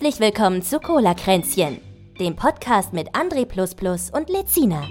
[0.00, 1.80] Herzlich willkommen zu Cola Kränzchen,
[2.20, 3.44] dem Podcast mit André
[4.12, 4.86] und Lezina.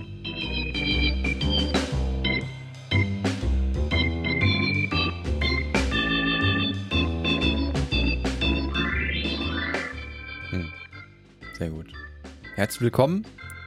[10.49, 10.73] Hm.
[11.58, 11.85] Sehr gut.
[12.55, 13.26] Herzlich willkommen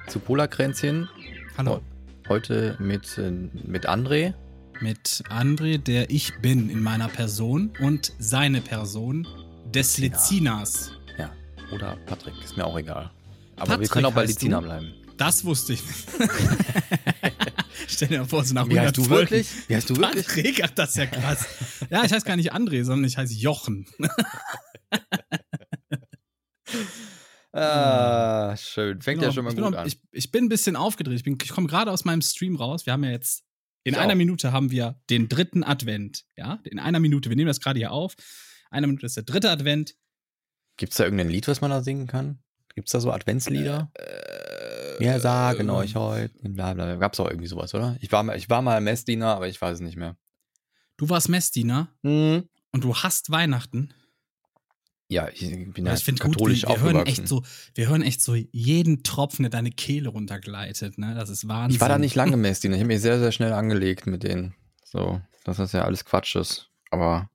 [0.08, 1.08] zu Cola Kränzchen.
[1.56, 1.80] Hallo.
[2.28, 4.34] Heute mit, äh, mit André.
[4.82, 9.26] Mit André, der ich bin in meiner Person und seine Person
[9.64, 10.99] des Lezinas.
[11.72, 13.10] Oder Patrick, ist mir auch egal.
[13.56, 14.60] Aber Patrick wir können auch bei du?
[14.60, 14.94] bleiben.
[15.16, 16.08] Das wusste ich nicht.
[17.88, 19.30] Stell dir mal vor, so nach Wie 100 heißt du Folgen.
[19.30, 19.48] wirklich?
[19.68, 20.26] Wie heißt du wirklich?
[20.26, 21.46] Patrick, ach, das ist ja krass.
[21.90, 23.86] Ja, ich heiße gar nicht André, sondern ich heiße Jochen.
[27.52, 29.00] Ah, schön.
[29.02, 29.34] Fängt ja Genau.
[29.34, 29.86] schon mal gut auch- an.
[29.88, 31.16] Ich, ich bin ein bisschen aufgedreht.
[31.16, 32.86] Ich, bin- ich komme gerade aus meinem Stream raus.
[32.86, 33.42] Wir haben ja jetzt,
[33.82, 34.16] in Ich einer auch.
[34.16, 36.24] Minute haben wir den dritten Advent.
[36.36, 37.28] Ja, in einer Minute.
[37.28, 38.14] Wir nehmen das gerade hier auf.
[38.70, 39.94] Eine Minute ist der dritte Advent.
[40.80, 42.38] Gibt es da irgendein Lied, was man da singen kann?
[42.74, 43.90] Gibt es da so Adventslieder?
[43.92, 46.96] Äh, Wir sagen äh, euch heute, bla bla.
[46.96, 47.98] Gab es auch irgendwie sowas, oder?
[48.00, 50.16] Ich war, mal- ich war mal Messdiener, aber ich weiß es nicht mehr.
[50.96, 52.48] Du warst Messdiener Hm.
[52.72, 53.92] und du hasst Weihnachten.
[55.08, 55.40] Ja, ich
[55.74, 57.42] bin ja ich finde gut, katholisch wir, wir hören echt so,
[57.74, 61.14] wir hören echt so jeden Tropfen, der deine Kehle runtergleitet, ne?
[61.14, 61.74] Das ist Wahnsinn.
[61.74, 62.76] Ich war da nicht lange Messdiener.
[62.76, 64.54] Ich habe mich sehr, sehr schnell angelegt mit denen.
[64.84, 66.70] So, dass das ja alles Quatsch ist.
[66.90, 67.28] Aber,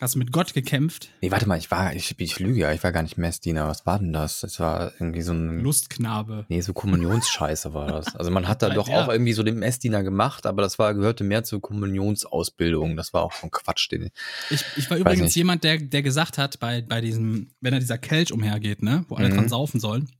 [0.00, 1.10] Hast du mit Gott gekämpft?
[1.20, 3.68] nee, warte mal, ich war, ich, ich lüge ja, ich war gar nicht Messdiener.
[3.68, 4.40] Was war denn das?
[4.40, 6.44] Das war irgendwie so ein, Lustknabe.
[6.48, 8.16] nee, so Kommunionsscheiße war das.
[8.16, 9.04] Also man hat da doch ja.
[9.04, 12.96] auch irgendwie so den Messdiener gemacht, aber das war, gehörte mehr zur Kommunionsausbildung.
[12.96, 14.10] Das war auch ein Quatsch, den
[14.50, 15.36] Ich, ich war übrigens nicht.
[15.36, 19.16] jemand, der, der gesagt hat, bei, bei diesem, wenn da dieser Kelch umhergeht, ne, wo
[19.16, 19.34] alle Mhm.
[19.34, 20.10] dran saufen sollen,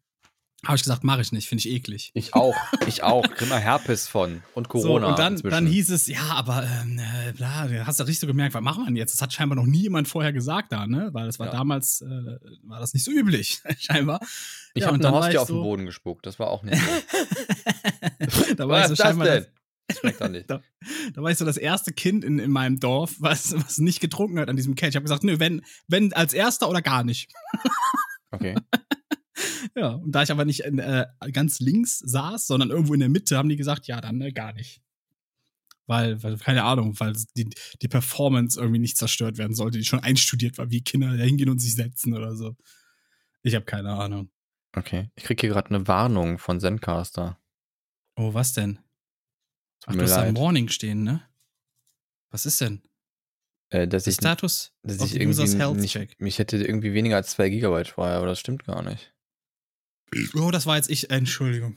[0.65, 2.11] habe ich gesagt, mache ich nicht, finde ich eklig.
[2.15, 2.55] Ich auch,
[2.87, 3.23] ich auch.
[3.35, 5.07] Krieg mal Herpes von und Corona.
[5.07, 5.51] so, und dann, inzwischen.
[5.51, 8.63] dann hieß es, ja, aber ähm, äh, bla, du hast ja richtig so gemerkt, was
[8.63, 9.13] machen wir denn jetzt?
[9.15, 11.11] Das hat scheinbar noch nie jemand vorher gesagt da, ne?
[11.13, 11.53] Weil das war Ja.
[11.53, 12.07] damals, äh,
[12.63, 14.21] war das nicht so üblich, scheinbar.
[14.75, 16.27] ich ja, habe eine Hostie auf den so- Boden gespuckt.
[16.27, 18.59] Das war auch nicht gut.
[18.59, 19.47] da war Was ich so ist das scheinbar denn?
[19.99, 20.49] Schmeckt doch nicht.
[20.49, 20.61] Da
[21.17, 24.49] war ich so das erste Kind in, in meinem Dorf, was, was nicht getrunken hat
[24.49, 24.91] an diesem Kelch.
[24.91, 27.31] Ich habe gesagt, nö, wenn, wenn als erster oder gar nicht.
[28.31, 28.55] Okay.
[29.77, 33.37] Ja, und da ich aber nicht äh, ganz links saß, sondern irgendwo in der Mitte,
[33.37, 34.83] haben die gesagt, ja, dann äh, gar nicht.
[35.87, 37.49] Weil, weil, keine Ahnung, weil die,
[37.81, 41.49] die Performance irgendwie nicht zerstört werden sollte, die schon einstudiert war, wie Kinder da hingehen
[41.49, 42.57] und sich setzen oder so.
[43.43, 44.31] Ich habe keine Ahnung.
[44.75, 45.11] Okay.
[45.17, 47.39] Ich krieg hier gerade eine Warnung von Zencaster.
[48.17, 48.79] Oh, was denn?
[49.87, 50.35] Ach, du hast da.
[50.35, 51.23] Warning stehen, ne?
[52.31, 52.83] Was ist denn?
[53.71, 56.21] Äh, dass Der ich, Status dass ich irgendwie nicht, Check.
[56.21, 59.12] mich hätte irgendwie weniger als 2 Gigabyte frei, aber das stimmt gar nicht.
[60.35, 61.11] Oh, das war jetzt ich.
[61.11, 61.77] Entschuldigung.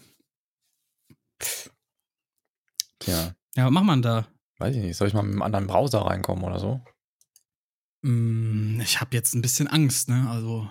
[3.00, 4.28] Tja, Ja, was macht man da?
[4.58, 4.96] weiß ich nicht.
[4.98, 6.84] Soll ich mal mit einem anderen Browser reinkommen oder so?
[8.04, 10.30] Mm, Ich habe jetzt ein bisschen Angst, ne?
[10.30, 10.70] Also.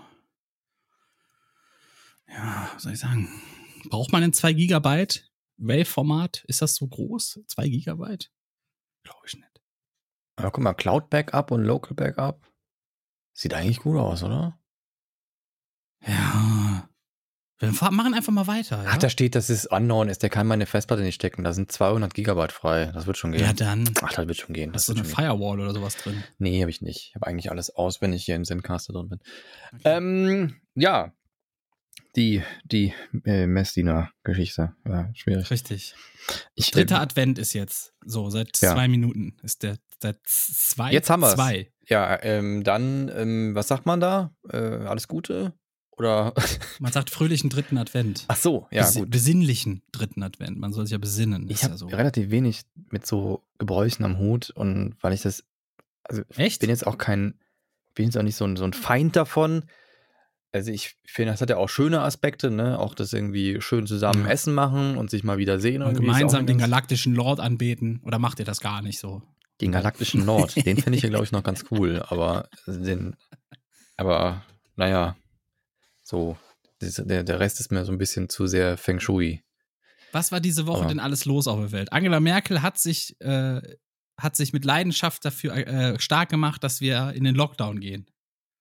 [2.29, 3.29] Ja, was soll ich sagen?
[3.91, 6.45] Braucht man ein 2 Gigabyte Wave-Format?
[6.49, 7.41] Ist das so groß?
[7.47, 8.33] 2 Gigabyte?
[9.05, 9.63] Glaube ich nicht.
[10.37, 12.51] Aber guck mal, Cloud Backup und Local Backup.
[13.35, 14.59] Sieht eigentlich gut aus, oder?
[16.07, 16.89] Ja.
[17.60, 18.82] Wir machen einfach mal weiter.
[18.82, 20.22] Ja, Ach, da steht, das ist unknown ist.
[20.22, 21.44] Der kann meine Festplatte nicht stecken.
[21.44, 22.91] Da sind 200 Gigabyte frei.
[22.92, 23.41] Das wird schon gehen.
[23.42, 23.88] ja dann.
[24.03, 24.72] Ach, das wird schon gehen.
[24.75, 25.26] Hast Das du eine schon gehen.
[25.26, 26.25] Firewall oder sowas drin?
[26.38, 27.09] Nee, habe ich nicht.
[27.10, 29.19] Ich habe eigentlich alles aus, wenn ich hier in Zencaster drin bin.
[29.72, 29.82] Okay.
[29.84, 31.12] Ähm, ja.
[32.16, 32.92] Die, die
[33.25, 34.75] äh, Messdiener-Geschichte.
[34.86, 35.50] Ja, schwierig.
[35.50, 35.94] Richtig.
[36.54, 37.92] Ich, Dritter äh, Advent ist jetzt.
[38.04, 38.72] So, seit Ja.
[38.75, 39.78] zwei Minuten ist der.
[40.03, 40.92] Seit zwei.
[40.92, 41.34] Jetzt haben wir's.
[41.34, 41.72] Zwei.
[41.88, 44.34] ja, ähm, dann, ähm, was sagt man da?
[44.48, 45.54] Äh, alles Gute?
[45.97, 46.34] Oder?
[46.81, 48.25] Man sagt fröhlichen dritten Advent.
[48.28, 49.10] Ach so, ja, Besi- gut.
[49.10, 50.59] Besinnlichen dritten Advent.
[50.59, 51.49] Man soll sich ja besinnen.
[51.49, 51.87] Ich habe ja so.
[51.87, 55.44] relativ wenig mit so Gebräuchen am Hut und weil ich das,
[56.03, 56.54] also Echt?
[56.54, 57.34] ich bin jetzt auch kein,
[57.94, 59.65] bin jetzt auch nicht so ein, so ein Feind davon.
[60.50, 62.78] Also ich finde, das hat ja auch schöne Aspekte, ne?
[62.78, 64.31] Auch das irgendwie schön zusammen Ja.
[64.31, 65.83] Essen machen und sich mal wieder sehen.
[65.83, 68.01] Und gemeinsam den galaktischen Lord anbeten?
[68.04, 69.22] Oder macht ihr das gar nicht so?
[69.60, 72.04] Den galaktischen Lord, den finde ich ja, glaube ich, noch ganz cool.
[72.09, 73.16] Aber den,
[73.97, 74.42] aber
[74.77, 75.16] naja,
[76.04, 76.36] so,
[76.80, 79.42] der, der Rest ist mir so ein bisschen zu sehr Feng Shui.
[80.12, 81.92] Was war diese Woche Aber- denn alles los auf der Welt?
[81.92, 83.60] Angela Merkel hat sich, äh,
[84.16, 88.06] hat sich mit Leidenschaft dafür äh, stark gemacht, dass wir in den Lockdown gehen.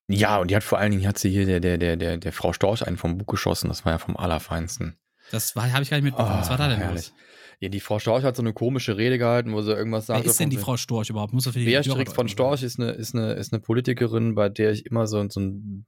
[0.08, 2.32] Ja, und die hat vor allen Dingen, hat sie hier der, der, der, der, der
[2.32, 3.68] Frau Storch einen vom Bug geschossen.
[3.68, 4.98] Das war ja vom Allerfeinsten.
[5.30, 6.40] Das habe ich gar nicht mitbekommen.
[6.40, 7.06] Was war da denn Oh, herrlich.
[7.08, 7.14] los?
[7.60, 10.28] Ja, die Frau Storch hat so eine komische Rede gehalten, wo sie irgendwas Wer sagte.
[10.30, 11.32] ist denn die Frau Storch überhaupt?
[11.32, 14.48] Muss er für die Beatrix von Storch ist eine, ist eine, ist eine Politikerin, bei
[14.50, 15.86] der ich immer so, so einen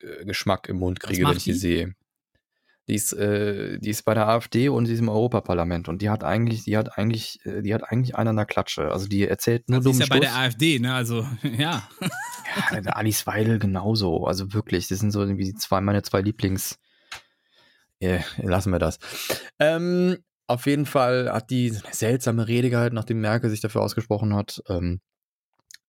[0.00, 1.58] Brechgeschmack im Mund kriege, wenn ich die die?
[1.58, 1.94] sehe.
[2.88, 6.10] Die ist, äh, die ist bei der AfD und sie ist im Europaparlament und die
[6.10, 8.90] hat eigentlich, die hat eigentlich, äh, die hat eigentlich einen an der Klatsche.
[8.90, 10.34] Also die erzählt nur Also dummen ist ja bei der.
[10.34, 10.94] AfD, ne?
[10.94, 11.88] Also, ja.
[12.72, 14.26] Ja, Alice Weidel genauso.
[14.26, 16.78] Also wirklich, das sind so irgendwie die zwei, meine zwei Lieblings.
[18.00, 18.98] Äh, lassen wir das.
[19.60, 20.16] Ähm,
[20.48, 24.60] auf jeden Fall hat die eine seltsame Rede gehalten, nachdem Merkel sich dafür ausgesprochen hat,
[24.68, 25.09] ähm, äh,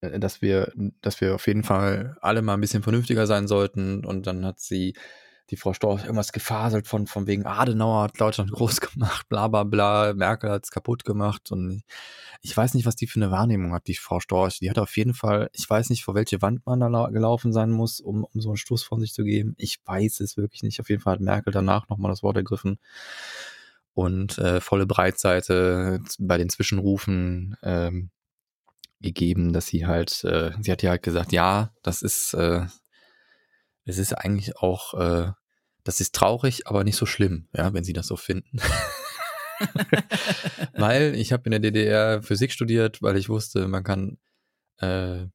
[0.01, 0.71] dass wir,
[1.01, 4.03] dass wir auf jeden Fall alle mal ein bisschen vernünftiger sein sollten.
[4.05, 4.93] Und dann hat sie
[5.49, 9.63] die Frau Storch irgendwas gefaselt von, von wegen Adenauer hat Deutschland groß gemacht, bla bla
[9.63, 11.83] bla, Merkel hat es kaputt gemacht und
[12.41, 14.59] ich weiß nicht, was die für eine Wahrnehmung hat, die Frau Storch.
[14.59, 17.51] Die hat auf jeden Fall, ich weiß nicht, vor welche Wand man da lau- gelaufen
[17.53, 19.53] sein muss, um, um so einen Stoß von sich zu geben.
[19.57, 20.79] Ich weiß es wirklich nicht.
[20.79, 22.79] Auf jeden Fall hat Merkel danach nochmal das Wort ergriffen
[23.93, 28.09] und äh, volle Breitseite bei den Zwischenrufen ähm,
[29.01, 32.65] gegeben, dass sie halt, äh, sie hat ja halt gesagt, ja, das ist, äh,
[33.85, 35.31] es ist eigentlich auch, äh,
[35.83, 38.59] das ist traurig, aber nicht so schlimm, ja, wenn sie das so finden.
[40.73, 44.17] weil ich habe in der DDR Physik studiert, weil ich wusste, man kann
[44.77, 45.25] äh,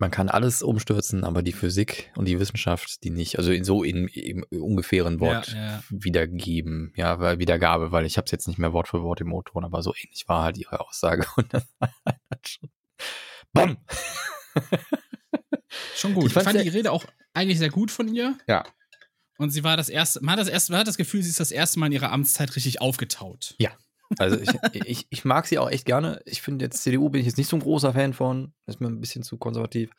[0.00, 3.38] man kann alles umstürzen, aber die Physik und die Wissenschaft, die nicht.
[3.38, 5.82] Also in so in, im ungefähren Wort Ja, ja.
[5.90, 9.32] wiedergeben, ja, weil Wiedergabe, weil ich habe es jetzt nicht mehr Wort für Wort im
[9.32, 12.70] O-Ton, aber so ähnlich war halt ihre Aussage und das war halt schon.
[13.52, 13.76] Bam!
[15.94, 16.24] Schon gut.
[16.24, 17.04] Ich Ich fand's fand die Rede auch
[17.34, 18.36] eigentlich sehr gut von ihr.
[18.48, 18.64] Ja.
[19.38, 21.40] Und sie war das erste, man hat das erste, man hat das Gefühl, sie ist
[21.40, 23.54] das erste Mal in ihrer Amtszeit richtig aufgetaut.
[24.18, 24.50] Also ich,
[24.84, 26.20] ich, ich mag sie auch echt gerne.
[26.24, 28.52] Ich finde jetzt CDU bin ich jetzt nicht so ein großer Fan von.
[28.66, 29.90] Ist mir ein bisschen zu konservativ.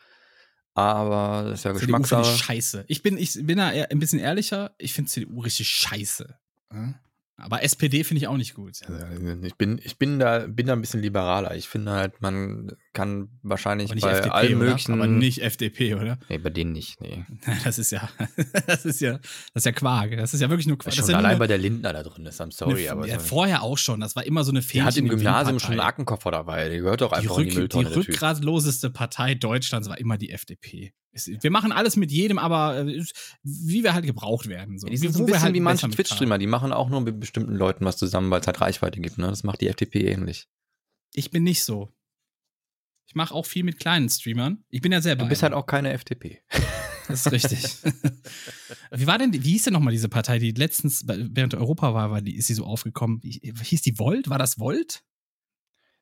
[0.74, 2.38] Aber das ist ja CDU finde ich Geschmackssache.
[2.38, 2.86] scheiße.
[2.88, 4.74] Ich bin, ich bin da eher ein bisschen ehrlicher.
[4.78, 6.38] Ich finde CDU richtig scheiße.
[6.74, 6.94] Ja?
[7.42, 8.78] Aber SPD finde ich auch nicht gut.
[8.88, 9.06] Also,
[9.44, 11.56] Ich bin, ich bin da, bin da ein bisschen liberaler.
[11.56, 14.66] Ich finde halt, man kann wahrscheinlich bei FDP, allen oder?
[14.66, 14.94] möglichen.
[14.94, 16.18] Aber nicht FDP, oder?
[16.30, 17.26] Nee, bei denen nicht, nee.
[17.64, 18.10] Das ist ja,
[18.68, 19.14] das ist ja,
[19.54, 20.16] das ist ja Quark.
[20.18, 20.86] Das ist ja wirklich nur Quark.
[20.88, 22.92] Das Schon ist ja allein nur bei der Lindner da drin ist, I'm sorry, eine,
[22.92, 24.00] aber ja, so- vorher auch schon.
[24.02, 25.90] Das war immer so eine die hat im Gymnasium schon einen Partei.
[25.90, 26.70] Aktenkoffer dabei.
[26.70, 27.90] Die gehört doch Die, einfach in die Rück, die Mülltonne.
[27.92, 28.08] Typ.
[28.08, 30.94] rückgratloseste Partei Deutschlands war immer die FDP.
[31.14, 33.04] Wir machen alles mit jedem, aber äh,
[33.44, 34.80] wie wir halt gebraucht werden.
[34.80, 34.88] So.
[34.88, 37.56] Die sind so ein bisschen halt wie manche Twitch-Streamer, die machen auch nur mit bestimmten
[37.56, 39.18] Leuten was zusammen, weil es halt Reichweite gibt.
[39.18, 39.28] Ne?
[39.28, 40.48] Das macht die FDP ähnlich.
[41.14, 41.90] Ich bin nicht so.
[43.08, 44.64] Ich mache auch viel mit kleinen Streamern.
[44.70, 45.24] Ich bin ja selber.
[45.24, 45.56] Du bist einer.
[45.56, 46.42] halt auch keine FDP.
[47.08, 47.64] Das ist richtig.
[48.92, 52.22] wie war denn, wie hieß denn nochmal diese Partei, die letztens während der Europawahl war,
[52.22, 53.20] die, ist sie so aufgekommen?
[53.22, 54.30] Wie, hieß die Volt?
[54.30, 55.04] War das Volt?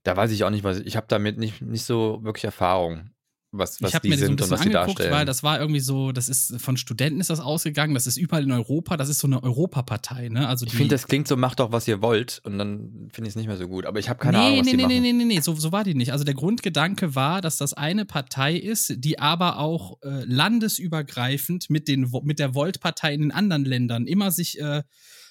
[0.03, 3.09] Da weiß ich auch nicht, was ich habe damit nicht, nicht so wirklich Erfahrung,
[3.51, 5.11] was, was ich habe die mir so ein sind und bisschen was angeguckt, darstellen.
[5.11, 8.43] weil das war irgendwie so, das ist von Studenten ist das ausgegangen, das ist überall
[8.43, 10.47] in Europa, das ist so eine Europapartei, ne?
[10.47, 12.41] Also ich finde, das klingt so, macht doch, was ihr wollt.
[12.43, 13.85] Und dann finde ich es nicht mehr so gut.
[13.85, 15.01] Aber ich habe keine nee, Ahnung, was nee, die nee, machen.
[15.01, 16.11] nee, nee, nee, nee, so, so war die nicht.
[16.11, 21.87] Also der Grundgedanke war, dass das eine Partei ist, die aber auch äh, landesübergreifend mit,
[21.87, 24.83] den, mit der Volt-Partei in den anderen Ländern immer sich äh,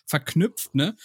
[0.07, 0.97] verknüpft, ne?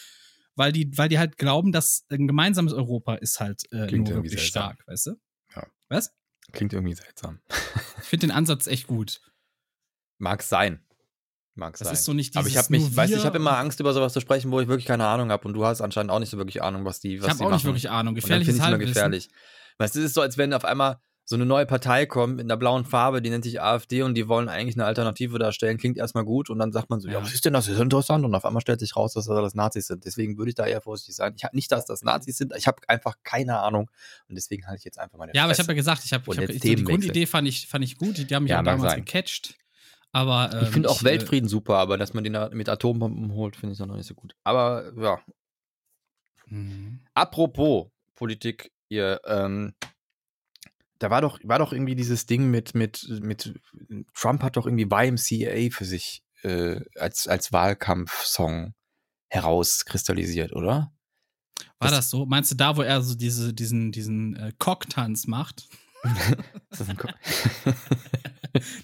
[0.55, 4.45] Weil die, weil die halt glauben, dass ein gemeinsames Europa ist halt äh, nur wirklich
[4.45, 5.11] stark, weißt du?
[5.55, 5.67] Ja.
[5.89, 6.11] Was?
[6.51, 7.39] Klingt irgendwie seltsam.
[8.01, 9.21] Ich finde den Ansatz echt gut.
[10.17, 10.85] Mag sein.
[11.55, 11.93] Mag Das sein.
[11.93, 14.19] ist so nicht Aber ich habe mich, weißt ich habe immer Angst, über sowas zu
[14.19, 15.47] sprechen, wo ich wirklich keine Ahnung habe.
[15.47, 17.49] Und du hast anscheinend auch nicht so wirklich Ahnung, was die, was Ich habe auch
[17.49, 17.55] machen.
[17.57, 18.15] nicht wirklich Ahnung.
[18.15, 18.93] Und dann Gefährliches finde ich immer Halbwissen.
[18.93, 19.29] gefährlich.
[19.77, 22.45] Weißt du, es ist so, als wenn auf einmal so eine neue Partei kommt mit
[22.45, 25.77] einer blauen Farbe, die nennt sich AfD und die wollen eigentlich eine Alternative darstellen.
[25.77, 27.21] Klingt erstmal gut und dann sagt man so, ja, Ja.
[27.23, 27.65] was ist denn das?
[27.65, 28.25] Das ist interessant.
[28.25, 30.03] Und auf einmal stellt sich raus, dass das alles Nazis sind.
[30.03, 31.33] Deswegen würde ich da eher vorsichtig sein.
[31.37, 32.53] Ich habe nicht, dass das Nazis sind.
[32.57, 33.89] Ich habe einfach keine Ahnung.
[34.27, 35.67] Und deswegen halte ich jetzt einfach meine Ja, aber ich Fresse.
[35.67, 36.83] habe ja gesagt, ich habe ich hab, ich, die.
[36.83, 38.17] Grundidee fand ich, fand ich gut.
[38.29, 39.05] Die haben mich Ja, auch damals sein.
[39.05, 39.55] gecatcht.
[40.11, 43.55] Aber ähm, Ich finde auch äh, Weltfrieden super, aber dass man den mit Atombomben holt,
[43.55, 44.35] finde ich noch nicht so gut.
[44.43, 45.19] Aber ja,
[46.47, 46.99] mhm.
[47.13, 49.73] apropos Politik, ihr, ähm,
[51.03, 53.53] da war doch, war doch irgendwie dieses Ding mit, mit, mit,
[54.15, 58.73] Trump hat doch irgendwie YMCA für sich äh, als, als Wahlkampfsong
[59.29, 60.91] herauskristallisiert, oder?
[61.79, 62.25] War Das- das so?
[62.25, 65.67] Meinst du da, wo er so diese, diesen, diesen äh, Cock-Tanz macht?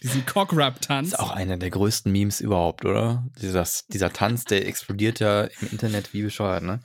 [0.01, 1.09] Diesen Cock-Rap-Tanz?
[1.09, 3.27] ist auch einer der größten Memes überhaupt, oder?
[3.39, 6.79] Dieser, dieser Tanz, der explodiert ja im Internet wie bescheuert, ne?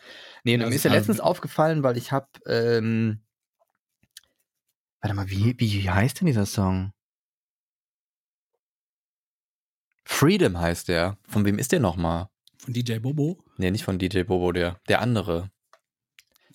[0.45, 3.23] Nee, mir ist ja ist- letztens aufgefallen, weil ich hab, ähm,
[5.05, 6.91] warte mal, wie, wie heißt denn dieser Song?
[10.07, 11.19] Freedom heißt der.
[11.29, 12.29] Von wem ist der nochmal?
[12.57, 13.39] Von DJ Bobo?
[13.59, 15.51] Nee, nicht von DJ Bobo, der, der andere.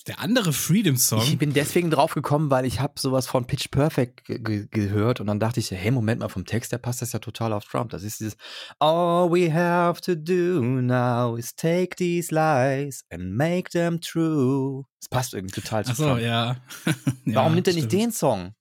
[0.08, 1.22] Der andere Freedom-Song?
[1.24, 5.20] Ich bin deswegen drauf gekommen, weil ich habe sowas von Pitch Perfect ge ge gehört
[5.20, 7.66] und dann dachte ich, hey, Moment mal, vom Text, der passt das ja total auf
[7.66, 7.90] Trump.
[7.92, 8.38] Das ist dieses
[8.80, 14.84] All we have to do now is take these lies and make them true.
[15.02, 16.22] Das passt irgendwie total zu Ach so, Trump.
[16.22, 16.56] ja.
[17.26, 18.54] Warum Ja, nimmt er nicht den Song?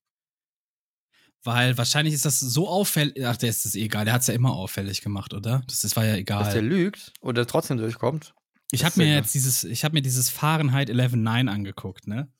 [1.43, 3.25] Weil wahrscheinlich ist das so auffällig.
[3.25, 4.03] Ach, der ist das eh egal.
[4.03, 5.61] Der hat es ja immer auffällig gemacht, oder?
[5.67, 6.43] Das, das war ja egal.
[6.43, 8.33] Dass der lügt oder trotzdem durchkommt.
[8.71, 12.31] Ich habe mir ja- jetzt dieses, ich habe mir dieses Fahrenheit 11.9 angeguckt, ne?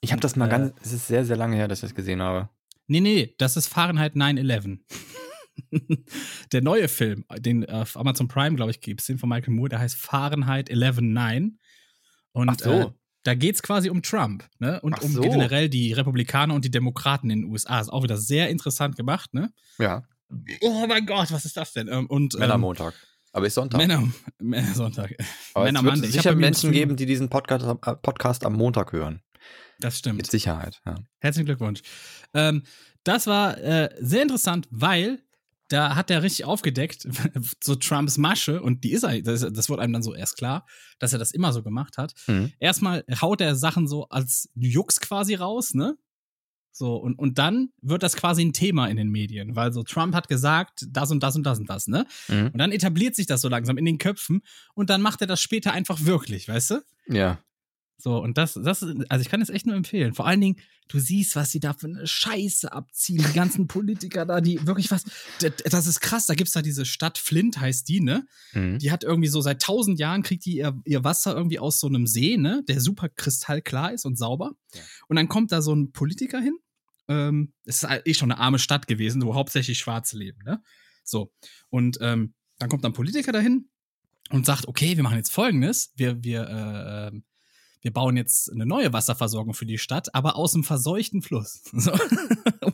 [0.00, 1.94] Ich habe das mal Äh, ganz, es ist sehr, sehr lange her, dass ich das
[1.94, 2.48] gesehen habe.
[2.86, 4.80] Nee, nee, das ist Fahrenheit 9-11.
[6.52, 9.70] der neue Film, den auf Amazon Prime, glaube ich, gibt es, den von Michael Moore,
[9.70, 11.52] der heißt Fahrenheit 11.9.
[12.32, 12.70] Und Ach so.
[12.72, 12.90] äh,
[13.22, 14.80] da geht es quasi um Trump, ne?
[14.82, 15.20] Und Ach um so.
[15.22, 17.80] generell die Republikaner und die Demokraten in den USA.
[17.80, 19.52] Ist auch wieder sehr interessant gemacht, ne?
[19.78, 20.02] Ja,
[20.62, 21.86] Oh mein Gott, was ist das denn?
[21.88, 22.94] Ähm, Und ähm, Männermontag.
[23.34, 23.78] Aber ist Sonntag.
[23.78, 25.12] Männer, Männer Sonntag.
[25.54, 26.10] Aber Männer es wird Monday.
[26.10, 29.22] Sicher Menschen geben, die diesen Podcast, am- äh, Podcast am Montag hören.
[29.80, 30.18] Das stimmt.
[30.18, 30.80] Mit Sicherheit.
[30.86, 30.94] Ja.
[31.18, 31.82] Herzlichen Glückwunsch.
[32.32, 32.62] Ähm,
[33.02, 35.20] das war äh, sehr interessant, weil
[35.68, 37.08] da hat er richtig aufgedeckt,
[37.62, 40.64] so Trumps Masche, und die ist er, das, das wurde einem dann so erst klar,
[41.00, 42.14] dass er das immer so gemacht hat.
[42.28, 42.52] Mhm.
[42.60, 45.96] Erstmal haut er Sachen so als Jux quasi raus, ne?
[46.76, 50.12] So, und, und dann wird das quasi ein Thema in den Medien, weil so Trump
[50.12, 52.04] hat gesagt, das und das und das und das, ne?
[52.26, 52.50] Mhm.
[52.52, 54.42] Und dann etabliert sich das so langsam in den Köpfen
[54.74, 56.80] und dann macht er das später einfach wirklich, weißt du?
[57.06, 57.38] Ja.
[57.96, 60.14] So, und das, das, also ich kann es echt nur empfehlen.
[60.14, 60.56] Vor allen Dingen,
[60.88, 64.90] du siehst, was sie da für eine Scheiße abziehen, die ganzen Politiker da, die wirklich
[64.90, 65.04] was,
[65.40, 68.26] das, ist krass, da gibt's da diese Stadt Flint, heißt die, ne?
[68.52, 68.78] Mhm.
[68.78, 71.86] Die hat irgendwie so seit tausend Jahren kriegt die ihr, ihr Wasser irgendwie aus so
[71.86, 72.62] einem See, ne?
[72.68, 74.52] Der super kristallklar ist und sauber.
[74.74, 74.82] Ja.
[75.08, 76.58] Und dann kommt da so ein Politiker hin.
[77.08, 80.62] Ähm, es ist eh schon eine arme Stadt gewesen, wo hauptsächlich Schwarze leben, ne?
[81.04, 81.32] So.
[81.70, 83.68] Und ähm, dann kommt da ein Politiker dahin
[84.30, 85.92] und sagt, okay, wir machen jetzt folgendes.
[85.96, 87.24] Wir, wir, äh, ähm,
[87.84, 91.62] wir bauen jetzt eine neue Wasserversorgung für die Stadt, aber aus dem verseuchten Fluss.
[91.72, 91.92] So.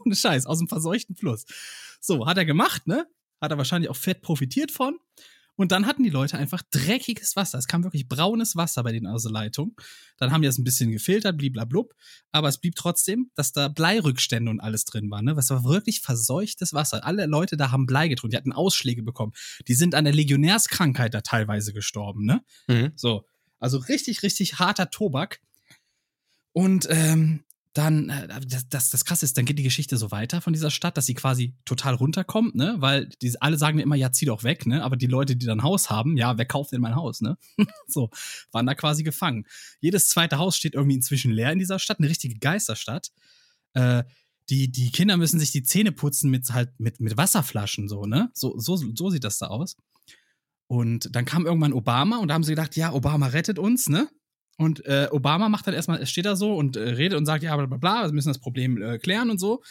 [0.04, 1.44] Ohne Scheiß, aus dem verseuchten Fluss.
[2.00, 3.06] So, hat er gemacht, ne?
[3.40, 4.98] Hat er wahrscheinlich auch fett profitiert von.
[5.56, 7.58] Und dann hatten die Leute einfach dreckiges Wasser.
[7.58, 9.76] Es kam wirklich braunes Wasser bei denen aus der Leitung.
[10.16, 11.92] Dann haben die das ein bisschen gefiltert, bliblablub.
[12.30, 15.24] Aber es blieb trotzdem, dass da Bleirückstände und alles drin waren.
[15.24, 15.36] Ne?
[15.36, 17.04] Was war wirklich verseuchtes Wasser.
[17.04, 18.30] Alle Leute da haben Blei getrunken.
[18.30, 19.32] Die hatten Ausschläge bekommen.
[19.66, 22.24] Die sind an der Legionärskrankheit da teilweise gestorben.
[22.24, 22.42] Ne?
[22.68, 22.92] Mhm.
[22.94, 23.26] So,
[23.60, 25.40] also richtig, richtig harter Tobak.
[26.52, 30.40] Und ähm, dann, äh, das, das, das krasse ist, dann geht die Geschichte so weiter
[30.40, 32.74] von dieser Stadt, dass sie quasi total runterkommt, ne?
[32.78, 34.82] Weil die, alle sagen immer, ja, zieh doch weg, ne?
[34.82, 37.38] Aber die Leute, die dann Haus haben, ja, wer kauft denn mein Haus, ne?
[37.86, 38.10] so,
[38.50, 39.46] waren da quasi gefangen.
[39.80, 43.12] Jedes zweite Haus steht irgendwie inzwischen leer in dieser Stadt, eine richtige Geisterstadt.
[43.74, 44.02] Äh,
[44.48, 48.30] die, die Kinder müssen sich die Zähne putzen mit halt mit, mit Wasserflaschen, so, ne?
[48.34, 49.76] So, so, so sieht das da aus.
[50.70, 54.08] Und dann kam irgendwann Obama und da haben sie gedacht, ja, Obama rettet uns, ne?
[54.56, 57.56] Und äh, Obama macht dann erstmal, steht da so und äh, redet und sagt, ja,
[57.56, 59.64] bla bla bla, wir müssen das Problem äh, klären und so.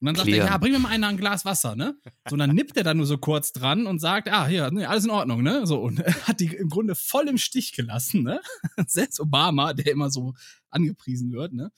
[0.00, 0.48] Und dann sagt er, Klären.
[0.48, 1.96] ja, bring mir mal einer ein Glas Wasser, ne?
[2.28, 4.86] So, und dann nippt er da nur so kurz dran und sagt, ah, hier, nee,
[4.86, 5.68] alles in Ordnung, ne?
[5.68, 8.40] So, und hat die im Grunde voll im Stich gelassen, ne?
[8.88, 10.34] Selbst Obama, der immer so
[10.68, 11.70] angepriesen wird, ne?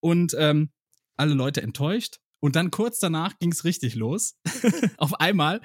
[0.00, 0.70] Und ähm,
[1.14, 2.18] alle Leute enttäuscht.
[2.40, 4.36] Und dann kurz danach ging's richtig los.
[4.96, 5.60] Auf einmal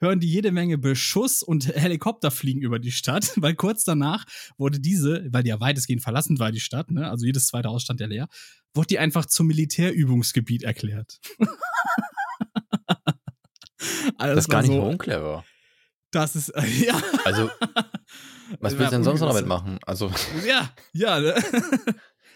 [0.00, 4.24] hören die jede Menge Beschuss und Helikopter fliegen über die Stadt, weil kurz danach
[4.58, 7.82] wurde diese, weil die ja weitestgehend verlassen war, die Stadt, ne, also jedes zweite Haus
[7.82, 8.28] stand ja leer,
[8.74, 11.20] wurde die einfach zum Militärübungsgebiet erklärt.
[14.18, 15.44] also Das ist gar nicht so, unclever.
[16.10, 17.00] Das ist, äh, ja.
[17.24, 17.50] Also,
[18.60, 19.78] was willst du denn sonst noch damit machen?
[19.86, 20.10] Also,
[20.46, 21.34] Ja, ja, ne?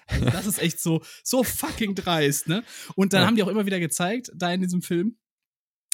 [0.06, 2.64] Also Das ist echt so, so fucking dreist, ne?
[2.96, 3.26] Und dann Ja.
[3.28, 5.16] haben die auch immer wieder gezeigt, da in diesem Film,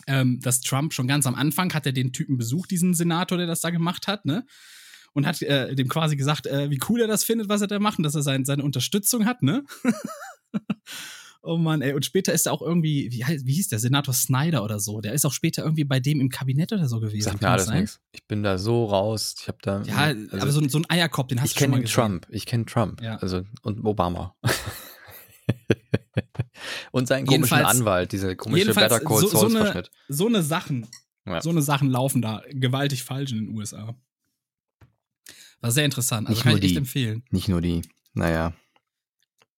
[0.06, 3.46] ähm, dass Trump schon ganz am Anfang hat er den Typen besucht, diesen Senator, der
[3.46, 4.44] das da gemacht hat, ne?
[5.12, 7.78] Und hat äh, dem quasi gesagt, äh, wie cool er das findet, was er da
[7.78, 9.64] macht und dass er sein, seine Unterstützung hat, ne?
[11.42, 11.94] oh Mann, ey.
[11.94, 15.00] Und später ist er auch irgendwie, wie, heißt, wie hieß der, Senator Snyder oder so.
[15.00, 17.30] Der ist auch später irgendwie bei dem im Kabinett oder so gewesen.
[17.30, 18.00] sagt mir alles nichts.
[18.12, 19.36] Ich bin da so raus.
[19.40, 19.82] Ich habe da.
[19.82, 21.82] Ja, also, aber so, ein- so ein Eierkopf, den hast ich du schon kenne mal
[21.82, 21.94] gesehen.
[21.94, 22.26] Trump.
[22.30, 23.00] Ich kenne Trump.
[23.00, 23.16] Ja.
[23.16, 24.34] Also, und Obama.
[26.92, 30.42] und seinen komischen Jedenfalls- Anwalt, diese komische Better Call so- so Saul eine- so eine
[30.42, 30.86] Sachen,
[31.26, 31.40] Ja.
[31.40, 33.94] so eine Sachen laufen da gewaltig falsch in den USA.
[35.60, 36.28] War sehr interessant.
[36.28, 36.78] Also Nicht kann ich echt die.
[36.78, 37.24] empfehlen.
[37.30, 37.82] Nicht nur die.
[38.14, 38.52] Naja.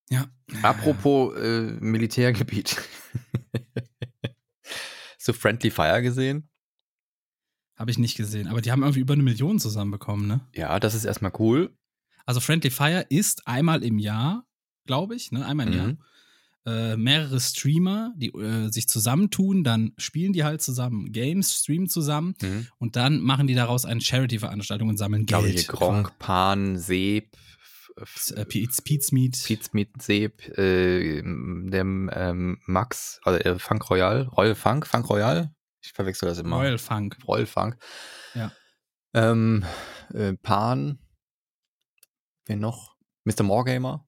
[0.09, 0.27] Ja.
[0.63, 2.77] Apropos äh, Militärgebiet.
[5.17, 6.49] so Friendly Fire gesehen?
[7.75, 8.47] Habe ich nicht gesehen.
[8.47, 10.41] Aber die haben irgendwie über eine Million zusammenbekommen, ne?
[10.53, 11.73] Ja, das ist erstmal cool.
[12.25, 14.45] Also Friendly Fire ist einmal im Jahr,
[14.85, 15.45] glaube ich, ne?
[15.45, 15.97] Einmal im Jahr.
[16.65, 22.35] Äh, mehrere Streamer, die äh, sich zusammentun, dann spielen die halt zusammen Games, streamen zusammen
[22.41, 22.67] Mhm.
[22.77, 25.59] und dann machen die daraus eine Charity-Veranstaltung und sammeln Ich glaube Geld.
[25.59, 27.37] hier Gronk, Pan, Seeb,
[28.35, 28.45] Äh,
[29.11, 29.41] Meat.
[29.45, 35.53] Pizmeet, Seeb, äh, dem ähm, Max, also äh, Funk Royal, Royal Funk, Funk Royal?
[35.81, 36.57] Ich verwechsel das immer.
[36.57, 37.17] Royal Funk.
[37.27, 37.77] Royal Funk.
[38.35, 38.51] Ja.
[39.13, 39.65] Ähm,
[40.13, 40.99] äh, Pan.
[42.45, 42.95] Wer noch?
[43.23, 43.43] Mr.
[43.43, 44.05] Moregamer.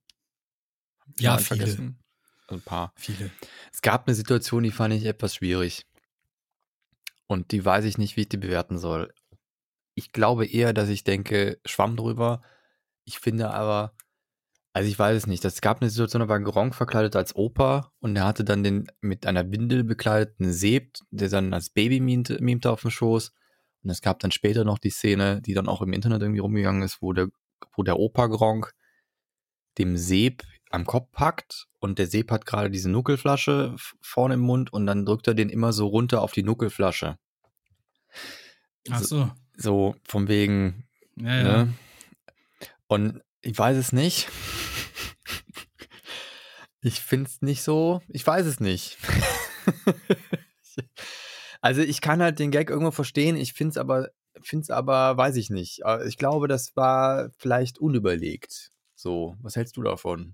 [1.18, 1.64] Ja, viele.
[1.64, 1.82] Also
[2.56, 2.94] ein paar.
[2.96, 3.32] Viele.
[3.72, 5.86] Es gab eine Situation, die fand ich etwas schwierig.
[7.28, 9.14] Und die weiß ich nicht, wie ich die bewerten soll.
[9.96, 12.42] Ich glaube eher, dass ich denke, Schwamm drüber.
[13.06, 13.94] Ich finde aber,
[14.74, 15.44] also ich weiß es nicht.
[15.44, 18.88] Es gab eine Situation, da war Gronk verkleidet als Opa und er hatte dann den
[19.02, 23.34] mit einer Windel bekleideten Seb, der dann als Baby mimte, mimte auf dem Schoß.
[23.84, 26.84] Und es gab dann später noch die Szene, die dann auch im Internet irgendwie rumgegangen
[26.84, 27.28] ist, wo der,
[27.76, 28.74] wo der Opa Gronk
[29.78, 34.72] dem Seb am Kopf packt und der Seb hat gerade diese Nuckelflasche vorne im Mund
[34.74, 37.18] und dann drückt er den immer so runter auf die Nuckelflasche.
[38.90, 39.32] Ach so.
[39.56, 41.44] So von wegen, Ja, ja.
[41.66, 41.74] ne?
[42.88, 44.30] Und ich weiß es nicht.
[46.84, 48.98] Ich finde es nicht so, ich weiß es nicht.
[51.62, 54.10] also ich kann halt den Gag irgendwo verstehen, ich finde es aber,
[54.42, 55.82] finde es aber, weiß ich nicht.
[55.86, 58.72] Äh, Ich glaube, das war vielleicht unüberlegt.
[58.96, 60.34] So, was hältst du davon?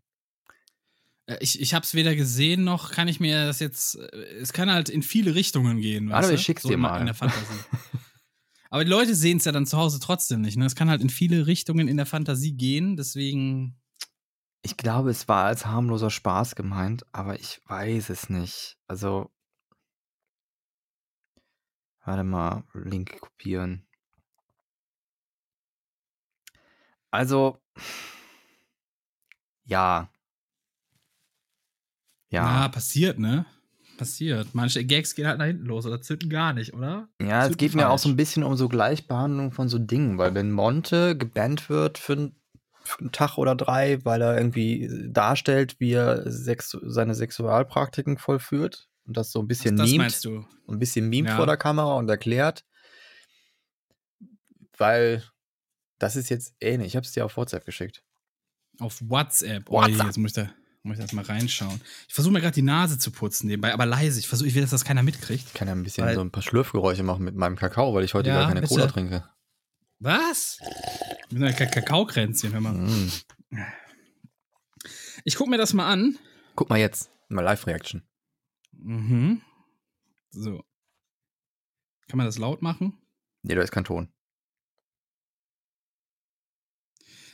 [1.27, 3.95] Äh, Ich, ich habe es weder gesehen noch kann ich mir das jetzt.
[3.95, 6.09] äh, Es kann halt in viele Richtungen gehen.
[6.09, 6.99] Warte, ich schick's so dir mal.
[6.99, 7.45] In der Fantasie.
[8.69, 10.57] Aber die Leute sehen es ja dann zu Hause trotzdem nicht.
[10.57, 10.65] Ne?
[10.65, 12.97] Es kann halt in viele Richtungen in der Fantasie gehen.
[12.97, 13.79] Deswegen.
[14.61, 18.77] Ich glaube, es war als harmloser Spaß gemeint, aber ich weiß es nicht.
[18.87, 19.31] Also,
[22.03, 23.87] warte mal, Link kopieren.
[27.11, 27.61] Also,
[29.63, 30.09] ja.
[32.29, 33.45] Ja, Ja, passiert, ne?
[33.97, 34.49] Passiert.
[34.53, 37.07] Manche Gags gehen halt nach hinten los oder zünden gar nicht, oder?
[37.21, 38.17] ja, es Zünden geht mir auch so ein falsch.
[38.17, 42.31] bisschen um so Gleichbehandlung von so Dingen, weil wenn Monte gebannt wird für,
[42.83, 48.87] für einen Tag oder drei, weil er irgendwie darstellt, wie er sexu seine Sexualpraktiken vollführt
[49.07, 50.45] und das so ein bisschen Ach, das mimt, meinst du?
[50.67, 51.35] ein bisschen mimt Ja.
[51.35, 52.65] vor der Kamera und erklärt,
[54.77, 55.23] weil
[55.97, 56.89] das ist jetzt ähnlich.
[56.89, 58.03] Ich habe es dir auf WhatsApp geschickt.
[58.79, 59.63] Auf WhatsApp.
[59.69, 60.05] Oh, WhatsApp.
[60.05, 60.51] jetzt muss ich da,
[60.87, 61.79] muss ich da jetzt mal reinschauen.
[62.07, 64.19] Ich versuche mir gerade die Nase zu putzen nebenbei, aber leise.
[64.19, 65.45] Ich versuche, ich will, dass das keiner mitkriegt.
[65.47, 68.03] Ich kann ja ein bisschen Weil- so ein paar Schlürfgeräusche machen mit meinem Kakao, weil
[68.03, 68.73] ich heute Ja, gar keine bitte.
[68.73, 69.29] Cola trinke.
[69.99, 70.59] Was?
[71.29, 72.73] Mit einer Ka- Kakaokränzchen, hör mal.
[72.73, 73.11] Mm.
[75.23, 76.17] Ich gucke mir das mal an.
[76.55, 78.03] Guck mal jetzt, mal Live-Reaction.
[78.73, 79.41] Mhm.
[80.31, 80.63] So.
[82.07, 82.97] Kann man das laut machen?
[83.41, 84.09] Nee, da ist kein Ton.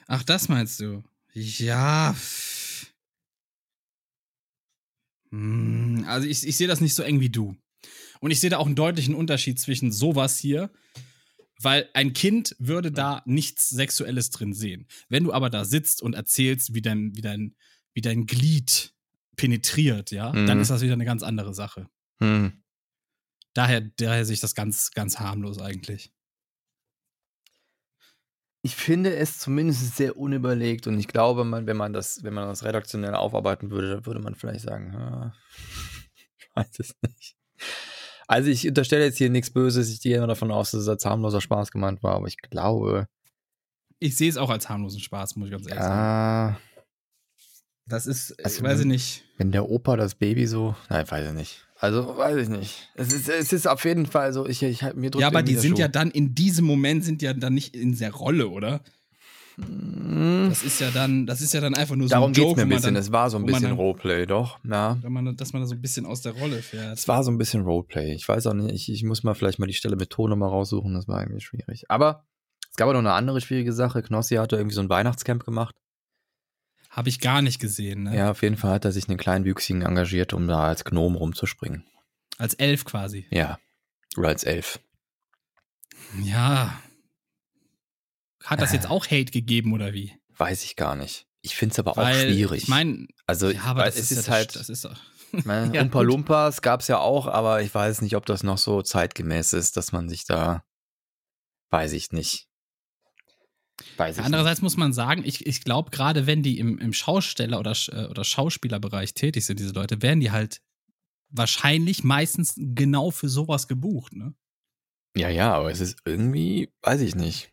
[0.08, 1.04] Ach, das meinst du?
[1.34, 2.14] Ja.
[2.14, 2.53] pff.
[5.34, 7.56] Hm, Also ich, ich sehe das nicht so eng wie du.
[8.20, 10.72] Und ich sehe da auch einen deutlichen Unterschied zwischen sowas hier,
[11.62, 14.88] weil ein Kind würde da nichts Sexuelles drin sehen.
[15.10, 17.56] Wenn du aber da sitzt und erzählst, wie dein, wie dein,
[17.94, 18.94] wie dein Glied
[19.36, 20.62] penetriert, ja, dann Mhm.
[20.62, 21.90] ist das wieder eine ganz andere Sache.
[22.22, 22.54] Hm.
[23.54, 26.12] Daher, daher sehe ich das ganz, ganz harmlos eigentlich.
[28.66, 32.48] Ich finde es zumindest sehr unüberlegt und ich glaube, man, wenn man das, wenn man
[32.48, 35.34] das redaktionell aufarbeiten würde, dann würde man vielleicht sagen, ah,
[36.16, 37.36] ich weiß es nicht.
[38.28, 41.06] Also ich unterstelle jetzt hier nichts Böses, ich gehe immer davon aus, dass es als
[41.06, 43.08] harmloser Spaß gemeint war, aber ich glaube,
[44.00, 45.94] Ich sehe es auch als harmlosen Spaß, muss ich ganz ehrlich sagen.
[46.00, 46.60] ah,
[47.86, 49.26] Das ist, Also, weiß ich nicht.
[49.38, 51.68] wenn der Opa das Baby so, nein, weiß ich nicht.
[51.84, 52.90] Also weiß ich nicht.
[52.96, 55.56] Es ist, es ist auf jeden Fall so, ich, ich mir drückt Ja, aber die
[55.56, 55.82] sind Schuh.
[55.82, 58.80] ja dann in diesem Moment sind ja dann nicht in der Rolle, oder?
[59.58, 62.46] Mm, Das ist ja dann, das ist ja dann einfach nur so Darum ein geht's
[62.48, 62.94] Joke, mir ein bisschen.
[62.94, 64.60] dann, es war so ein bisschen dann- Roleplay, doch.
[64.64, 64.98] Ja.
[65.08, 66.98] man, dass man da so ein bisschen aus der Rolle fährt.
[66.98, 68.14] Es war so ein bisschen Roleplay.
[68.14, 70.50] Ich weiß auch nicht, ich, ich muss mal vielleicht mal die Stelle mit Ton nochmal
[70.50, 71.84] raussuchen, das war irgendwie schwierig.
[71.90, 72.24] Aber
[72.72, 74.02] es gab auch noch eine andere schwierige Sache.
[74.02, 75.76] Knossi hatte irgendwie so ein Weihnachtscamp gemacht.
[76.94, 78.16] Habe ich gar nicht gesehen, ne?
[78.16, 81.16] Ja, auf jeden Fall hat er sich einen kleinen Wüchsigen engagiert, um da als Gnom
[81.16, 81.84] rumzuspringen.
[82.38, 83.26] Als elf quasi.
[83.32, 83.58] Ja.
[84.16, 84.80] Oder als Elf.
[86.22, 86.80] Ja.
[88.44, 90.14] Hat das jetzt auch Hate gegeben oder wie?
[90.38, 91.26] Weiß ich gar nicht.
[91.42, 92.64] Ich finde es aber auch Weil, schwierig.
[92.64, 95.00] Ich meine, also ja, aber es ist, ist, ja, halt, das ist doch.
[95.32, 96.02] ich meine, Ja, Umpa.
[96.02, 99.78] Lumpas gab es ja auch, aber ich weiß nicht, ob das noch so zeitgemäß ist,
[99.78, 100.64] dass man sich da,
[101.72, 102.48] weiß ich nicht.
[103.98, 108.06] Andererseits muss man sagen, ich, ich glaube, gerade wenn die im, im Schausteller- oder, äh,
[108.06, 110.62] oder Schauspielerbereich tätig sind, diese Leute, werden die halt
[111.30, 114.34] wahrscheinlich meistens genau für sowas gebucht, ne?
[115.16, 115.24] nicht.
[115.24, 117.52] Ja, ja, aber es ist irgendwie, weiß ich nicht.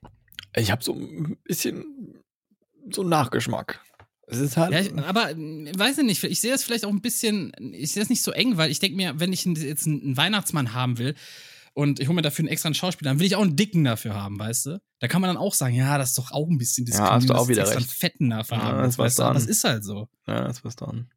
[0.57, 2.23] Ich habe so ein bisschen
[2.91, 3.81] so einen Nachgeschmack.
[4.27, 4.73] Es ist halt.
[4.73, 8.03] Ja, ich, aber weiß ich nicht, ich sehe das vielleicht auch ein bisschen, ich sehe
[8.03, 11.15] das nicht so eng, weil ich denke mir, wenn ich jetzt einen Weihnachtsmann haben will
[11.75, 14.15] und ich hole mir dafür einen extra Schauspieler, dann will ich auch einen Dicken dafür
[14.15, 14.83] haben, weißt du?
[14.99, 17.29] Da kann man dann auch sagen, ja, das ist doch auch ein bisschen Ja, hast
[17.31, 17.89] du auch wieder extra recht.
[17.91, 18.79] einen Fetten dafür Ja, haben.
[18.83, 19.39] das war's weißt du?
[19.39, 20.09] Es ist halt so.
[20.27, 21.11] ja, das was dann.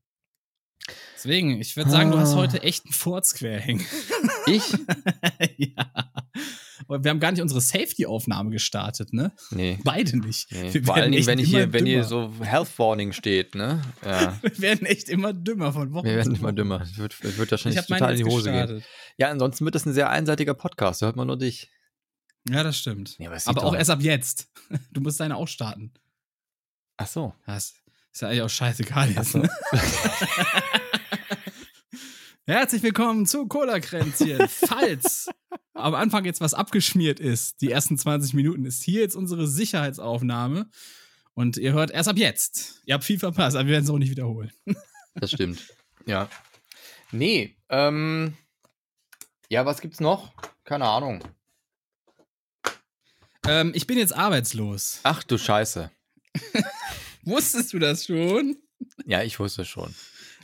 [1.16, 2.38] Deswegen, ich würde sagen, du hast Ah.
[2.38, 3.86] heute echt einen Furz quer hängen.
[4.48, 4.64] Ich?
[5.58, 5.86] ja.
[7.02, 9.32] Wir haben gar nicht unsere Safety-Aufnahme gestartet, ne?
[9.52, 9.80] Nee.
[9.84, 10.52] Beide nicht.
[10.52, 10.82] nee.
[10.82, 13.82] Vor allen Dingen, wenn, ich hier, wenn hier so Health Warning steht, ne?
[14.06, 14.38] Ja.
[14.42, 16.82] Wir werden echt immer dümmer von Wochen Wir werden immer dümmer.
[16.82, 18.60] Es wird, wird Ich wahrscheinlich total in die Hose gehen.
[18.60, 18.84] gestartet.
[19.18, 21.02] Ja, ansonsten wird das ein sehr einseitiger Podcast.
[21.02, 21.70] Da hört man nur dich.
[22.50, 23.18] Ja, das stimmt.
[23.20, 24.50] Ja, aber aber auch erst ab jetzt.
[24.92, 25.94] Du musst deine auch starten.
[26.98, 27.34] Ach so.
[27.46, 27.74] Das
[28.12, 29.32] ist ja eigentlich auch scheißegal Ach jetzt.
[29.32, 29.40] so.
[29.40, 29.50] Ne?
[32.46, 34.50] Herzlich willkommen zu Cola-Kränzchen.
[34.50, 35.30] Falls
[35.74, 40.70] am Anfang jetzt was abgeschmiert ist, die ersten 20 Minuten, ist hier jetzt unsere Sicherheitsaufnahme.
[41.36, 42.82] Und ihr hört erst ab jetzt.
[42.86, 44.52] Ihr habt viel verpasst, aber wir werden es auch nicht wiederholen.
[45.16, 45.64] Das stimmt.
[46.08, 46.28] Ja.
[47.12, 48.36] Nee, ähm.
[49.48, 50.34] Ja, was gibt's noch?
[50.64, 51.24] Keine Ahnung.
[53.48, 55.02] Ähm, ich bin jetzt arbeitslos.
[55.04, 55.92] Ach du Scheiße.
[57.24, 58.58] Wusstest du das schon?
[59.06, 59.94] Ja, ich wusste schon.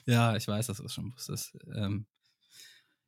[0.06, 1.58] Ja, ich weiß, dass du das schon wusstest.
[1.76, 2.06] Ähm,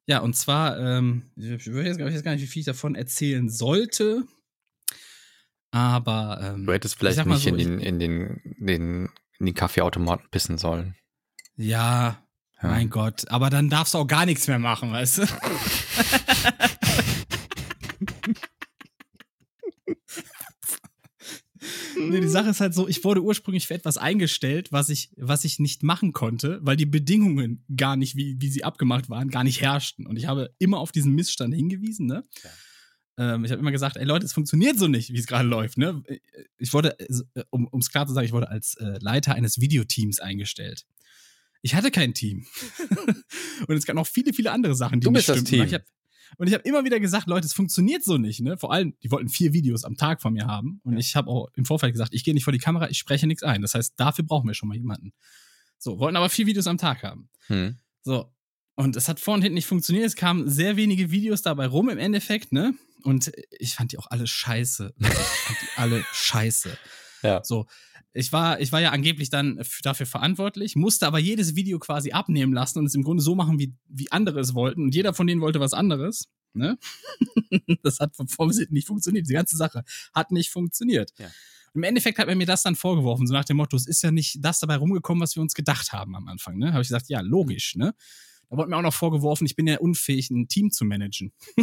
[0.08, 2.96] ja, und zwar, ähm, ich weiß jetzt, ich weiß gar nicht, wie viel ich davon
[2.96, 4.24] erzählen sollte.
[5.72, 9.54] Aber ähm, Du hättest Ich vielleicht nicht so, in, den, in, den, den, in die
[9.54, 10.96] Kaffeeautomaten pissen sollen.
[11.56, 12.22] ja,
[12.62, 12.68] Ja.
[12.70, 13.30] mein Gott.
[13.30, 15.26] Aber dann darfst du auch gar nichts mehr machen, weißt du?
[21.98, 25.44] Nee, die Sache ist halt so, ich wurde ursprünglich für etwas eingestellt, was ich, was
[25.44, 29.44] ich nicht machen konnte, weil die Bedingungen gar nicht, wie, wie sie abgemacht waren, gar
[29.44, 30.06] nicht herrschten.
[30.06, 32.26] Und ich habe immer auf diesen Missstand hingewiesen, ne?
[33.18, 35.78] Ähm, ich habe immer gesagt, ey Leute, es funktioniert so nicht, wie es gerade läuft,
[35.78, 36.02] ne?
[36.58, 40.20] Ich wurde, äh, um es klar zu sagen, ich wurde als äh, Leiter eines Videoteams
[40.20, 40.86] eingestellt.
[41.62, 42.46] Ich hatte kein Team.
[43.68, 45.64] und es gab noch viele, viele andere Sachen, die Du bist das Team.
[45.64, 45.84] Ich hab,
[46.38, 48.42] und ich habe immer wieder gesagt, Leute, es funktioniert so nicht.
[48.42, 48.58] Ne?
[48.58, 50.80] Vor allem, die wollten vier Videos am Tag von mir haben.
[50.84, 53.28] Und ich habe auch im Vorfeld gesagt, ich gehe nicht vor die Kamera, ich spreche
[53.28, 53.62] nichts ein.
[53.62, 55.14] Das heißt, dafür brauchen wir schon mal jemanden.
[55.78, 57.30] So, wollten aber vier Videos am Tag haben.
[57.48, 57.78] Hm.
[58.04, 58.32] So.
[58.76, 60.06] Und es hat vorne und hinten nicht funktioniert.
[60.06, 62.74] Es kamen sehr wenige Videos dabei rum im Endeffekt, ne?
[63.04, 64.94] Und ich fand die auch alle scheiße.
[64.98, 66.78] Ich fand die alle scheiße.
[67.24, 67.44] Ja.
[67.44, 67.66] So.
[68.14, 72.54] Ich war, ich war ja angeblich dann dafür verantwortlich, musste aber jedes Video quasi abnehmen
[72.54, 74.84] lassen und es im Grunde so machen, wie, wie andere es wollten.
[74.84, 76.28] Und jeder von denen wollte was anderes.
[76.54, 76.78] Ne?
[77.84, 78.28] das hat vom
[78.70, 79.30] nicht funktioniert.
[79.30, 81.12] Die ganze Sache hat nicht funktioniert.
[81.18, 81.30] Ja.
[81.74, 84.12] Im Endeffekt hat er mir das dann vorgeworfen, so nach dem Motto, es ist ja
[84.12, 86.58] nicht das dabei rumgekommen, was wir uns gedacht haben am Anfang.
[86.58, 86.74] Ne?
[86.74, 87.76] Habe ich gesagt, ja, logisch.
[87.76, 87.94] Ne?
[88.50, 91.32] Da wurde mir auch noch vorgeworfen, ich bin ja unfähig, ein Team zu managen.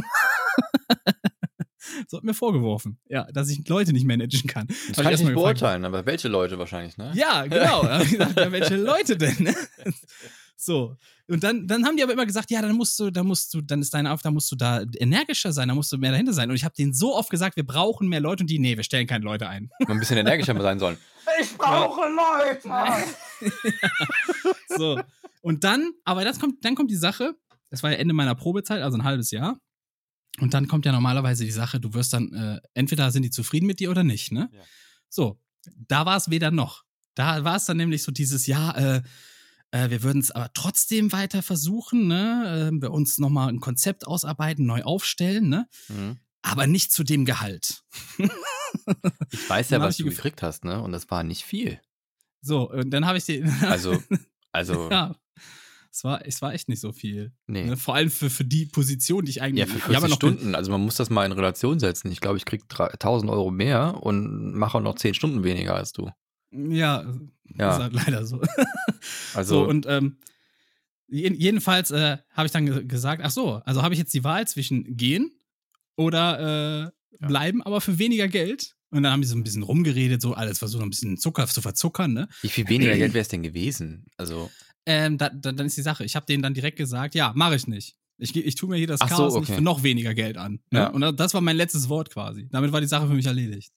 [2.07, 4.67] so hat mir vorgeworfen, ja, dass ich Leute nicht managen kann.
[4.67, 7.13] Das Hab kann ich nicht gefragt, beurteilen, aber welche Leute wahrscheinlich, ne?
[7.15, 7.83] ja, genau.
[7.89, 9.37] Da hab ich gesagt, ja, welche Leute denn?
[9.39, 9.55] ne?
[10.57, 10.97] so.
[11.29, 13.61] Und dann, dann haben die aber immer gesagt, ja, dann musst du, dann musst du,
[13.61, 16.49] dann ist deine Aufgabe, musst du da energischer sein, da musst du mehr dahinter sein.
[16.49, 18.85] Und ich habe denen so oft gesagt, wir brauchen mehr Leute und die, nee, wir
[18.85, 19.71] stellen keine Leute ein.
[19.81, 20.97] Mal ein bisschen energischer sein sollen.
[21.43, 23.05] Ich brauche Leute!
[24.69, 24.99] So.
[25.43, 27.35] Und dann, aber das kommt, dann kommt die Sache,
[27.71, 29.61] das war ja Ende meiner Probezeit, also ein halbes Jahr.
[30.41, 33.67] Und dann kommt ja normalerweise die Sache, du wirst dann, äh, entweder sind die zufrieden
[33.67, 34.49] mit dir oder nicht, ne?
[34.53, 34.61] Ja.
[35.09, 35.41] So,
[35.89, 36.85] da war es weder noch.
[37.15, 39.03] Da war es dann nämlich so dieses, ja, äh,
[39.71, 42.71] äh, wir würden es aber trotzdem weiter versuchen, ne?
[42.73, 45.69] Äh, wir uns nochmal ein Konzept ausarbeiten, neu aufstellen, ne?
[45.89, 46.19] Mhm.
[46.43, 47.83] Aber nicht zu dem Gehalt.
[49.31, 50.83] Ich weiß ja, was du gekriegt hast, ne?
[50.83, 51.81] Und das war nicht viel.
[52.43, 53.43] So, und dann habe ich die.
[53.63, 54.03] Also,
[54.53, 55.17] also, ja.
[55.91, 57.33] Es war, es war echt nicht so viel.
[57.47, 57.65] nee.
[57.65, 57.77] Ne?
[57.77, 59.61] Vor allem für, für die Position, die ich eigentlich.
[59.61, 60.55] Ja, für ich 40 habe noch Stunden.
[60.55, 62.13] Also man muss das mal in Relation setzen.
[62.13, 65.93] Ich glaube, ich krieg 1000 Euro mehr und mache auch noch 10 Stunden weniger als
[65.93, 66.11] du.
[66.53, 67.05] Ja,
[67.57, 67.73] Ja.
[67.77, 68.41] ist halt leider so.
[69.35, 70.19] Also, so, und ähm,
[71.09, 74.25] jeden- jedenfalls äh, habe ich dann ge gesagt, ach so, also habe ich jetzt die
[74.25, 75.31] Wahl zwischen gehen
[75.97, 77.27] oder äh, Ja.
[77.29, 78.75] bleiben, aber für weniger Geld.
[78.91, 81.61] Und dann haben die so ein bisschen rumgeredet, so alles versucht, ein bisschen Zucker zu
[81.61, 82.29] verzuckern, ne?
[82.41, 84.07] wie viel weniger Geld wäre es denn gewesen?
[84.17, 84.51] Also,
[84.91, 87.57] Ähm, da, da, dann ist die Sache, ich habe denen dann direkt gesagt, ja, mache
[87.57, 87.95] ich nicht.
[88.17, 89.57] Ich, ich tue mir hier das Ach so, Chaos nicht okay.
[89.57, 90.61] für noch weniger Geld an.
[90.71, 90.79] Ne?
[90.81, 90.87] Ja.
[90.89, 92.49] Und das war mein letztes Wort quasi.
[92.51, 93.71] Damit war die Sache für mich erledigt.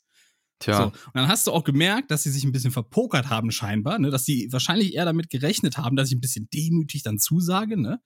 [0.60, 0.78] tja.
[0.78, 0.84] So.
[0.86, 4.10] Und dann hast du auch gemerkt, dass sie sich ein bisschen verpokert haben, scheinbar, ne?
[4.10, 8.00] dass sie wahrscheinlich eher damit gerechnet haben, dass ich ein bisschen demütig dann zusage, ne?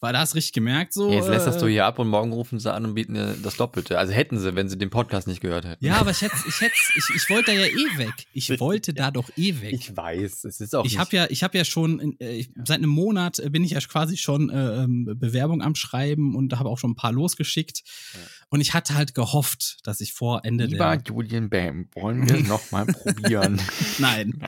[0.00, 1.10] Weil da hast du richtig gemerkt, so.
[1.10, 3.34] Jetzt lässt das äh, du hier ab und morgen rufen sie an und bieten dir
[3.42, 3.98] das Doppelte.
[3.98, 5.84] Also hätten sie, wenn sie den Podcast nicht gehört hätten.
[5.84, 8.14] Ja, aber ich hätte, ich hätte, ich, ich wollte da ja eh weg.
[8.32, 9.72] Ich wollte da doch eh weg.
[9.72, 12.78] Ich weiß, es ist auch Ich habe ja, ich habe ja schon äh, ich, seit
[12.78, 16.68] einem Monat äh, bin ich ja quasi schon äh, ähm, Bewerbung am Schreiben und habe
[16.68, 17.82] auch schon ein paar losgeschickt.
[18.14, 18.20] Ja.
[18.50, 22.36] Und ich hatte halt gehofft, dass ich vor Ende Lieber der Julian Bam, wollen wir
[22.36, 23.60] es nochmal probieren?
[23.98, 24.40] Nein.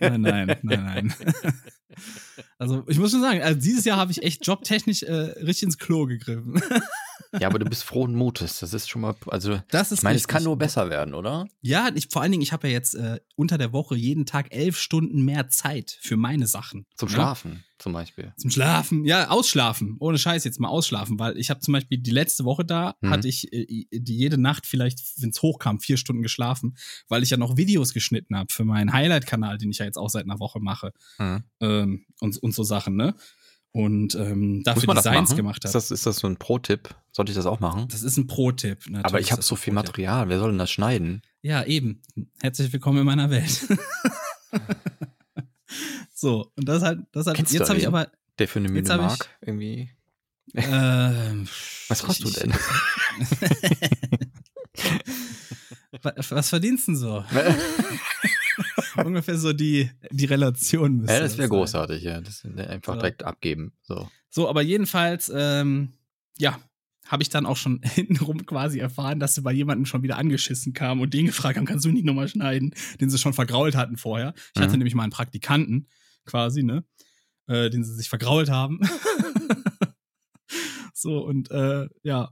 [0.00, 1.14] nein, nein, nein, nein.
[2.58, 5.78] Also ich muss schon sagen, also dieses Jahr habe ich echt jobtechnisch äh, richtig ins
[5.78, 6.60] Klo gegriffen.
[7.38, 8.60] Ja, aber du bist frohen Mutes.
[8.60, 11.46] Das ist schon mal, also Das ist ich meine, es kann nur besser werden, oder?
[11.60, 14.54] Ja, ich, vor allen Dingen, ich habe ja jetzt äh, unter der Woche jeden Tag
[14.54, 16.86] elf Stunden mehr Zeit für meine Sachen.
[16.96, 17.14] Zum ne?
[17.14, 18.32] Schlafen zum Beispiel.
[18.36, 19.96] Zum Schlafen, ja, ausschlafen.
[20.00, 23.10] Ohne Scheiß jetzt mal ausschlafen, weil ich habe zum Beispiel die letzte Woche da, Mhm.
[23.10, 26.76] hatte ich äh, jede Nacht vielleicht, wenn es hochkam, vier Stunden geschlafen,
[27.08, 30.10] weil ich ja noch Videos geschnitten habe für meinen Highlight-Kanal, den ich ja jetzt auch
[30.10, 30.92] seit einer Woche mache.
[31.18, 31.44] Mhm.
[31.60, 33.14] Ähm, und, und so Sachen, ne?
[33.72, 35.74] Und ähm, Muss dafür Designs gemacht Ist habe.
[35.74, 36.94] das, ist das so ein Pro-Tipp?
[37.12, 37.86] Sollte ich das auch machen?
[37.90, 38.78] Das ist ein Pro-Tipp.
[38.86, 39.72] natürlich Aber ich ist habe so viel.
[39.74, 40.28] Material.
[40.28, 41.22] Wer soll denn das schneiden?
[41.42, 42.00] Ja, eben.
[42.40, 43.66] Herzlich willkommen in meiner Welt.
[46.14, 48.10] so, und das halt, das halt, Kennst jetzt habe ich aber.
[48.38, 49.28] Der für eine Mühle hab ich- mag?
[49.42, 49.90] Irgendwie.
[50.54, 51.46] Ähm,
[51.88, 52.54] Was kostet du denn?
[56.02, 57.24] Wa- Was verdienst du denn so?
[59.06, 62.20] Ungefähr so die, die Relation müsste Ja, das wäre großartig, ja.
[62.20, 63.00] Das einfach So.
[63.00, 63.72] direkt abgeben.
[63.82, 64.08] So.
[64.30, 65.92] So, aber jedenfalls, ähm,
[66.38, 66.58] ja,
[67.06, 70.72] habe ich dann auch schon hintenrum quasi erfahren, dass sie bei jemandem schon wieder angeschissen
[70.74, 73.96] kamen und den gefragt haben, kannst du nicht nochmal schneiden, den sie schon vergrault hatten
[73.96, 74.34] vorher.
[74.54, 74.78] Ich hatte Mhm.
[74.78, 75.88] nämlich mal einen Praktikanten
[76.26, 76.84] quasi, ne,
[77.46, 78.80] äh, den sie sich vergrault haben.
[80.92, 82.30] so, und äh, ja,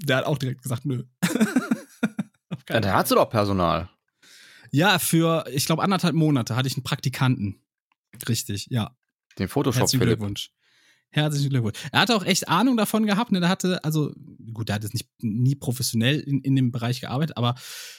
[0.00, 1.04] der hat auch direkt gesagt, nö.
[2.68, 2.92] Ja, Fall.
[2.94, 3.88] hast du doch Personal.
[4.72, 7.62] Ja, für, ich glaube, anderthalb Monate hatte ich einen Praktikanten.
[8.28, 8.96] Richtig, ja.
[9.38, 10.18] Den Photoshop Herzlichen Philipp.
[10.18, 10.50] Glückwunsch.
[11.14, 11.78] Herzlichen Glückwunsch.
[11.92, 13.32] Er hatte auch echt Ahnung davon gehabt.
[13.32, 13.40] Ne?
[13.40, 14.14] Der hatte, also,
[14.54, 17.54] gut, der hat jetzt nicht nie professionell in, in dem Bereich gearbeitet, aber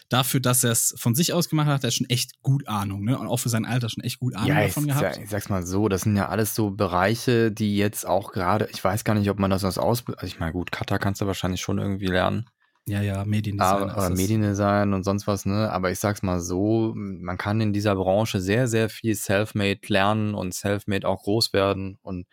[0.09, 3.03] dafür, dass er es von sich aus gemacht hat, hat er schon echt gut Ahnung.
[3.03, 3.17] Ne?
[3.19, 5.17] Und auch für sein Alter schon echt gut Ahnung Ja, ich, davon gehabt.
[5.17, 8.67] ja, ich sag's mal so, das sind ja alles so Bereiche, die jetzt auch gerade,
[8.73, 11.27] ich weiß gar nicht, ob man das Ausbildung, also ich meine, gut, Cutter kannst du
[11.27, 12.49] wahrscheinlich schon irgendwie lernen,
[12.85, 13.89] Ja, ja, Mediendesign.
[13.89, 17.71] aber, oder Mediendesign und sonst was, ne, aber ich sag's mal so, man kann in
[17.71, 22.27] dieser Branche sehr, sehr viel Selfmade lernen und Selfmade auch groß werden und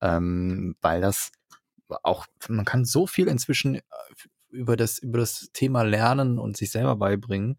[0.00, 1.30] ähm, weil das
[2.02, 3.82] auch, man kann so viel inzwischen äh,
[4.50, 7.56] über das, über das Thema lernen und sich selber beibringen.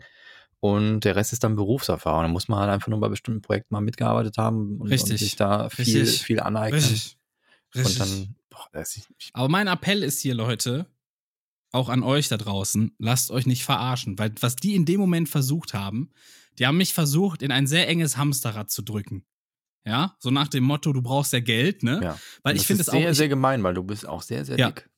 [0.60, 2.24] Und der Rest ist dann Berufserfahrung.
[2.24, 5.20] Da muss man halt einfach nur bei bestimmten Projekten mal mitgearbeitet haben und, und Richtig.
[5.20, 6.24] sich da viel, Richtig.
[6.24, 6.80] viel aneignen.
[6.80, 7.18] Richtig.
[7.76, 8.00] Richtig.
[8.00, 10.86] Und dann, boah, das, ich, ich, Aber mein Appell ist hier, Leute,
[11.74, 15.28] auch an euch da draußen, lasst euch nicht verarschen, weil was die in dem Moment
[15.30, 16.12] versucht haben,
[16.60, 19.26] die haben mich versucht, in ein sehr enges Hamsterrad zu drücken.
[19.86, 22.00] Ja, so nach dem Motto, du brauchst ja Geld, ne?
[22.02, 22.20] ja.
[22.44, 22.94] Weil Und ich finde es auch.
[22.94, 24.72] sehr, sehr gemein, weil du bist auch sehr, sehr Ja.
[24.72, 24.90] dick.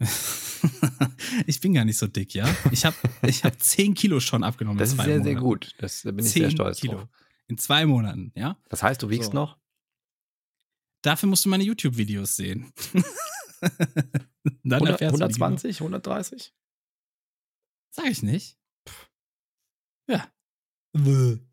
[1.46, 2.48] ich bin gar nicht so dick, ja.
[2.72, 4.78] Ich habe ich hab 10 Kilo schon abgenommen.
[4.78, 5.40] Das ist sehr, sehr Monaten.
[5.40, 5.74] gut.
[5.78, 6.94] Das, da bin ich 10 sehr stolz Kilo.
[6.94, 7.08] drauf.
[7.48, 8.58] In zwei Monaten, ja.
[8.68, 9.34] Das heißt, du wiegst So.
[9.34, 9.58] noch?
[11.02, 12.72] Dafür musst du meine YouTube-Videos sehen.
[14.62, 16.52] Dann 100, erfährst du die 120, 130?
[17.90, 18.58] Sag ich nicht.
[20.08, 20.28] Ja.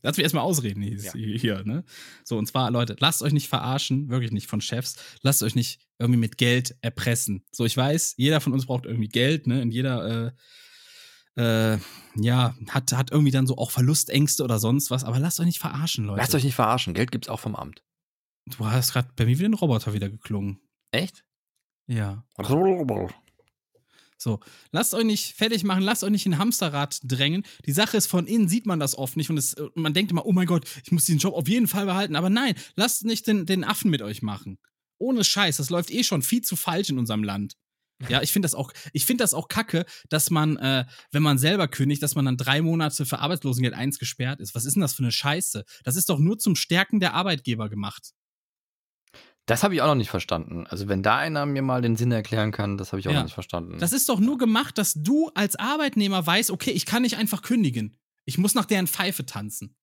[0.02, 1.12] Lass mich erstmal ausreden hier, Ja.
[1.14, 1.84] hier, ne?
[2.24, 4.96] So, und zwar, Leute, lasst euch nicht verarschen, wirklich nicht von Chefs.
[5.22, 7.46] Lasst euch nicht irgendwie mit Geld erpressen.
[7.52, 9.62] So, ich weiß, jeder von uns braucht irgendwie Geld, ne?
[9.62, 10.34] Und jeder,
[11.36, 11.80] äh, äh,
[12.16, 15.60] ja, hat, hat irgendwie dann so auch Verlustängste oder sonst was, aber lasst euch nicht
[15.60, 16.22] verarschen, Leute.
[16.22, 16.94] Lasst euch nicht verarschen.
[16.94, 17.84] Geld gibt's auch vom Amt.
[18.46, 20.60] du hast gerade bei mir wie ein Roboter wieder geklungen.
[20.92, 21.26] Echt?
[21.88, 22.24] Ja.
[24.18, 24.40] So,
[24.72, 27.44] lasst euch nicht fertig machen, lasst euch nicht in Hamsterrad drängen.
[27.66, 30.12] Die Sache ist, von innen sieht man das oft nicht und es, und man denkt
[30.12, 32.16] immer, oh mein Gott, ich muss diesen Job auf jeden Fall behalten.
[32.16, 34.60] Aber nein, lasst nicht den, den Affen mit euch machen.
[34.98, 37.58] Ohne Scheiß, das läuft eh schon viel zu falsch in unserem Land.
[38.10, 38.72] Ja, ich finde das auch,
[39.18, 43.06] das auch kacke, dass man, äh, wenn man selber kündigt, dass man dann drei Monate
[43.06, 44.56] für Arbeitslosengeld 1 gesperrt ist.
[44.56, 45.64] Was ist denn das für eine Scheiße?
[45.84, 48.12] Das ist doch nur zum Stärken der Arbeitgeber gemacht.
[49.46, 50.66] Das habe ich auch noch nicht verstanden.
[50.68, 53.18] Also, wenn da einer mir mal den Sinn erklären kann, das habe ich auch Ja.
[53.20, 53.78] noch nicht verstanden.
[53.80, 57.42] Das ist doch nur gemacht, dass du als Arbeitnehmer weißt, okay, ich kann nicht einfach
[57.42, 57.98] kündigen.
[58.26, 59.76] Ich muss nach deren Pfeife tanzen.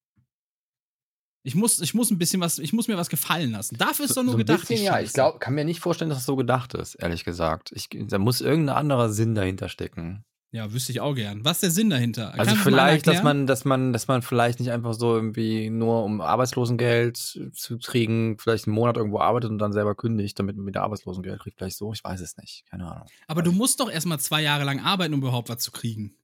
[1.42, 3.76] Ich muss, ich muss ein bisschen was, ich muss mir was gefallen lassen.
[3.78, 4.66] Dafür ist doch nur so ein gedacht.
[4.68, 7.70] bisschen, ja, ich glaube, kann mir nicht vorstellen, dass es so gedacht ist, ehrlich gesagt.
[7.74, 10.24] Ich, da muss irgendein anderer Sinn dahinter stecken.
[10.52, 11.44] Ja, wüsste ich auch gern.
[11.44, 12.34] Was ist der Sinn dahinter?
[12.34, 16.02] Also Kannst vielleicht, dass man, dass man, dass man vielleicht nicht einfach so irgendwie nur
[16.02, 20.66] um Arbeitslosengeld zu kriegen, vielleicht einen Monat irgendwo arbeitet und dann selber kündigt, damit man
[20.66, 21.58] wieder Arbeitslosengeld kriegt.
[21.58, 22.64] Vielleicht so, ich weiß es nicht.
[22.68, 23.06] Keine Ahnung.
[23.28, 26.16] Aber du musst doch erstmal zwei Jahre lang arbeiten, um überhaupt was zu kriegen.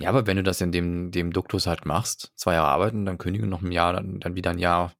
[0.00, 3.18] Ja, aber wenn du das in dem, dem Duktus halt machst, zwei Jahre arbeiten, dann
[3.18, 4.92] kündigen noch ein Jahr, dann, dann wieder ein Jahr.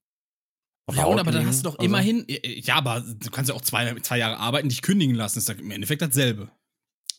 [0.92, 3.94] Ja, und aber dann hast du doch immerhin, ja, aber du kannst ja auch zwei,
[4.00, 5.38] zwei Jahre arbeiten, dich kündigen lassen.
[5.38, 6.50] Ist im Endeffekt dasselbe.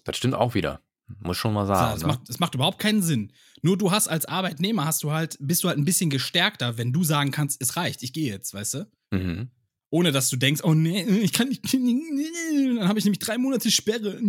[0.04, 0.82] Das stimmt auch wieder.
[1.20, 1.94] Muss schon mal sagen.
[1.94, 2.08] das, ne?
[2.08, 3.32] macht, das macht überhaupt keinen Sinn.
[3.62, 6.92] Nur du hast als Arbeitnehmer hast du halt, bist du halt ein bisschen gestärkter, wenn
[6.94, 8.92] du sagen kannst, es reicht, ich gehe jetzt, weißt du?
[9.12, 9.50] Mhm.
[9.90, 13.72] Ohne dass du denkst, oh nee, ich kann nicht dann habe ich nämlich drei Monate
[13.72, 14.20] Sperre.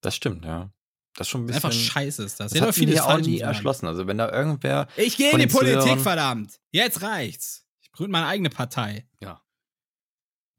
[0.00, 0.72] Das stimmt, ja.
[1.16, 1.64] Das ist schon ein bisschen.
[1.64, 2.50] Einfach scheiße ist das.
[2.50, 3.86] Das Ja, hat vieles mir auch nie erschlossen.
[3.86, 4.88] Also wenn da irgendwer.
[4.96, 6.60] Ich gehe in die Politik, Zuhörern- verdammt.
[6.72, 7.64] Jetzt reicht's.
[7.80, 9.06] Ich gründe meine eigene Partei.
[9.20, 9.40] Ja.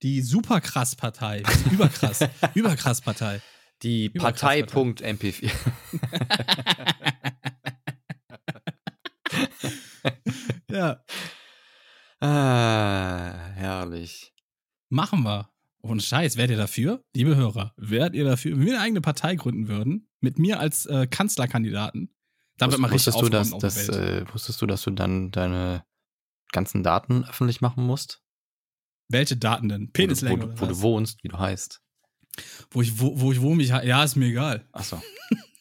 [0.01, 1.43] Die Superkrass-Partei.
[1.71, 2.19] Überkrass.
[2.53, 3.41] Überkrass-Partei.
[3.83, 5.51] Die Über Partei.mp4.
[10.69, 11.03] ja,
[12.19, 14.33] ah, herrlich.
[14.89, 15.49] machen wir.
[15.81, 17.03] Ohne Scheiß, wärt ihr dafür?
[17.15, 20.87] Liebe Hörer, wärt ihr dafür, wenn wir eine eigene Partei gründen würden, mit mir als
[20.87, 22.11] äh, Kanzlerkandidaten,
[22.57, 25.29] dann wird man richtig wusstest du, dass, auf dass, äh, wusstest du, dass du dann
[25.29, 25.85] deine
[26.51, 28.23] ganzen Daten öffentlich machen musst?
[29.09, 29.81] Welche Daten denn?
[29.81, 30.69] Wo, du, wo, Penislänge oder wo was?
[30.69, 31.81] du wohnst, wie du heißt.
[32.71, 34.65] Wo ich, wo, wo ich wohne, mich, ja, ist mir egal.
[34.71, 35.01] Achso.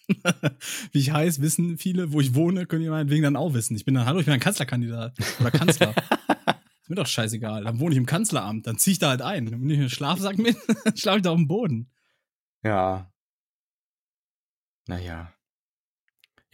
[0.92, 2.12] Wie ich heiß, wissen viele.
[2.12, 3.76] Wo ich wohne, können die meinetwegen dann auch wissen.
[3.76, 5.14] Ich bin dann, hallo, ich bin ein Kanzlerkandidat.
[5.40, 5.94] Oder Kanzler.
[6.82, 7.64] ist mir doch scheißegal.
[7.64, 8.66] Dann wohne ich im Kanzleramt.
[8.66, 9.46] Dann zieh ich da halt ein.
[9.46, 10.56] Dann nehme ich einen Schlafsack mit,
[10.94, 11.90] schlafe ich da auf dem Boden.
[12.62, 13.10] Ja.
[14.86, 15.33] Naja.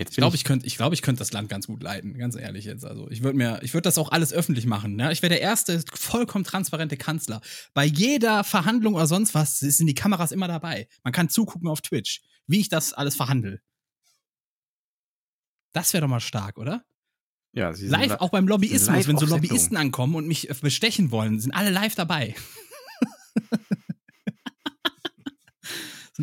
[0.01, 2.35] Jetzt Ich glaube, ich könnte ich glaub, ich könnt das Land ganz gut leiten, ganz
[2.35, 2.87] ehrlich jetzt.
[2.87, 4.97] Also ich würde mir, ich würde das auch alles öffentlich machen.
[4.97, 5.13] Ne?
[5.13, 7.43] Ich wäre der erste vollkommen transparente Kanzler.
[7.75, 10.89] Bei jeder Verhandlung oder sonst was sind die Kameras immer dabei.
[11.05, 13.61] Man kann zugucken auf Twitch, wie ich das alles verhandle.
[15.73, 16.83] Das wäre doch mal stark, oder?
[17.53, 19.49] ja, sie sind Live, li- auch beim Lobbyismus, live wenn so auf Sendung.
[19.49, 22.35] Lobbyisten ankommen und mich bestechen wollen, sind alle live dabei.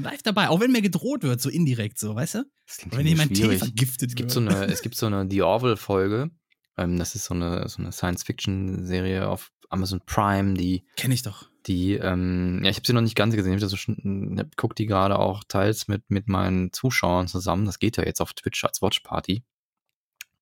[0.04, 2.44] live dabei, auch wenn mir gedroht wird, so indirekt, so, weißt du?
[2.92, 4.32] Wenn jemand Tee vergiftet Es gibt wird.
[4.32, 6.32] so eine, es gibt so eine The Orville-Folge.
[6.78, 11.50] Ähm, das ist so eine, so eine Science-Fiction-Serie auf Amazon Prime, die, Kenn ich doch.
[11.66, 13.54] die, ähm, ja, ich habe sie noch nicht ganz gesehen.
[13.58, 17.66] Ich so schon, hab- guck die gerade auch teils mit, mit meinen Zuschauern zusammen.
[17.66, 19.44] Das geht ja jetzt auf Twitch als Watchparty.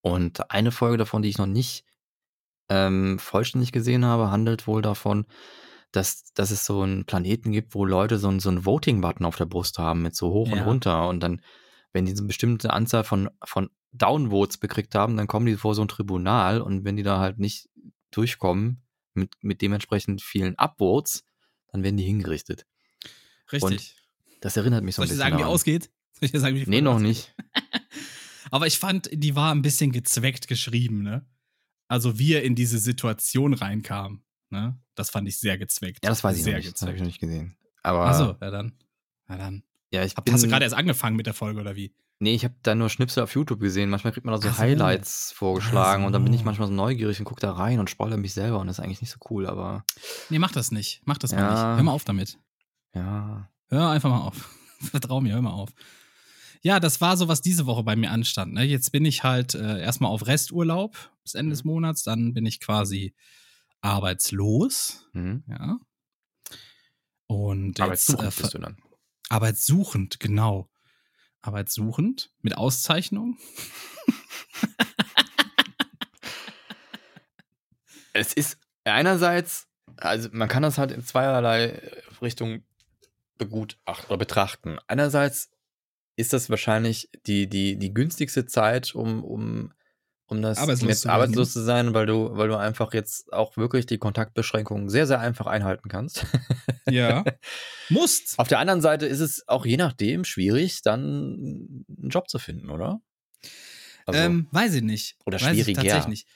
[0.01, 1.83] Und eine Folge davon, die ich noch nicht
[2.69, 5.25] ähm, vollständig gesehen habe, handelt wohl davon,
[5.95, 9.35] dass, dass es so einen Planeten gibt, wo Leute so einen, so einen Voting-Button auf
[9.37, 10.63] der Brust haben mit so hoch und Ja.
[10.65, 11.07] runter.
[11.07, 11.41] Und dann,
[11.93, 15.73] wenn die so eine bestimmte Anzahl von, von Downvotes bekriegt haben, dann kommen die vor
[15.75, 17.69] so ein Tribunal und wenn die da halt nicht
[18.11, 21.23] durchkommen mit, mit dementsprechend vielen Upvotes,
[21.71, 22.65] dann werden die hingerichtet.
[23.51, 23.95] Richtig.
[24.41, 25.53] Das erinnert mich so Soll ein ich dir bisschen sagen, wie daran.
[25.53, 25.91] ausgeht?
[26.11, 27.07] Soll ich dir sagen, wie Nee, noch ausgeht?
[27.07, 27.35] nicht.
[28.51, 31.25] Aber ich fand, die war ein bisschen gezweckt geschrieben, ne?
[31.87, 34.79] Also wie er in diese Situation reinkam, ne?
[34.95, 35.99] Das fand ich sehr gezweckt.
[36.03, 36.73] Ja, das weiß ich sehr nicht.
[36.73, 37.57] Das habe ich noch nicht gesehen.
[37.83, 38.73] Aber Achso, ja dann.
[39.29, 39.63] Ja dann.
[39.91, 41.93] ja, ich Hab, bin, hast du gerade erst angefangen mit der Folge oder wie?
[42.19, 43.89] Nee, ich habe da nur Schnipsel auf YouTube gesehen.
[43.89, 44.59] Manchmal kriegt man da so, Ach so.
[44.61, 46.45] Highlights vorgeschlagen Ach und dann bin ich so.
[46.45, 49.01] manchmal so neugierig und gucke da rein und spoilere mich selber und das ist eigentlich
[49.01, 49.83] nicht so cool, aber
[50.29, 51.01] Nee, mach das nicht.
[51.05, 51.51] Mach das mal Ja.
[51.51, 51.61] nicht.
[51.77, 52.37] Hör mal auf damit.
[52.93, 53.49] ja.
[53.69, 54.49] Hör einfach mal auf.
[54.79, 55.71] Vertrau mir, hör mal auf.
[56.61, 58.53] Ja, das war so, was diese Woche bei mir anstand.
[58.53, 58.63] Ne?
[58.63, 61.71] Jetzt bin ich halt äh, erstmal auf Resturlaub bis Ende des Mhm.
[61.71, 63.13] Monats, dann bin ich quasi
[63.85, 65.07] arbeitslos.
[65.13, 65.43] Mhm.
[65.47, 65.79] Ja.
[67.27, 68.77] Und Aber jetzt, jetzt äh, bist du dann.
[69.29, 70.69] Arbeitssuchend, genau.
[71.41, 73.37] Arbeitssuchend mit Auszeichnung.
[78.17, 79.67] Es ist einerseits,
[79.97, 81.81] also man kann das halt in zweierlei
[82.21, 82.65] Richtungen
[83.37, 84.79] begutachten oder betrachten.
[84.87, 85.51] Einerseits
[86.15, 89.73] ist das wahrscheinlich die, die, die günstigste Zeit, um, um,
[90.27, 93.31] um das Arbeitslos jetzt zu werden, arbeitslos zu sein, weil du, weil du einfach jetzt
[93.31, 96.25] auch wirklich die Kontaktbeschränkungen sehr, sehr einfach einhalten kannst.
[96.89, 97.23] Ja.
[97.89, 98.37] Musst.
[98.37, 102.69] Auf der anderen Seite ist es auch je nachdem schwierig, dann einen Job zu finden,
[102.69, 103.01] oder?
[104.05, 105.17] Also, ähm, weiß ich nicht.
[105.25, 105.81] Oder weiß ich schwieriger.
[105.81, 106.27] tatsächlich nicht.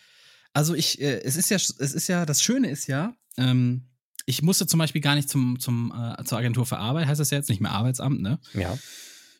[0.54, 3.90] Also ich, äh, es ist ja, es ist ja, das Schöne ist ja, ähm,
[4.26, 7.30] ich musste zum Beispiel gar nicht zum, zum, äh, zur Agentur für Arbeit, heißt das
[7.30, 8.40] ja jetzt nicht mehr Arbeitsamt, ne?
[8.54, 8.78] ja.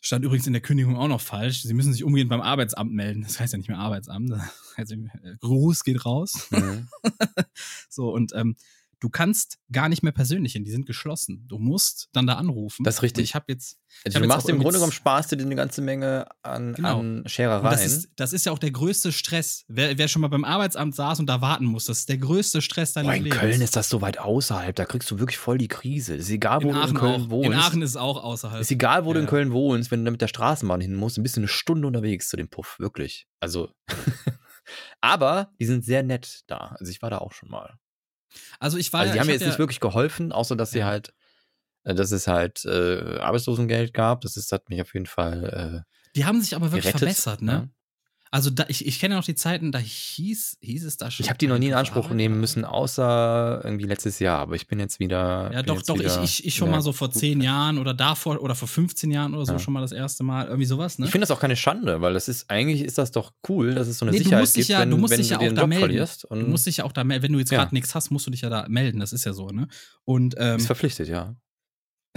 [0.02, 1.64] Stand übrigens in der Kündigung auch noch falsch.
[1.64, 3.22] Sie müssen sich umgehend beim Arbeitsamt melden.
[3.22, 4.32] Das heißt ja nicht mehr Arbeitsamt.
[4.32, 4.42] Das
[4.78, 6.48] heißt, äh, Gruß geht raus.
[6.52, 6.88] Mhm.
[7.90, 8.56] So, und ähm,
[9.02, 11.46] du kannst gar nicht mehr persönlich hin, die sind geschlossen.
[11.48, 12.84] Du musst dann da anrufen.
[12.84, 13.22] Das ist richtig.
[13.22, 13.78] Und ich habe jetzt.
[14.04, 16.26] Ich Also hab du jetzt machst im Grunde genommen sparst du dir eine ganze Menge
[16.44, 17.00] an, Genau.
[17.00, 17.64] an Scherereien.
[17.72, 19.64] das ist, das ist ja auch der größte Stress.
[19.68, 22.62] Wer, wer schon mal beim Arbeitsamt saß und da warten muss, das ist der größte
[22.62, 23.40] Stress deines Boah, in Lebens.
[23.40, 26.16] Köln ist das so weit außerhalb, da kriegst du wirklich voll die Krise.
[26.16, 27.30] Es ist egal, wo in du Aachen in Köln auch.
[27.30, 27.48] wohnst.
[27.48, 28.62] In Aachen ist es auch außerhalb.
[28.62, 29.30] ist egal, wo du Ja, in ja.
[29.30, 32.30] Köln wohnst, wenn du da mit der Straßenbahn hin musst, bist du eine Stunde unterwegs
[32.30, 33.28] zu dem Puff, wirklich.
[33.40, 33.72] Also,
[35.02, 36.76] aber die sind sehr nett da.
[36.80, 37.78] Also ich war da auch schon mal.
[38.60, 40.72] Also ich war Also die ja, haben mir jetzt hab nicht wirklich geholfen, außer dass
[40.72, 40.86] sie Ja.
[40.88, 41.14] halt,
[41.84, 44.22] äh, dass es halt äh, Arbeitslosengeld gab.
[44.22, 47.00] Das ist, hat mich auf jeden Fall Die haben sich aber äh, wirklich gerettet.
[47.02, 47.70] verbessert, ne?
[48.32, 48.38] Ja.
[48.38, 51.24] Also da, ich, ich kenne noch die Zeiten, da hieß, hieß es da schon.
[51.24, 54.40] Ich habe die noch nie in Anspruch Arbeit, nehmen müssen, außer irgendwie letztes Jahr.
[54.40, 55.50] Aber ich bin jetzt wieder.
[55.54, 57.78] Ja, doch, doch, ich, wieder ich, ich schon in der mal so vor zehn Jahren
[57.80, 59.60] oder davor oder vor 15 Jahren oder so Ja.
[59.60, 60.46] schon mal das erste Mal.
[60.48, 61.06] Irgendwie sowas, ne?
[61.06, 63.88] Ich finde das auch keine Schande, weil das ist eigentlich ist das doch cool, dass
[63.88, 65.28] es so eine Nee, du Sicherheit musst dich gibt, ja- wenn, du musst wenn dich
[65.30, 66.08] du ja auch da melden.
[66.30, 67.60] Du musst dich ja auch da melden, wenn du jetzt Ja.
[67.60, 69.68] gerade nichts hast, musst du dich ja da melden, das ist ja so, ne?
[70.06, 71.36] Und ähm, ist verpflichtet, ja.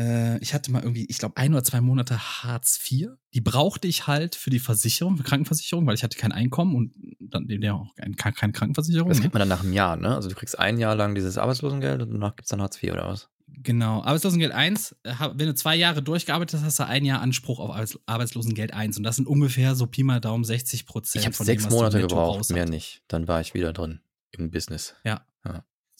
[0.02, 3.08] Äh, ich hatte mal irgendwie, ich glaube, ein oder zwei Monate Hartz IV.
[3.34, 6.92] Die brauchte ich halt für die Versicherung, für Krankenversicherung, weil ich hatte kein Einkommen und
[7.20, 9.08] dann dem der auch kein, keine Krankenversicherung.
[9.08, 9.22] Das Ne?
[9.22, 10.14] kriegt man dann nach einem Jahr, ne?
[10.14, 12.92] Also du kriegst ein Jahr lang dieses Arbeitslosengeld und danach gibt es dann Hartz IV
[12.92, 13.28] oder was?
[13.64, 14.02] Genau.
[14.02, 17.70] Arbeitslosengeld 1, äh, wenn du zwei Jahre durchgearbeitet hast, hast du ein Jahr Anspruch auf
[17.70, 18.96] Arbeits Arbeitslosengeld 1.
[18.96, 21.20] Und das sind ungefähr so Pi mal Daumen 60 Prozent.
[21.22, 23.02] Ich habe sechs Monate gebraucht, mehr nicht.
[23.08, 24.00] Dann war ich wieder drin
[24.32, 24.94] im Business.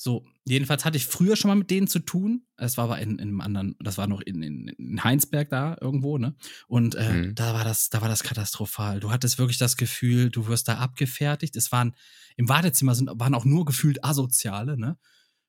[0.03, 2.45] So, jedenfalls hatte ich früher schon mal mit denen zu tun.
[2.57, 5.77] Es war aber in, in einem anderen, das war noch in, in, in Heinsberg da
[5.81, 6.35] irgendwo, ne?
[6.67, 7.35] Und äh, Mhm.
[7.37, 8.99] da war das, da war das katastrophal.
[8.99, 11.55] Du hattest wirklich das Gefühl, du wirst da abgefertigt.
[11.55, 11.95] Es waren
[12.37, 14.99] im Wartezimmer sind, waren auch nur gefühlt Asoziale, ne?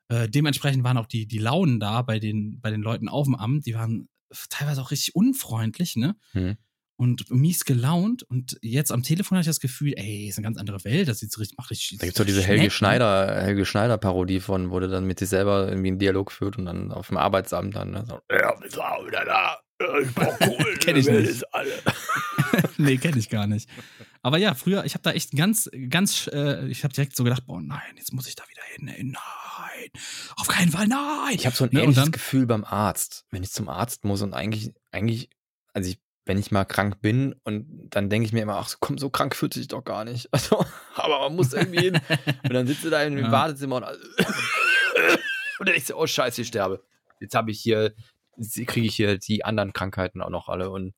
[0.10, 3.34] Äh, dementsprechend waren auch die, die Launen da bei den, bei den Leuten auf dem
[3.34, 4.08] Amt, die waren
[4.50, 6.16] teilweise auch richtig unfreundlich, ne?
[6.34, 6.58] Hm.
[6.96, 8.24] Und mies gelaunt.
[8.24, 11.08] Und jetzt am Telefon hatte ich das Gefühl, ey, ist eine ganz andere Welt.
[11.08, 11.98] Das sieht so richtig, macht richtig.
[11.98, 12.70] Da gibt's doch diese Helge ne?
[12.72, 16.58] Schneider, Helge Schneider Parodie von, wo der dann mit sich selber irgendwie einen Dialog führt
[16.58, 19.58] und dann auf dem Arbeitsamt dann ne, so, ja, wir sind auch wieder da.
[20.02, 20.76] Ich brauch Kohle.
[20.80, 21.44] Kenn ich nicht.
[21.54, 21.72] alle?
[22.78, 23.68] nee, kenne ich gar nicht.
[24.22, 27.46] Aber ja, früher, ich habe da echt ganz, ganz, äh, ich habe direkt so gedacht,
[27.48, 28.88] boah, nein, jetzt muss ich da wieder hin.
[28.88, 29.90] Ey, nein,
[30.38, 31.34] auf keinen Fall, nein.
[31.36, 34.22] Ich habe so ein Ne, ähnliches dann- Gefühl beim Arzt, wenn ich zum Arzt muss
[34.22, 35.30] und eigentlich, eigentlich,
[35.74, 38.98] also ich, wenn ich mal krank bin und dann denke ich mir immer, ach komm,
[38.98, 40.30] so krank fühlt sich doch gar nicht.
[40.32, 40.66] Also,
[40.96, 42.00] aber man muss irgendwie hin.
[42.44, 43.32] Und dann sitzt du da in dem Ja.
[43.32, 43.84] Badezimmer und,
[45.60, 46.84] und dann denkst du, oh scheiße, ich sterbe.
[47.20, 47.94] Jetzt habe ich hier,
[48.66, 50.94] kriege ich hier die anderen Krankheiten auch noch alle und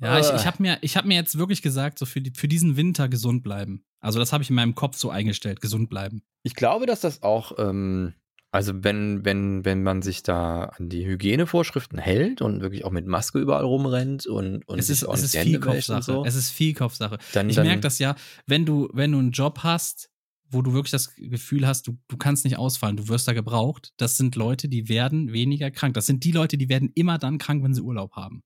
[0.00, 0.36] Ja, ich, Äh.
[0.36, 3.08] ich habe mir, ich hab mir jetzt wirklich gesagt, so für, die, für diesen Winter
[3.08, 3.84] gesund bleiben.
[4.00, 6.22] Also das habe ich in meinem Kopf so eingestellt, gesund bleiben.
[6.42, 8.14] Ich glaube, dass das auch, ähm,
[8.52, 13.06] also wenn, wenn, wenn man sich da an die Hygienevorschriften hält und wirklich auch mit
[13.06, 16.02] Maske überall rumrennt und, und es ist, es ist viel Kopfsache.
[16.02, 17.18] so, Es ist viel Kopfsache.
[17.32, 20.10] dann, Ich merke das ja, wenn du, wenn du einen Job hast,
[20.50, 23.92] wo du wirklich das Gefühl hast, du, du kannst nicht ausfallen, du wirst da gebraucht,
[23.98, 25.94] das sind Leute, die werden weniger krank.
[25.94, 28.42] Das sind die Leute, die werden immer dann krank, wenn sie Urlaub haben.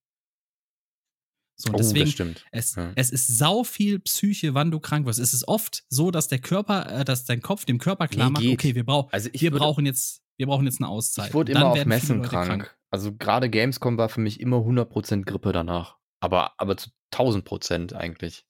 [1.56, 2.44] So, und oh, deswegen, das stimmt.
[2.50, 2.90] es, Ja.
[2.96, 5.20] es ist sau viel Psyche, wann du krank wirst.
[5.20, 8.32] Es ist oft so, dass der Körper, äh, dass dein Kopf dem Körper klar Nee,
[8.32, 8.54] macht, geht.
[8.58, 11.28] okay, wir, brauch, Also wir würde- brauchen jetzt, wir brauchen jetzt eine Auszeit.
[11.28, 12.76] Ich wurde immer auf Messen Leute krank.
[12.90, 15.96] Also gerade Gamescom war für mich immer 100% Grippe danach.
[16.20, 18.44] Aber, aber zu 1000 Prozent eigentlich.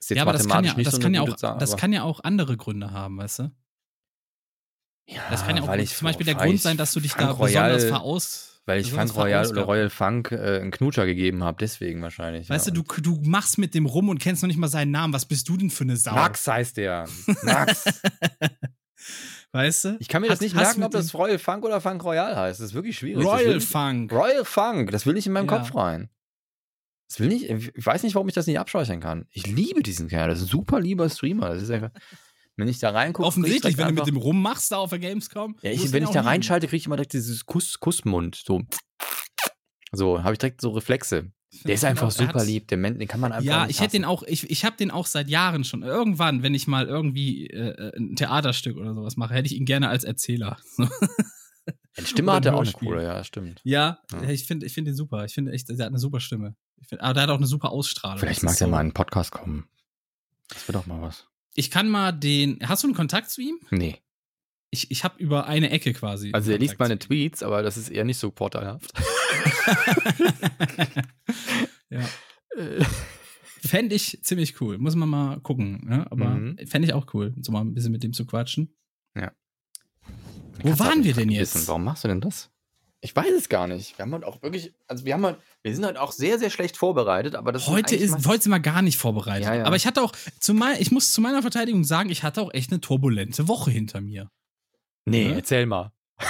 [0.00, 1.92] Ist jetzt Ja, aber das kann ja, das so kann ja auch, Sache, das kann
[1.92, 3.50] ja auch andere Gründe haben, weißt du?
[5.08, 7.12] ja, Das kann ja auch weil ich, zum Beispiel der Grund sein, dass du dich
[7.12, 8.57] Frank da besonders Royal- veraus.
[8.68, 9.62] Weil ich Frank Royal oder.
[9.62, 12.50] Royal Funk äh, einen Knutscher gegeben habe, deswegen wahrscheinlich.
[12.50, 12.72] Weißt ja.
[12.74, 15.14] du, du, du machst mit dem rum und kennst noch nicht mal seinen Namen.
[15.14, 16.14] Was bist du denn für eine Sau?
[16.14, 17.06] Max heißt der.
[17.42, 17.84] Max.
[19.52, 19.96] Weißt du?
[20.00, 22.36] Ich kann mir das Hast- nicht hast merken, ob das Royal Funk oder Funk Royal
[22.36, 22.60] heißt.
[22.60, 23.24] Das ist wirklich schwierig.
[23.24, 24.12] Das Royal ich- Funk.
[24.12, 25.56] Royal Funk, das will ich in meinem Ja.
[25.58, 26.10] Kopf rein.
[27.08, 29.24] Das will nicht, ich weiß nicht, warum ich das nicht abspeichern kann.
[29.30, 31.48] Ich liebe diesen Kerl, das ist ein super lieber Streamer.
[31.54, 31.90] Das ist einfach,
[32.58, 35.56] wenn ich da reingucke, Offensichtlich, wenn du mit dem rummachst da auf der Gamescom.
[35.62, 38.42] ja, ich, wenn ich da reinschalte, kriege ich immer direkt dieses Kuss, Kussmund.
[38.44, 38.62] So,
[39.92, 41.30] so habe ich direkt so Reflexe.
[41.64, 43.92] Der ist einfach er super hat- lieb, Mensch, den kann man einfach Ja, ich hätte
[43.92, 45.82] den auch, ich, ich habe den auch seit Jahren schon.
[45.82, 49.88] Irgendwann, wenn ich mal irgendwie äh, ein Theaterstück oder sowas mache, hätte ich ihn gerne
[49.88, 50.58] als Erzähler.
[51.98, 53.60] Die Stimme hat er auch eine coole, ja, stimmt.
[53.64, 54.28] ja, Ja.
[54.28, 55.24] ich finde ich find den super.
[55.24, 56.54] Ich finde echt, der hat eine super Stimme.
[56.82, 58.18] Ich find, aber der hat auch eine super Ausstrahlung.
[58.18, 59.68] Vielleicht mag der so- mal in einen Podcast kommen.
[60.50, 61.26] Das wäre doch mal was.
[61.54, 62.58] Ich kann mal den.
[62.68, 63.58] Hast du einen Kontakt zu ihm?
[63.70, 63.96] Nee.
[64.70, 66.30] Ich, ich habe über eine Ecke quasi.
[66.32, 68.92] Also er liest meine Tweets, aber das ist eher nicht so vorteilhaft.
[71.90, 72.06] ja.
[73.60, 74.78] Fände ich ziemlich cool.
[74.78, 75.84] Muss man mal gucken.
[75.86, 76.06] Ne?
[76.10, 76.58] Aber Mhm.
[76.66, 78.74] fände ich auch cool, so mal ein bisschen mit dem zu quatschen.
[79.16, 79.32] Ja.
[80.62, 81.54] Wo waren wir denn jetzt?
[81.54, 81.68] Wissen.
[81.68, 82.50] Warum machst du denn das?
[83.00, 83.96] Ich weiß es gar nicht.
[83.96, 86.50] Wir haben halt auch wirklich, also wir haben halt, wir sind halt auch sehr, sehr
[86.50, 89.44] schlecht vorbereitet, aber das Heute ist, mal- heute sind wir gar nicht vorbereitet.
[89.44, 89.64] Ja, ja.
[89.64, 92.52] Aber ich hatte auch, zu mein, ich muss zu meiner Verteidigung sagen, ich hatte auch
[92.52, 94.30] echt eine turbulente Woche hinter mir.
[95.04, 95.34] Nee, Ne?
[95.36, 95.92] erzähl mal.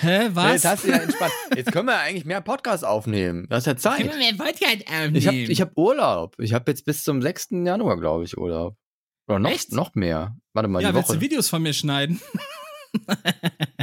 [0.00, 0.52] Hä, was?
[0.52, 1.32] Jetzt hast du ja entspannt.
[1.56, 3.46] Jetzt können wir eigentlich mehr Podcasts aufnehmen.
[3.48, 4.04] Das ist ja Zeit.
[4.16, 5.16] mehr Podcast aufnehmen?
[5.50, 6.34] Ich habe hab Urlaub.
[6.38, 7.48] Ich habe jetzt bis zum 6.
[7.64, 8.76] Januar, glaube ich, Urlaub.
[9.32, 9.72] Oder noch, Echt?
[9.72, 10.36] noch mehr.
[10.52, 11.18] Warte mal, ja, die willst Woche.
[11.18, 12.20] du Videos von mir schneiden?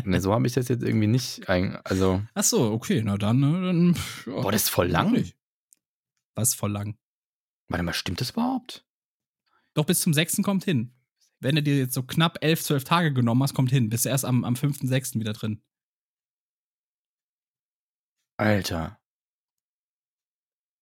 [0.06, 1.50] Nee, so habe ich das jetzt irgendwie nicht.
[1.50, 3.40] Ein, also, Ach so, okay, na dann.
[3.40, 3.96] ne, dann
[4.28, 4.42] ja.
[4.42, 5.32] boah, das ist voll lang.
[6.36, 6.96] Was voll lang?
[7.70, 8.86] Warte mal, stimmt das überhaupt?
[9.74, 10.44] Doch bis zum 6.
[10.44, 10.94] kommt hin.
[11.40, 13.90] Wenn du dir jetzt so knapp 11, 12 Tage genommen hast, kommt hin.
[13.90, 15.16] Bist du erst am, am 5., 6.
[15.16, 15.64] wieder drin.
[18.38, 19.00] Alter.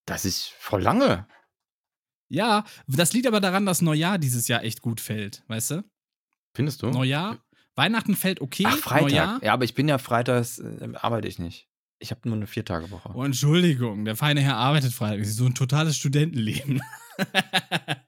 [0.06, 1.28] Das ist voll lange.
[2.30, 5.84] Ja, das liegt aber daran, dass Neujahr dieses Jahr echt gut fällt, weißt du?
[6.54, 6.90] Findest du?
[6.90, 7.38] Neujahr,
[7.76, 9.02] Weihnachten fällt okay, Ach, Freitag.
[9.04, 9.44] Neujahr.
[9.44, 11.68] Ja, aber ich bin ja freitags, äh, arbeite ich nicht.
[12.00, 13.12] Ich habe nur eine Viertagewoche.
[13.16, 15.20] Oh, Entschuldigung, der feine Herr arbeitet Freitag.
[15.20, 16.82] Das ist so ein totales Studentenleben.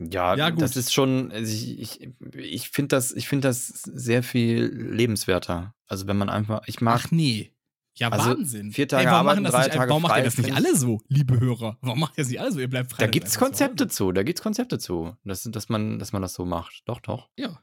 [0.00, 0.60] Ja, Ja, gut.
[0.60, 5.74] das ist schon, also ich, ich, ich finde das, ich finde das sehr viel lebenswerter.
[5.86, 7.53] Also wenn man einfach, ich mag, Ach nee.
[7.96, 8.72] Ja, Also, Wahnsinn.
[8.72, 11.00] vier Tage warum arbeiten, das drei nicht, Tage Warum macht ihr das nicht alle so,
[11.08, 11.78] liebe Hörer?
[11.80, 12.58] Warum macht ihr das nicht alle so?
[12.58, 13.04] Ihr bleibt frei.
[13.04, 16.44] Da gibt's Konzepte zu, da gibt's Konzepte zu, dass, dass, man, dass man das so
[16.44, 16.82] macht.
[16.86, 17.28] Doch, doch.
[17.38, 17.58] Ja.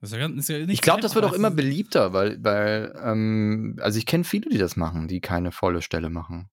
[0.00, 1.90] Das ist ja, ist ja nicht Ich glaube, das wird auch immer beliebt.
[1.90, 6.08] beliebter, weil, weil ähm, also ich kenne viele, die das machen, die keine volle Stelle
[6.08, 6.48] machen.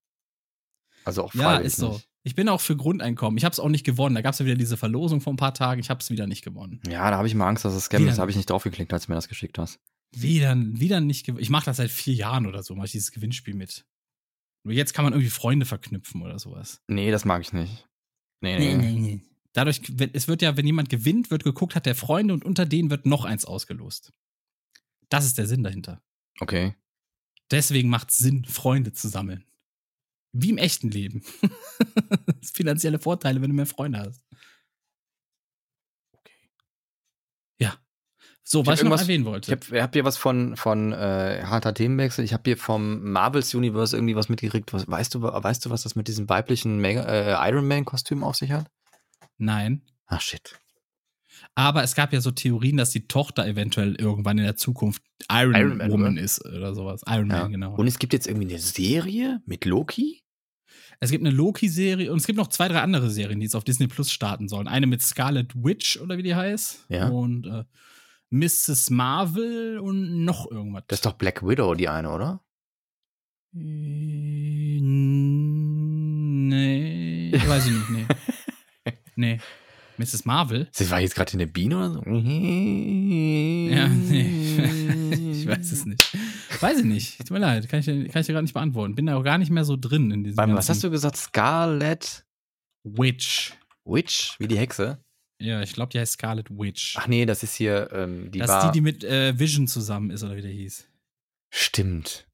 [1.05, 1.93] Also auch Ja, ist so.
[1.93, 2.09] nicht.
[2.23, 3.37] Ich bin auch für Grundeinkommen.
[3.37, 4.15] Ich habe es auch nicht gewonnen.
[4.15, 5.79] Da gab es ja wieder diese Verlosung vor ein paar Tagen.
[5.79, 6.81] Ich habe es wieder nicht gewonnen.
[6.89, 8.17] Ja, da habe ich mal Angst, dass es Scam Wieder ist.
[8.17, 9.79] Da habe ich nicht draufgeklickt, als du mir das geschickt hast.
[10.21, 11.41] Wieder, wieder nicht gewonnen.
[11.43, 13.85] Ich mache das seit vier Jahren oder so, mache ich dieses Gewinnspiel mit.
[14.63, 16.81] Nur jetzt kann man irgendwie Freunde verknüpfen oder sowas.
[16.87, 17.87] Nee, das mag ich nicht.
[18.41, 18.75] Nee, nee.
[18.75, 19.21] nee.
[19.53, 22.65] Dadurch, wenn- es wird ja, wenn jemand gewinnt, wird geguckt, hat der Freunde und unter
[22.65, 24.11] denen wird noch eins ausgelost.
[25.09, 26.01] Das ist der Sinn dahinter.
[26.39, 26.75] Okay.
[27.51, 29.45] Deswegen macht es Sinn, Freunde zu sammeln.
[30.33, 31.23] Wie im echten Leben.
[32.41, 34.21] das finanzielle Vorteile, wenn du mehr Freunde hast.
[37.59, 37.79] Ja.
[38.47, 39.51] So, Ich was ich noch erwähnen Ich wollte.
[39.51, 42.23] habe hab hier was von, von äh, harter Themenwechsel.
[42.23, 44.71] Ich habe hier vom Marvels Universe irgendwie was mitgekriegt.
[44.71, 48.35] Was, weißt, du, weißt du, was das mit diesem weiblichen Mega, äh, Iron Man-Kostüm auf
[48.35, 48.67] sich hat?
[49.39, 49.81] Nein.
[50.05, 50.59] Ach shit.
[51.55, 55.55] Aber es gab ja so Theorien, dass die Tochter eventuell irgendwann in der Zukunft Iron,
[55.55, 56.21] Iron Man, Woman oder?
[56.21, 57.01] ist oder sowas.
[57.07, 57.41] Iron Ja.
[57.43, 57.75] Man, genau.
[57.75, 60.21] Und es gibt jetzt irgendwie eine Serie mit Loki?
[60.99, 63.63] es gibt eine Loki-Serie und es gibt noch zwei, drei andere Serien, die jetzt auf
[63.63, 64.67] Disney Plus starten sollen.
[64.67, 66.85] Eine mit Scarlet Witch oder wie die heißt.
[66.89, 67.09] Ja.
[67.09, 67.63] Und äh,
[68.31, 68.89] Mrs.
[68.89, 70.83] Marvel und noch irgendwas.
[70.87, 72.41] Das ist doch Black Widow, die eine, oder?
[73.55, 74.79] Äh,
[76.47, 78.05] Nee, weiß ich nicht, nee.
[79.15, 79.39] nee.
[79.97, 80.25] Mrs.
[80.25, 80.67] Marvel?
[80.73, 82.01] Sie war jetzt gerade in der Biene oder so?
[82.01, 85.31] Ja, nee.
[85.31, 86.17] ich weiß es nicht.
[86.59, 87.17] Weiß ich nicht.
[87.19, 88.95] Tut mir leid, kann ich, dir- kann ich dir gerade nicht beantworten.
[88.95, 91.15] Bin da auch gar nicht mehr so drin in diesem Warte was hast du gesagt?
[91.17, 92.25] Scarlet
[92.83, 93.53] Witch.
[93.85, 94.35] Witch?
[94.39, 95.03] Wie die Hexe?
[95.39, 96.95] Ja, ich glaube, die heißt Scarlet Witch.
[96.97, 98.65] Ach nee, das ist hier, ähm, die das war.
[98.65, 100.87] ist die, die mit äh, Vision zusammen ist, oder wie der hieß.
[101.49, 102.27] Stimmt.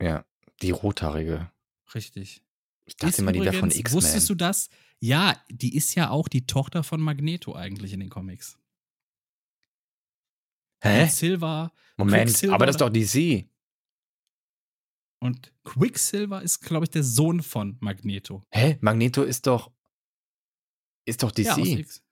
[0.00, 0.24] Ja,
[0.62, 1.50] die rothaarige.
[1.94, 2.42] Richtig.
[2.86, 3.92] Ich dachte immer, die wäre von X-Men.
[3.92, 4.68] Wusstest du das?
[5.00, 8.58] Ja, die ist ja auch die Tochter von Magneto eigentlich in den Comics.
[10.82, 11.06] Hä?
[11.08, 13.48] Silver Moment, aber das ist doch DC.
[15.20, 18.42] und Quicksilver ist, glaube ich, der Sohn von Magneto.
[18.50, 18.76] Hä?
[18.80, 19.70] Magneto ist doch.
[21.06, 21.46] Ist doch DC.
[21.46, 22.03] Ja, aus X.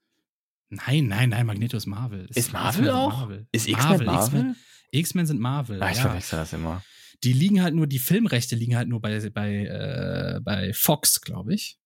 [0.74, 2.26] Nein, nein, nein, Magneto ist Marvel.
[2.34, 3.30] Ist Marvel X-Men sind auch?
[3.52, 4.54] Ist X-Men Marvel?
[4.90, 5.82] X-Men- sind Marvel.
[5.82, 6.02] Ah, ich ja.
[6.04, 6.82] verwechsel das immer.
[7.24, 11.54] Die liegen halt nur, die Filmrechte liegen halt nur bei, bei, äh, bei Fox, glaube
[11.54, 11.78] ich.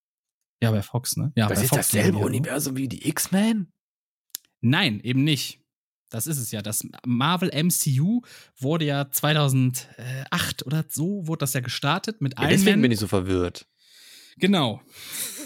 [0.62, 1.32] Ja, bei Fox, ne?
[1.36, 2.18] Ja, das bei ist Fox dasselbe.
[2.18, 3.72] Universum wie die X-Men?
[4.60, 5.60] Nein, eben nicht.
[6.08, 6.62] Das ist es ja.
[6.62, 8.22] Das Marvel MCU
[8.56, 12.82] wurde ja 2008 oder so, wurde das ja gestartet mit Ja, Iron deswegen Man.
[12.82, 13.66] bin ich so verwirrt.
[14.38, 14.80] Genau.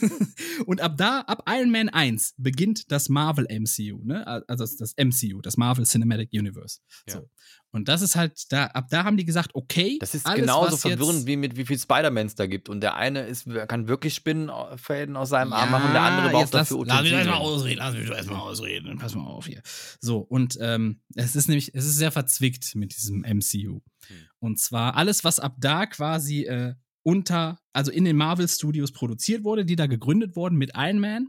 [0.67, 4.27] Und ab da, ab Iron Man 1 beginnt das Marvel MCU, ne?
[4.49, 6.81] Also das, MCU, das Marvel Cinematic Universe.
[7.07, 7.15] Ja.
[7.15, 7.31] So.
[7.73, 10.77] Und das ist halt, da, ab da haben die gesagt, okay, Das ist alles, genauso
[10.77, 12.69] verwirrend, wie mit wie viel Spider-Mans da gibt.
[12.69, 16.71] Und der eine ist, kann wirklich Spinnenfäden aus seinem Arm machen, der andere braucht lass,
[16.71, 17.55] dafür lass mich erstmal Utensilien.
[17.55, 19.63] ausreden, lass mich doch erstmal ausreden, pass mal auf hier.
[20.01, 23.81] So, und ähm, es ist nämlich, es ist sehr verzwickt mit diesem MCU.
[24.07, 24.17] Hm.
[24.41, 29.45] Und zwar alles, was ab da quasi äh, unter, also in den Marvel Studios produziert
[29.45, 31.29] wurde, die da gegründet wurden mit Iron Man,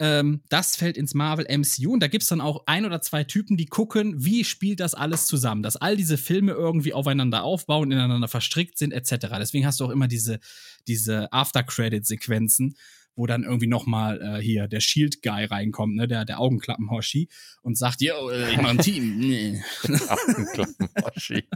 [0.00, 3.24] ähm, das fällt ins Marvel MCU und da gibt es dann auch ein oder zwei
[3.24, 7.90] Typen, die gucken, wie spielt das alles zusammen, dass all diese Filme irgendwie aufeinander aufbauen,
[7.90, 9.26] ineinander verstrickt sind, etc.
[9.38, 10.38] Deswegen hast du auch immer diese,
[10.86, 12.76] diese After-Credit-Sequenzen,
[13.18, 17.28] wo dann irgendwie nochmal äh, hier der Shield-Guy reinkommt, ne, der, der Augenklappen-Hoshi
[17.62, 19.18] und sagt, yo, äh, ich mach ein Team.
[19.28, 19.60] Nee.
[20.08, 21.48] Augenklappen-Hoshi.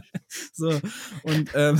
[0.51, 0.81] So,
[1.21, 1.79] und ähm,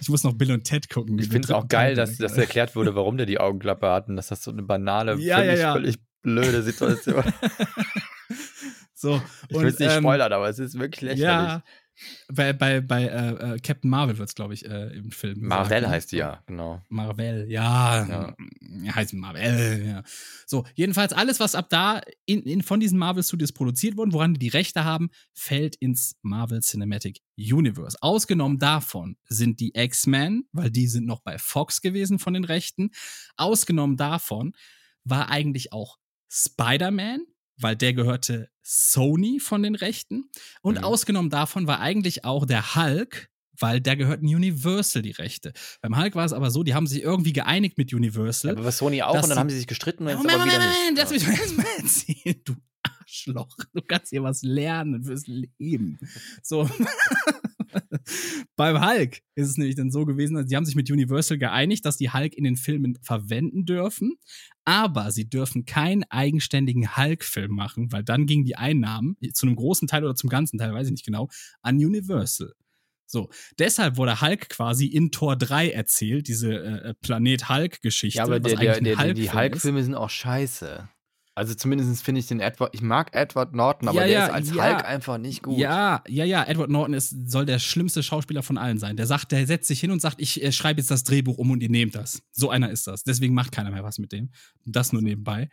[0.00, 1.18] ich muss noch Bill und Ted gucken.
[1.18, 4.14] Ich finde es auch geil, dass, dass erklärt wurde, warum der die Augenklappe hat und
[4.14, 5.72] dass das so eine banale, Ja, völlig, ja, ja.
[5.72, 7.24] völlig blöde Situation
[9.00, 11.22] so, Ich will es nicht ähm, spoilern, aber es ist wirklich lächerlich.
[11.22, 11.62] Ja,
[12.28, 15.40] bei, bei, bei äh, äh, Captain Marvel wird es, glaube ich, äh, im Film.
[15.40, 15.88] Marvel gesagt, ne?
[15.90, 16.82] heißt die ja, genau.
[16.88, 18.06] Marvel, ja.
[18.06, 18.34] Ja.
[18.82, 18.94] ja.
[18.94, 20.02] Heißt Marvel, ja.
[20.46, 24.34] So, jedenfalls alles, was ab da in, in, von diesen Marvel Studios produziert wurde, woran
[24.34, 27.96] die die Rechte haben, fällt ins Marvel Cinematic Universe.
[28.00, 32.90] Ausgenommen davon sind die X-Men, weil die sind noch bei Fox gewesen von den Rechten.
[33.36, 34.52] Ausgenommen davon
[35.04, 35.98] war eigentlich auch
[36.28, 37.24] Spider-Man,
[37.60, 40.30] weil der gehörte Sony von den Rechten.
[40.62, 40.84] Und Mhm.
[40.84, 45.52] ausgenommen davon war eigentlich auch der Hulk, weil der gehörten Universal die Rechte.
[45.82, 48.50] Beim Hulk war es aber so, die haben sich irgendwie geeinigt mit Universal.
[48.50, 50.44] Ja, aber bei Sony auch und dann haben sie sich gestritten und jetzt Moment, aber
[50.46, 53.56] wieder Moment, Moment, lass mich erstmal erzählen, du Arschloch.
[53.74, 55.98] Du kannst hier was lernen fürs Leben.
[56.42, 56.68] So.
[58.56, 61.84] Beim Hulk ist es nämlich dann so gewesen, dass sie haben sich mit Universal geeinigt,
[61.84, 64.16] dass die Hulk in den Filmen verwenden dürfen,
[64.64, 69.88] aber sie dürfen keinen eigenständigen Hulk-Film machen, weil dann gingen die Einnahmen zu einem großen
[69.88, 71.28] Teil oder zum ganzen Teil, weiß ich nicht genau,
[71.62, 72.52] an Universal.
[73.06, 78.18] So, deshalb wurde Hulk quasi in Tor 3 erzählt, diese äh, Planet Hulk-Geschichte.
[78.18, 79.32] Ja, aber was der, der, der, die.
[79.32, 80.88] Hulk-Filme sind auch scheiße.
[81.34, 84.32] Also zumindest finde ich den Edward, ich mag Edward Norton, aber Ja, der ja, ist
[84.32, 84.64] als ja.
[84.64, 85.58] Hulk einfach nicht gut.
[85.58, 86.44] Ja, ja, ja.
[86.44, 88.96] Edward Norton ist, soll der schlimmste Schauspieler von allen sein.
[88.96, 91.50] Der sagt, der setzt sich hin und sagt, ich äh, schreibe jetzt das Drehbuch um
[91.50, 92.22] und ihr nehmt das.
[92.32, 93.04] So einer ist das.
[93.04, 94.30] Deswegen macht keiner mehr was mit dem.
[94.64, 95.48] Das nur nebenbei.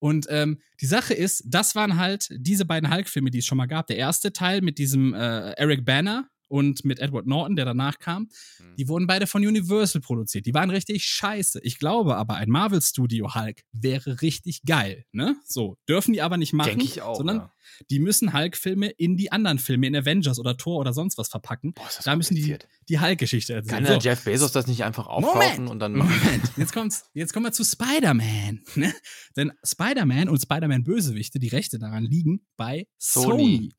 [0.00, 3.66] Und ähm, die Sache ist, das waren halt diese beiden Hulk-Filme, die es schon mal
[3.66, 3.86] gab.
[3.86, 8.28] Der erste Teil mit diesem äh, Eric Banner und mit Edward Norton, der danach kam,
[8.58, 8.76] Hm.
[8.76, 10.44] die wurden beide von Universal produziert.
[10.44, 11.60] Die waren richtig scheiße.
[11.62, 15.06] Ich glaube aber, ein Marvel-Studio Hulk wäre richtig geil.
[15.12, 15.36] Ne?
[15.46, 17.16] So, dürfen die aber nicht machen, Denke ich auch.
[17.16, 17.52] sondern ja.
[17.90, 21.72] die müssen Hulk-Filme in die anderen Filme, in Avengers oder Thor oder sonst was verpacken.
[21.72, 23.76] Boah, Da müssen die die Hulk-Geschichte erzählen.
[23.76, 27.04] Kann der Jeff Bezos das nicht einfach aufkaufen und dann Moment, jetzt kommt's.
[27.14, 28.60] Jetzt kommen wir zu Spider-Man.
[28.74, 28.92] Ne?
[29.36, 33.26] Denn Spider-Man und Spider-Man-Bösewichte, die Rechte daran liegen bei Sony.
[33.28, 33.72] Sony.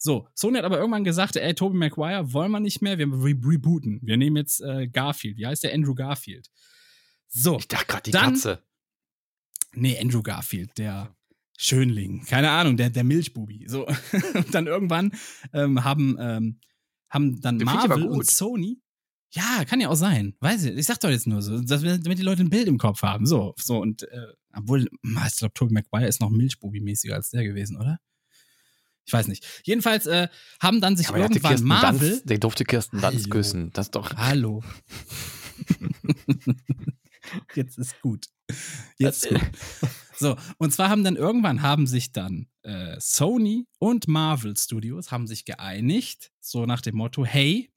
[0.00, 3.34] So, Sony hat aber irgendwann gesagt, ey, Tobey Maguire wollen wir nicht mehr, wir re
[3.44, 3.98] rebooten.
[4.02, 5.36] Wir nehmen jetzt äh, Garfield.
[5.38, 5.74] Wie heißt der?
[5.74, 6.48] Andrew Garfield.
[7.26, 8.62] So, Ich dachte gerade die Dann- Katze.
[9.72, 11.14] nee, Andrew Garfield, der
[11.58, 12.24] Schönling.
[12.26, 13.66] Keine Ahnung, der, der Milchbubi.
[13.68, 13.86] So,
[14.34, 15.12] und dann irgendwann
[15.52, 16.60] ähm, haben, ähm,
[17.10, 18.80] haben dann Den Marvel und Sony
[19.30, 20.34] ja, kann ja auch sein.
[20.40, 22.66] Weiß ich, ich sag doch jetzt nur so, dass wir, damit die Leute ein Bild
[22.66, 23.26] im Kopf haben.
[23.26, 27.76] So, so und äh, obwohl, ich glaube, Tobey Maguire ist noch Milchbubi-mäßiger als der gewesen,
[27.76, 27.98] oder?
[29.08, 29.46] Ich weiß nicht.
[29.64, 30.28] Jedenfalls äh,
[30.60, 32.10] haben dann sich Aber irgendwann Kirsten Marvel.
[32.10, 33.30] Dunst, der durfte Kirsten Dunst Hallo.
[33.30, 33.70] küssen.
[33.72, 34.14] Das ist doch.
[34.14, 34.62] Hallo.
[37.54, 38.26] Jetzt ist gut.
[38.98, 39.40] Jetzt ist gut.
[40.20, 45.28] So, und zwar haben dann irgendwann haben sich dann äh, Sony und Marvel Studios haben
[45.28, 47.70] sich geeinigt, so nach dem Motto, hey,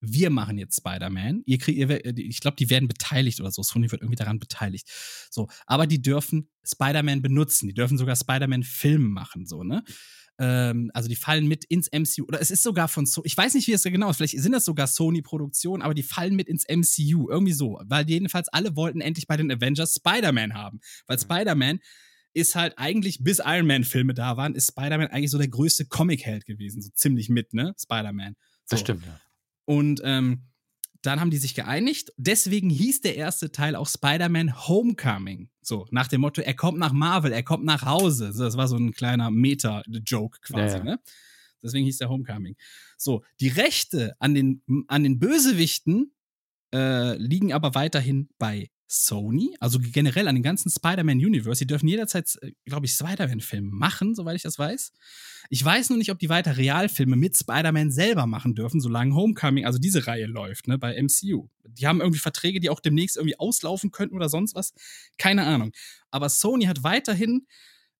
[0.00, 1.42] wir machen jetzt Spider-Man.
[1.44, 3.62] Ihr kriegt, ihr, ich glaube, die werden beteiligt oder so.
[3.62, 4.88] Sony wird irgendwie daran beteiligt.
[5.30, 7.68] So, aber die dürfen Spider-Man benutzen.
[7.68, 9.84] Die dürfen sogar Spider-Man-Filme machen, so, ne?
[10.38, 12.24] Ähm, also die fallen mit ins MCU.
[12.24, 14.16] Oder es ist sogar von so, ich weiß nicht, wie es genau ist.
[14.16, 17.28] Vielleicht sind das sogar Sony-Produktionen, aber die fallen mit ins MCU.
[17.28, 17.78] Irgendwie so.
[17.84, 20.80] Weil jedenfalls alle wollten endlich bei den Avengers Spider-Man haben.
[21.06, 21.22] Weil Mhm.
[21.22, 21.78] Spider-Man
[22.32, 26.46] ist halt eigentlich, bis Iron Man-Filme da waren, ist Spider-Man eigentlich so der größte Comic-Held
[26.46, 26.80] gewesen.
[26.80, 27.74] So ziemlich mit, ne?
[27.78, 28.34] Spider-Man.
[28.64, 28.76] So.
[28.76, 29.20] Das stimmt, ja.
[29.64, 30.50] Und ähm,
[31.02, 32.12] dann haben die sich geeinigt.
[32.16, 35.50] Deswegen hieß der erste Teil auch Spider-Man Homecoming.
[35.62, 38.32] So, nach dem Motto, er kommt nach Marvel, er kommt nach Hause.
[38.36, 40.84] Das war so ein kleiner Meta-Joke quasi, ja.
[40.84, 41.00] ne?
[41.62, 42.56] Deswegen hieß der Homecoming.
[42.96, 46.14] So, die Rechte an den, an den Bösewichten
[46.74, 51.60] äh, liegen aber weiterhin bei Sony, also generell an den ganzen Spider-Man-Universe.
[51.60, 54.92] Die dürfen jederzeit, glaube ich, Spider-Man-Filme machen, soweit ich das weiß.
[55.48, 59.64] Ich weiß nur nicht, ob die weiter Realfilme mit Spider-Man selber machen dürfen, solange Homecoming,
[59.64, 61.48] also diese Reihe läuft, ne, bei MCU.
[61.62, 64.74] Die haben irgendwie Verträge, die auch demnächst irgendwie auslaufen könnten oder sonst was.
[65.18, 65.70] Keine Ahnung.
[66.10, 67.46] Aber Sony hat weiterhin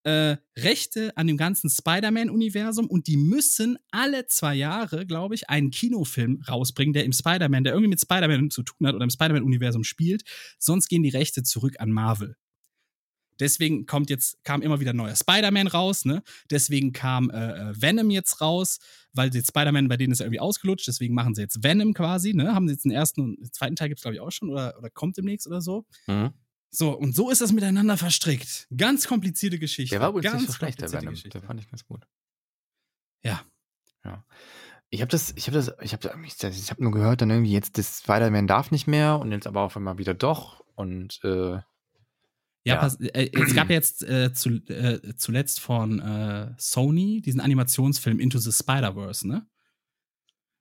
[0.05, 5.71] äh, Rechte an dem ganzen Spider-Man-Universum und die müssen alle zwei Jahre, glaube ich, einen
[5.71, 9.85] Kinofilm rausbringen, der im Spider-Man, der irgendwie mit Spider-Man zu tun hat oder im Spider-Man-Universum
[9.85, 10.23] spielt.
[10.59, 12.37] Sonst gehen die Rechte zurück an Marvel.
[13.41, 16.23] Deswegen kommt jetzt, kam immer wieder neuer Spider-Man raus, ne?
[16.51, 18.79] Deswegen kam äh, äh, Venom jetzt raus,
[19.15, 22.35] weil der Spider-Man bei denen ist ja irgendwie ausgelutscht, deswegen machen sie jetzt Venom quasi,
[22.35, 22.55] ne?
[22.55, 24.51] Haben sie jetzt den ersten und den zweiten Teil gibt es, glaube ich, auch schon
[24.51, 25.87] oder, oder kommt demnächst oder so.
[26.07, 26.35] Mhm.
[26.71, 28.69] So, und so ist das miteinander verstrickt.
[28.77, 29.95] Ganz komplizierte Geschichte.
[29.95, 31.15] Der war übrigens ganz nicht so schlecht, der Venom.
[31.15, 32.07] Der fand ich ganz gut.
[33.23, 33.43] Ja.
[34.05, 34.25] Ja.
[34.89, 37.53] Ich habe das, ich habe das, ich habe ich, ich habe nur gehört, dann irgendwie
[37.53, 41.53] jetzt das Spider-Man darf nicht mehr und jetzt aber auf einmal wieder doch und äh,
[41.53, 41.63] Ja,
[42.65, 42.77] Ja.
[42.77, 48.39] Pass, äh, es gab jetzt äh, zu, äh, zuletzt von äh, Sony diesen Animationsfilm Into
[48.39, 49.47] the Spider-Verse, ne?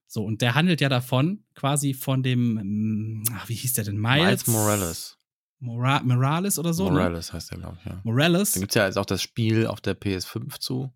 [0.08, 3.98] So, und der handelt ja davon, quasi von dem, ähm, ach, wie hieß der denn?
[3.98, 5.19] Miles, Miles Morales.
[5.60, 6.86] Mora Morales oder so?
[6.86, 6.92] Ne?
[6.92, 8.00] Morales heißt der, glaube ich, ja.
[8.04, 8.54] Morales.
[8.54, 10.92] Da gibt es ja jetzt auch das Spiel auf der PS5 zu.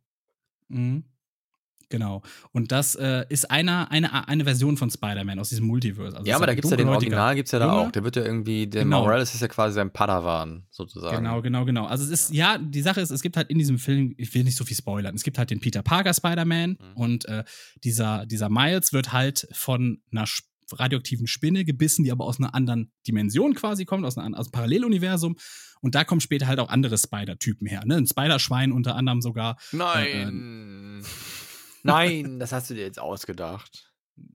[0.70, 1.04] Mhm.
[1.90, 2.24] Genau.
[2.54, 6.18] Und das äh, ist einer, eine, eine Version von Spider-Man aus diesem Multiverse.
[6.18, 7.78] Also ja, aber da gibt es ja den Original, gibt es ja da Junge.
[7.88, 7.92] auch.
[7.92, 9.02] Der wird ja irgendwie, der Genau.
[9.02, 11.18] Morales ist ja quasi sein Padawan, sozusagen.
[11.18, 11.86] Genau, genau, genau.
[11.86, 14.44] Also es ist, ja, die Sache ist, es gibt halt in diesem Film, ich will
[14.44, 16.78] nicht so viel spoilern, es gibt halt den Peter Parker Spider-Man Mhm.
[16.96, 17.44] und äh,
[17.84, 22.54] dieser, dieser Miles wird halt von einer Sp- radioaktiven Spinne gebissen, die aber aus einer
[22.56, 25.36] anderen Dimension quasi kommt, aus, einer, aus einem Paralleluniversum.
[25.82, 27.84] Und da kommen später halt auch andere Spider-Typen her.
[27.86, 27.96] Ne?
[27.98, 29.58] Ein Spider-Schwein unter anderem sogar.
[29.72, 31.04] Nein.
[31.84, 33.90] Nein, das hast du dir jetzt ausgedacht.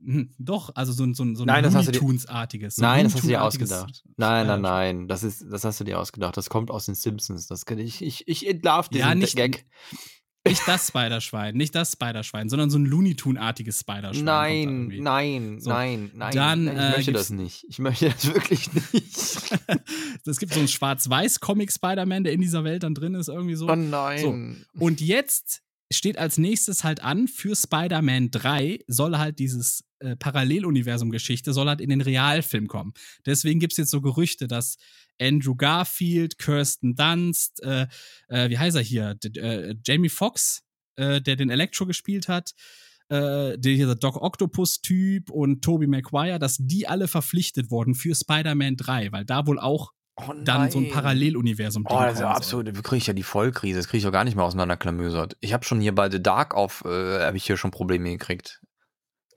[0.05, 2.77] Hm, Doch, also so ein, so ein, so ein Nein, das hast du dir- Looney-Tunes-artiges.
[2.77, 4.03] so ein Nein, das hast du dir ausgedacht.
[4.17, 5.09] Nein, nein, nein.
[5.09, 6.37] Das, ist, das hast du dir ausgedacht.
[6.37, 7.47] Das kommt aus den Simpsons.
[7.47, 9.67] Das kann ich, ich, ich entlarv diesen Ja, nicht- Gag.
[10.49, 14.25] Nicht das Spider-Schwein, nicht das Spider-Schwein, sondern so ein Looney Tune-artiges Spider-Schwein.
[14.25, 16.35] Nein, nein, So, nein, nein.
[16.35, 17.65] dann, nein, ich äh, möchte das nicht.
[17.69, 19.15] Ich möchte das wirklich nicht.
[20.27, 23.69] Es gibt so einen Schwarz-Weiß-Comic-Spider-Man, der in dieser Welt dann drin ist, irgendwie so.
[23.69, 24.67] Oh nein.
[24.79, 25.63] Und jetzt
[25.93, 31.81] steht als nächstes halt an, für Spider-Man 3 soll halt dieses äh, Paralleluniversum-Geschichte, soll halt
[31.81, 32.93] in den Realfilm kommen.
[33.27, 34.77] Deswegen gibt es jetzt so Gerüchte, dass
[35.21, 37.87] Andrew Garfield, Kirsten Dunst, äh,
[38.29, 40.63] äh, wie heißt er hier, D äh, Jamie Foxx,
[40.97, 42.53] äh, der den Electro gespielt hat,
[43.09, 49.13] äh, dieser Doc Octopus-Typ und Tobey Maguire, dass die alle verpflichtet wurden für Spider-Man 3,
[49.13, 49.93] weil da wohl auch
[50.27, 53.23] Oh dann so ein Paralleluniversum Oh, das ist ja absolut, da kriege ich ja die
[53.23, 55.37] Vollkrise, das kriege ich auch gar nicht mehr auseinanderklamüsert.
[55.41, 58.61] Ich habe schon hier bei The Dark auf, äh, habe ich hier schon Probleme gekriegt.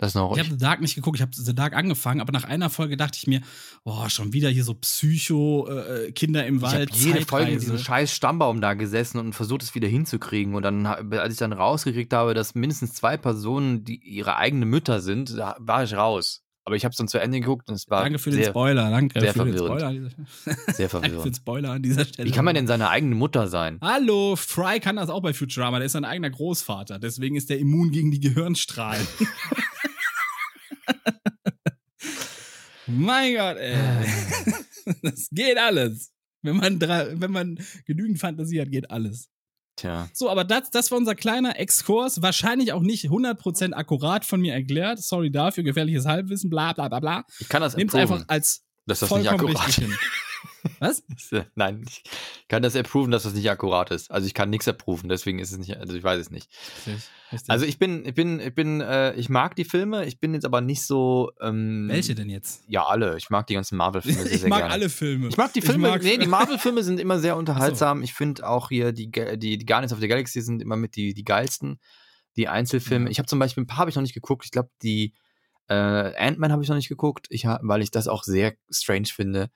[0.01, 2.31] Das ist noch ich habe The Dark nicht geguckt, ich habe The Dark angefangen, aber
[2.31, 3.41] nach einer Folge dachte ich mir,
[3.83, 6.89] oh, schon wieder hier so Psycho, äh, Kinder im Wald.
[6.89, 10.55] Ich habe jede Folge in diesem scheiß Stammbaum da gesessen und versucht, es wieder hinzukriegen.
[10.55, 15.01] Und dann, als ich dann rausgekriegt habe, dass mindestens zwei Personen, die ihre eigenen Mütter
[15.01, 16.41] sind, da war ich raus.
[16.63, 18.03] Aber ich habe es dann zu Ende geguckt und es war.
[18.03, 18.91] Danke für sehr, den Spoiler.
[18.91, 19.81] Danke sehr für verwirrend.
[19.81, 20.73] den Spoiler.
[20.73, 21.13] Sehr verwirrend.
[21.15, 22.29] Danke für den Spoiler an dieser Stelle.
[22.29, 23.79] Wie kann man denn seine eigene Mutter sein?
[23.81, 25.79] Hallo, Fry kann das auch bei Futurama.
[25.79, 26.99] Der ist sein eigener Großvater.
[26.99, 29.07] Deswegen ist der immun gegen die Gehirnstrahlen.
[32.87, 33.75] mein Gott, ey.
[35.03, 36.11] Das geht alles.
[36.41, 39.29] Wenn man, wenn man genügend Fantasie hat, geht alles.
[39.81, 40.07] Tja.
[40.13, 42.21] So, aber das, das war unser kleiner Exkurs.
[42.21, 45.01] Wahrscheinlich auch nicht 100% akkurat von mir erklärt.
[45.01, 47.25] Sorry dafür, gefährliches Halbwissen, bla bla bla bla.
[47.39, 49.93] Ich kann das approven, einfach als dass das nicht akkurat hin.
[50.79, 51.03] Was?
[51.55, 52.03] Nein, ich
[52.47, 54.09] kann das approven, dass das nicht akkurat ist.
[54.11, 56.49] Also ich kann nichts approven, deswegen ist es nicht, also ich weiß es nicht.
[56.87, 57.49] Richtig, richtig.
[57.49, 60.45] Also ich bin, ich bin, ich bin, äh, ich mag die Filme, ich bin jetzt
[60.45, 61.31] aber nicht so.
[61.41, 62.63] Ähm, Welche denn jetzt?
[62.67, 63.17] Ja, alle.
[63.17, 64.73] Ich mag die ganzen Marvel-Filme sehr, Ich sehr mag gerne.
[64.73, 65.27] alle Filme.
[65.29, 68.01] Ich mag die Filme, mag- nee, die Marvel-Filme sind immer sehr unterhaltsam.
[68.03, 71.13] Ich finde auch hier die, die, die Guardians of the Galaxy sind immer mit die,
[71.13, 71.79] die geilsten.
[72.37, 73.05] Die Einzelfilme.
[73.05, 73.11] Ja.
[73.11, 74.45] Ich habe zum Beispiel ein paar habe ich noch nicht geguckt.
[74.45, 75.13] Ich glaube, die
[75.71, 79.07] äh, Ant-Man habe ich noch nicht geguckt, ich, ha- weil ich das auch sehr strange
[79.07, 79.49] finde,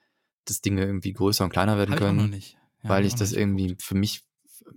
[0.46, 2.56] dass Dinge irgendwie größer und kleiner werden Hab ich können noch nicht.
[2.82, 4.22] Ja, weil hab ich das irgendwie für mich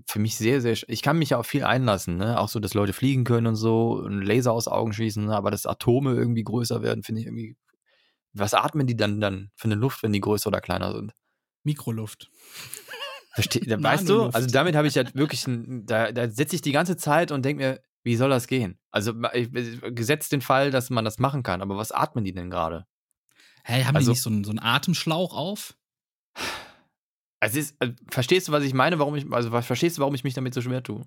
[0.06, 2.76] für mich sehr sehr ich kann mich ja auf viel einlassen ne auch so dass
[2.76, 5.36] Leute fliegen können und so und Laser aus Augen schießen ne?
[5.36, 7.56] aber dass Atome irgendwie größer werden finde ich irgendwie
[8.34, 11.14] was atmen die dann dann für eine Luft wenn die größer oder kleiner sind
[11.64, 12.30] Mikroluft.
[13.34, 16.72] Versteh, weißt du also damit habe ich ja wirklich ein, da, da sitze ich die
[16.72, 19.50] ganze Zeit und denke mir wie soll das gehen also ich,
[19.96, 22.86] gesetzt den Fall dass man das machen kann aber was atmen die denn gerade
[23.64, 25.76] Hey, haben Also- die nicht so einen, so einen Atemschlauch auf?
[27.40, 30.24] also ist, äh, verstehst du was ich meine warum ich also verstehst du warum ich
[30.24, 31.06] mich damit so schwer tue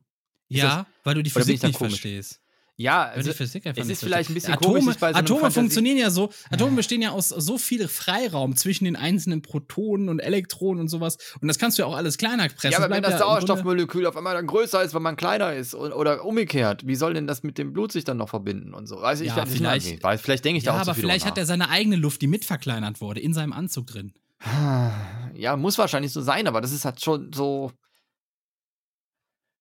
[0.48, 1.92] Ja, weil du die Physik nicht komisch?
[1.94, 2.40] verstehst.
[2.82, 5.24] Ja also, die Physik einfach es ist vielleicht ein bisschen Atome, komisch bei so einem
[5.26, 9.42] Atome Fantasie- funktionieren ja so, Atome bestehen ja aus so viel Freiraum zwischen den einzelnen
[9.42, 11.16] Protonen und Elektronen und sowas.
[11.40, 12.72] Und das kannst du ja auch alles kleiner pressen.
[12.72, 15.74] Ja, aber wenn das ja Sauerstoffmolekül auf einmal dann größer ist, weil man kleiner ist
[15.74, 18.86] und, oder umgekehrt, wie soll denn das mit dem Blut sich dann noch verbinden und
[18.86, 19.00] so?
[19.00, 20.02] Weiß ich Ja, nicht.
[20.02, 21.96] weiß, vielleicht denke ich da Ja, auch aber zu viel vielleicht hat er seine eigene
[21.96, 24.12] Luft, die mitverkleinert wurde, in seinem Anzug drin.
[24.44, 24.92] nach.
[25.34, 27.72] Ja, muss wahrscheinlich so sein, aber das ist halt schon so.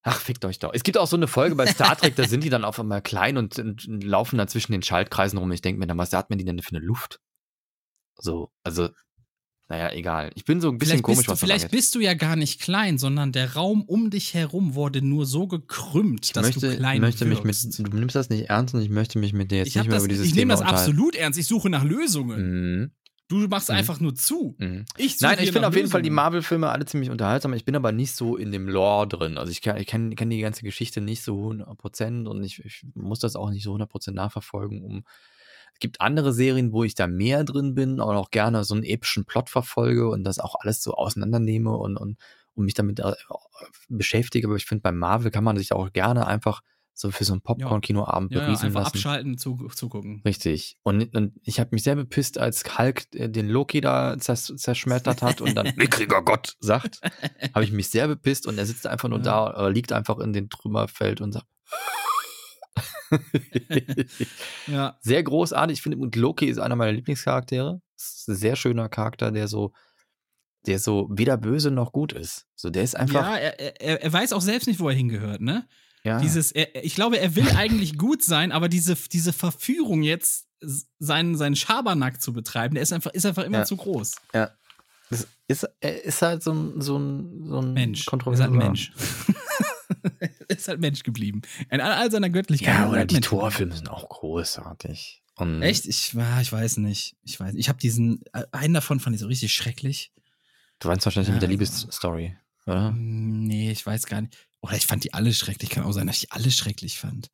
[0.04, 0.72] Ach, fickt euch doch.
[0.74, 3.02] Es gibt auch so eine Folge bei Star Trek, da sind die dann auf einmal
[3.02, 5.52] klein und, und, und laufen dann zwischen den Schaltkreisen rum.
[5.52, 7.20] Ich denke mir dann, was hat man die denn für eine Luft?
[8.16, 8.89] So, also,
[9.70, 10.32] naja, egal.
[10.36, 11.78] Ich bin so ein bisschen Vielleicht, komisch, du, was vielleicht angeht.
[11.78, 15.47] bist du ja gar nicht klein, sondern der Raum um dich herum wurde nur so
[15.47, 18.82] gekrümmt, Ich dass möchte, du klein möchte mich mit, du nimmst das nicht ernst und
[18.82, 20.66] ich möchte mich mit dir jetzt ich nicht mehr das, über dieses ich nehme Thema
[20.66, 21.39] das absolut ernst.
[21.39, 22.36] Ich suche nach Lösungen.
[22.36, 22.95] unterhalten.
[23.40, 23.76] Du machst Mhm.
[23.76, 24.56] einfach nur zu.
[24.58, 24.86] Mhm.
[24.98, 26.10] Ich Nein, ich finde auf jeden Fall die.
[26.10, 27.54] Marvel-Filme alle ziemlich unterhaltsam.
[27.54, 29.38] Ich bin aber nicht so in dem Lore drin.
[29.38, 33.36] Also ich kenne kenn die ganze Geschichte nicht so 100% und ich, ich muss das
[33.36, 34.84] auch nicht so 100% nachverfolgen.
[34.84, 35.04] Um
[35.74, 38.84] es gibt andere Serien, wo ich da mehr drin bin und auch gerne so einen
[38.84, 42.18] epischen Plot verfolge und das auch alles so auseinandernehme und, und,
[42.54, 43.14] und mich damit äh,
[43.88, 44.48] beschäftige.
[44.48, 46.62] Aber ich finde, bei Marvel kann man sich auch gerne einfach
[46.94, 48.96] so für so einen Popcorn-Kinoabend Ja, ja, berieseln einfach lassen.
[48.98, 50.22] abschalten, zu, zugucken.
[50.26, 50.78] Richtig.
[50.84, 55.22] Und, und ich habe mich sehr bepisst, als Hulk äh, den Loki da zers zerschmettert
[55.22, 57.00] hat und dann mickriger Gott sagt.
[57.56, 59.24] habe ich mich sehr bepisst und er sitzt einfach nur Ja.
[59.52, 61.48] da, äh, liegt einfach in den Trümmerfeld und sagt.
[64.68, 64.98] Ja.
[65.02, 65.78] sehr großartig.
[65.78, 67.82] Ich finde, und Loki ist einer meiner Lieblingscharaktere.
[67.98, 69.74] Ist ein sehr schöner Charakter, der so,
[70.66, 72.48] der so weder böse noch gut ist.
[72.56, 73.22] So, der ist einfach.
[73.26, 75.68] Ja, er, er, er weiß auch selbst nicht, wo er hingehört, ne?
[76.04, 80.47] Ja, Dieses, er, ich glaube, er will eigentlich gut sein, aber diese, diese Verführung jetzt,
[80.99, 83.66] seinen, seinen Schabernack zu betreiben, der ist einfach, ist einfach immer Ja.
[83.66, 84.14] zu groß.
[85.10, 87.99] Das ist, er ist halt so ein, so ein, so ein Mensch.
[87.99, 88.91] Er ist kontroverser halt Mensch.
[90.47, 91.41] Er ist halt Mensch geblieben.
[91.70, 92.74] In all, all seiner Göttlichkeit.
[92.74, 95.22] Ja, er oder halt die Mensch Torfilme sind auch großartig.
[95.36, 95.86] Und Echt?
[95.86, 96.16] Ich, ich
[96.52, 97.16] weiß nicht.
[97.24, 97.56] Ich weiß.
[97.56, 100.12] Ich habe diesen, äh, einen davon fand ich so richtig schrecklich.
[100.80, 102.36] Du meinst wahrscheinlich Ja, mit der Liebesstory,
[102.66, 102.89] oder?
[102.89, 104.38] Hm, Nee, ich weiß gar nicht.
[104.62, 105.70] Oder ich fand die alle schrecklich.
[105.70, 107.30] Kann auch sein, dass ich die alle schrecklich fand.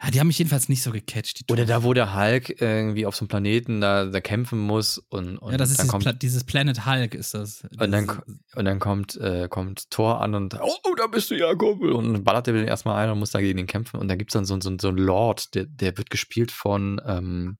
[0.00, 1.50] Ja, die haben mich jedenfalls nicht so gecatcht.
[1.50, 5.38] Oder da, wo der Hulk irgendwie auf so einem Planeten da, da kämpfen muss und,
[5.38, 7.64] und Ja, das ist dieses, kommt, Pla dieses Planet Hulk, ist das.
[7.80, 8.08] und dann,
[8.54, 11.90] und dann kommt, äh, kommt Thor an und oh, da bist du ja, Kumpel.
[11.90, 13.98] Und ballert er den erstmal ein und muss da gegen den kämpfen.
[13.98, 17.00] Und dann gibt es dann so, so, so einen Lord, der, der wird gespielt von
[17.04, 17.58] ähm,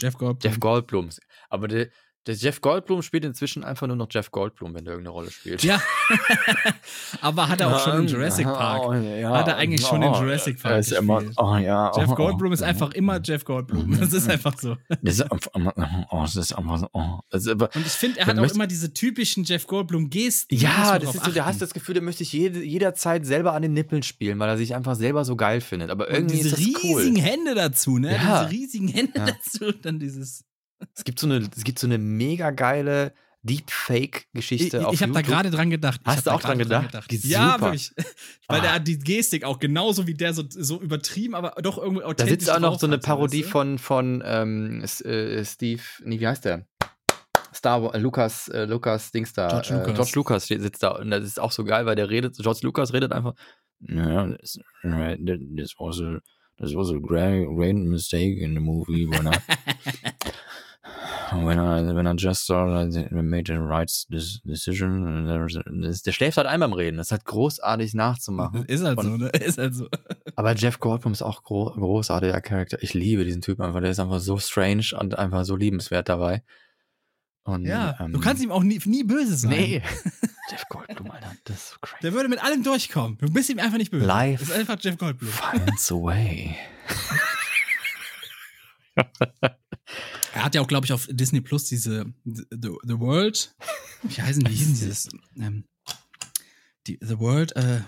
[0.00, 0.50] Jeff Goldblum.
[0.50, 1.10] Jeff Goldblum.
[1.50, 1.88] Aber der,
[2.26, 5.62] der Jeff Goldblum spielt inzwischen einfach nur noch Jeff Goldblum, wenn der irgendeine Rolle spielt.
[5.62, 5.80] Ja.
[7.20, 8.82] Aber hat er auch schon in Jurassic Park.
[8.86, 9.30] Oh, ja.
[9.36, 11.36] Hat er eigentlich schon in Oh, Jurassic Park er ist immer, gespielt.
[11.38, 11.92] oh ja.
[11.96, 13.98] Jeff oh, Goldblum ist einfach immer Jeff Goldblum.
[13.98, 14.76] Das ist einfach so.
[15.02, 15.50] Das ist einfach,
[16.10, 17.18] oh, das ist einfach so, oh.
[17.30, 20.56] Das ist aber, Und ich finde, er hat auch möchte- immer diese typischen Jeff Goldblum-Gesten.
[20.56, 21.52] Ja, das ist so, der achten.
[21.54, 24.56] hast das Gefühl, der möchte sich jede, jederzeit selber an den Nippeln spielen, weil er
[24.56, 25.90] sich einfach selber so geil findet.
[25.90, 27.00] Aber Und irgendwie diese ist das cool.
[27.00, 28.12] riesigen Hände dazu, ne?
[28.14, 28.44] Ja.
[28.44, 29.26] Diese riesigen Hände Ja.
[29.26, 30.44] dazu und dann dieses.
[30.94, 33.12] Es gibt so eine, es gibt so eine mega geile
[33.46, 36.00] Ich, Deepfake-Geschichte auf ich habe da gerade dran gedacht.
[36.02, 37.10] Ich Hast du da auch dran gedacht?
[37.10, 37.66] Die ist Ja, super.
[37.66, 37.92] wirklich.
[38.48, 38.62] Weil Ah.
[38.62, 42.06] der hat die Gestik auch genauso wie der so, so übertrieben, aber doch irgendwie Da
[42.08, 43.50] authentisch sitzt auch noch so eine Parodie weißt du?
[43.50, 46.66] von, von ähm, äh, Steve, nee, wie heißt der?
[47.54, 49.48] Star Wars, äh, Lukas, äh, Lukas Dings da.
[49.48, 49.94] George äh, Lucas.
[49.94, 52.92] George Lucas sitzt da und das ist auch so geil, weil der redet, George Lucas
[52.92, 53.34] redet einfach.
[53.80, 54.58] Ja, this,
[55.56, 56.18] this was a,
[56.58, 59.38] this was a great, great mistake in the movie I,
[61.32, 63.90] when I, when I just saw that I made the right
[64.44, 65.26] decision.
[65.26, 66.96] Der schläft halt einmal beim Reden.
[66.98, 68.64] Das ist halt großartig nachzumachen.
[68.66, 69.28] Ist halt Und- so, ne?
[69.44, 69.88] Ist halt so.
[70.36, 72.82] Aber Jeff Goldblum ist auch gro großartiger Charakter.
[72.82, 73.80] Ich liebe diesen Typen einfach.
[73.80, 76.42] Der ist einfach so strange und einfach so liebenswert dabei.
[77.44, 79.50] Und, Ja, ähm, du kannst ihm auch nie, nie böse sein.
[79.50, 79.82] Nee.
[80.50, 82.02] Jeff Goldblum, Alter, das ist so crazy.
[82.02, 83.18] Der würde mit allem durchkommen.
[83.18, 84.04] Du bist ihm einfach nicht böse.
[84.06, 84.40] Live.
[84.40, 85.30] Das ist einfach Jeff Goldblum.
[85.30, 86.56] Finds a way.
[90.34, 93.54] Er hat ja auch, glaube ich, auf Disney Plus diese The, The World.
[94.02, 94.50] Wie heißen die?
[94.50, 95.08] Wie hießen dieses?
[95.38, 95.64] Ähm,
[96.86, 97.80] die, The World, äh,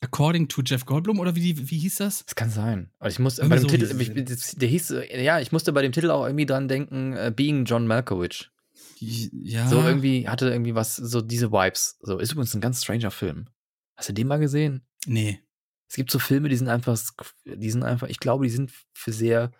[0.00, 2.24] According to Jeff Goldblum oder wie, wie hieß das?
[2.24, 2.90] Das kann sein.
[2.98, 5.92] Aber ich musste bei dem so Titel, ich, der hieß, ja, ich musste bei dem
[5.92, 8.50] Titel auch irgendwie dran denken, äh, Being John Malkovich.
[8.98, 9.68] Ja.
[9.68, 11.98] So irgendwie, hatte irgendwie was, so diese Vibes.
[12.02, 13.48] So, ist übrigens ein ganz stranger Film.
[13.96, 14.82] Hast du den mal gesehen?
[15.06, 15.40] Nee.
[15.88, 17.00] Es gibt so Filme, die sind einfach,
[17.44, 19.52] die sind einfach, ich glaube, die sind für sehr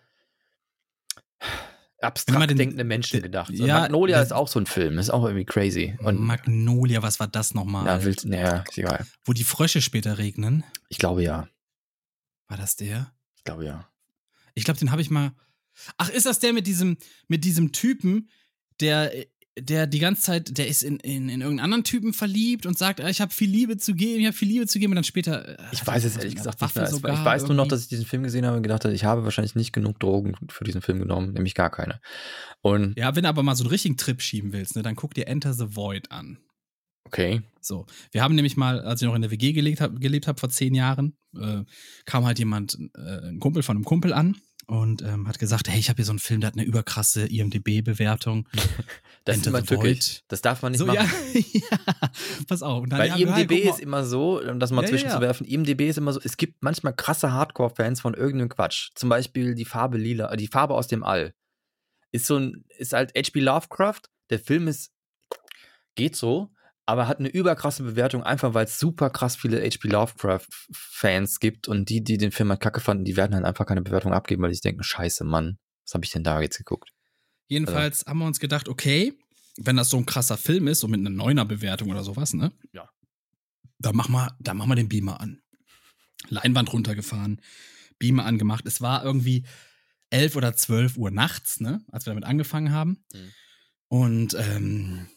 [2.03, 3.51] abstrakt den- denkende Menschen gedacht.
[3.53, 5.97] Ja, Magnolia das- ist auch so ein Film, ist auch irgendwie crazy.
[6.03, 7.87] Und Magnolia, was war das nochmal?
[7.87, 9.07] ja, willst, naja, ist egal.
[9.25, 10.65] Wo die Frösche später regnen.
[10.89, 11.49] Ich glaube ja.
[12.49, 13.13] War das der?
[13.37, 13.89] Ich glaube ja.
[14.55, 15.33] Ich glaube, den habe ich mal.
[15.97, 16.99] Ach, ist das der mit diesem,
[17.29, 18.29] mit diesem Typen,
[18.81, 19.11] der,
[19.59, 23.01] der die ganze Zeit, der ist in, in, in irgendeinen anderen Typen verliebt und sagt,
[23.03, 25.05] ah, ich habe viel Liebe zu geben, ich habe viel Liebe zu geben und dann
[25.05, 25.47] später.
[25.59, 26.89] äh, Ich weiß es ehrlich gesagt nicht Waffe mehr.
[26.89, 28.95] Es- sogar Ich weiß nur noch, dass ich diesen Film gesehen habe und gedacht habe,
[28.95, 32.01] ich habe wahrscheinlich nicht genug Drogen für diesen Film genommen, nämlich gar keine.
[32.63, 35.13] Und Ja, wenn du aber mal so einen richtigen Trip schieben willst, ne, dann guck
[35.15, 36.39] dir Enter the Void an.
[37.05, 37.43] okay.
[37.61, 40.41] So, wir haben nämlich mal, als ich noch in der WG gelebt habe, gelebt hab
[40.41, 41.63] vor zehn Jahren, äh,
[42.07, 44.37] kam halt jemand, äh, ein Kumpel von einem Kumpel an
[44.67, 47.27] und ähm, hat gesagt, hey, ich habe hier so einen Film, der hat eine überkrasse
[47.27, 48.49] IMDb-Bewertung.
[49.25, 50.23] Das ist immer tückisch.
[50.27, 51.09] Das darf man nicht So, machen.
[51.33, 51.41] ja,
[51.71, 52.11] ja,
[52.49, 52.83] pass auf.
[52.83, 55.83] Und dann, Weil ja, IMDB ist immer so, um das mal Ja, ja, zwischenzuwerfen, IMDB
[55.83, 58.91] ist immer so, es gibt manchmal krasse Hardcore-Fans von irgendeinem Quatsch.
[58.97, 61.35] Zum Beispiel die Farbe lila, äh, die Farbe aus dem All.
[62.11, 63.39] Ist so ein, ist halt H.P.
[63.39, 64.01] Lovecraft,
[64.31, 64.91] der Film ist,
[65.95, 66.51] geht so,
[66.93, 69.88] aber hat eine überkrasse Bewertung, einfach weil es super krass viele H.P.
[69.88, 73.80] Lovecraft-Fans gibt und die, die den Film halt kacke fanden, die werden halt einfach keine
[73.80, 76.90] Bewertung abgeben, weil die sich denken, scheiße, Mann, was habe ich denn da jetzt geguckt?
[77.49, 79.18] Jedenfalls haben wir uns gedacht, okay,
[79.57, 82.53] wenn das so ein krasser Film ist, so mit einer Neuner-Bewertung oder sowas, ne?
[82.74, 82.90] Ja.
[83.78, 85.40] Dann mach mal, dann mach mal den Beamer an.
[86.28, 87.40] Leinwand runtergefahren,
[87.99, 88.66] Beamer angemacht.
[88.66, 89.47] Es war irgendwie
[90.11, 91.80] 11 oder 12 Uhr nachts, ne?
[91.90, 93.03] Als wir damit angefangen haben.
[93.14, 93.32] Mhm.
[93.88, 95.09] Und ähm,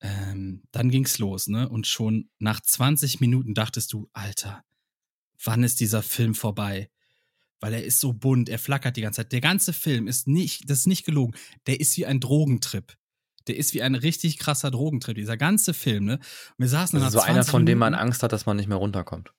[0.00, 1.68] ähm, dann ging's los, ne?
[1.68, 4.64] Und schon nach 20 Minuten dachtest du, Alter,
[5.42, 6.90] wann ist dieser Film vorbei?
[7.60, 9.32] Weil er ist so bunt, er flackert die ganze Zeit.
[9.32, 11.34] Der ganze Film ist nicht, das ist nicht gelogen.
[11.66, 12.96] Der ist wie ein Drogentrip.
[13.48, 15.16] Der ist wie ein richtig krasser Drogentrip.
[15.16, 16.14] Dieser ganze Film, ne?
[16.14, 18.08] Und wir saßen ist nach so einer, 20 von dem man Minuten.
[18.08, 19.32] Angst hat, dass man nicht mehr runterkommt.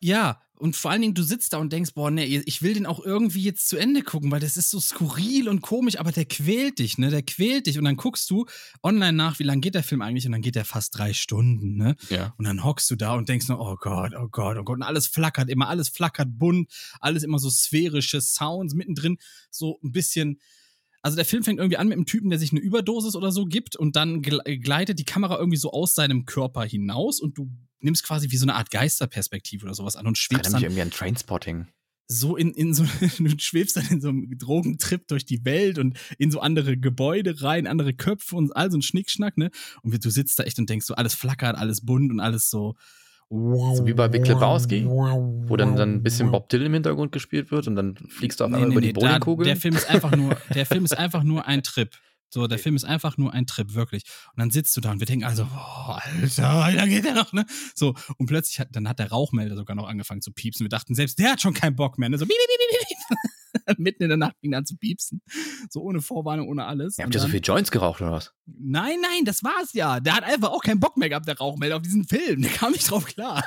[0.00, 2.86] Ja, und vor allen Dingen, du sitzt da und denkst, boah, nee, ich will den
[2.86, 6.24] auch irgendwie jetzt zu Ende gucken, weil das ist so skurril und komisch, aber der
[6.24, 7.10] quält dich, ne?
[7.10, 7.78] Der quält dich.
[7.78, 8.46] Und dann guckst du
[8.80, 10.24] online nach, wie lang geht der Film eigentlich?
[10.24, 11.96] Und dann geht der fast drei Stunden, ne?
[12.10, 12.32] Ja.
[12.38, 14.76] Und dann hockst du da und denkst nur, oh Gott, oh Gott, oh Gott.
[14.76, 19.18] Und alles flackert immer, alles flackert bunt, alles immer so sphärische Sounds mittendrin,
[19.50, 20.38] so ein bisschen.
[21.02, 23.44] Also der Film fängt irgendwie an mit einem Typen, der sich eine Überdosis oder so
[23.44, 27.50] gibt und dann gle- gleitet die Kamera irgendwie so aus seinem Körper hinaus und du
[27.80, 30.90] nimmst quasi wie so eine Art Geisterperspektive oder sowas an und schwebst dann irgendwie an
[30.92, 31.66] Trainspotting.
[32.06, 32.84] so in, in so,
[33.18, 37.42] du schwebst dann in so einem Drogentrip durch die Welt und in so andere Gebäude
[37.42, 39.50] rein, andere Köpfe und all so ein Schnickschnack, ne?
[39.82, 42.76] Und du sitzt da echt und denkst so, alles flackert, alles bunt und alles so.
[43.32, 47.50] So wie bei Big Lebowski, wo dann, dann ein bisschen Bob Dylan im Hintergrund gespielt
[47.50, 49.46] wird und dann fliegst du auf einmal Nee, nee, über nee, die da, Bowlingkugel.
[49.46, 51.90] der Film ist einfach nur, der Film ist einfach nur ein Trip.
[52.28, 54.04] So, der Film ist einfach nur ein Trip, wirklich.
[54.34, 57.32] Und dann sitzt du da und wir denken also, oh, Alter, da geht der noch,
[57.32, 57.44] ne?
[57.74, 60.64] So, und plötzlich hat, dann hat der Rauchmelder sogar noch angefangen zu piepsen.
[60.64, 62.18] Wir dachten, selbst der hat schon keinen Bock mehr, ne?
[62.18, 62.98] So, piep, piep, piep, piep.
[63.78, 65.22] Mitten in der Nacht fing an zu piepsen.
[65.70, 66.98] So ohne Vorwarnung, ohne alles.
[66.98, 68.32] Ihr Und habt ja so viel Joints geraucht oder was?
[68.46, 70.00] Nein, nein, das war's ja.
[70.00, 72.42] Der hat einfach auch keinen Bock mehr gehabt, der Rauchmelder, auf diesen Film.
[72.42, 73.44] Der kam nicht drauf klar.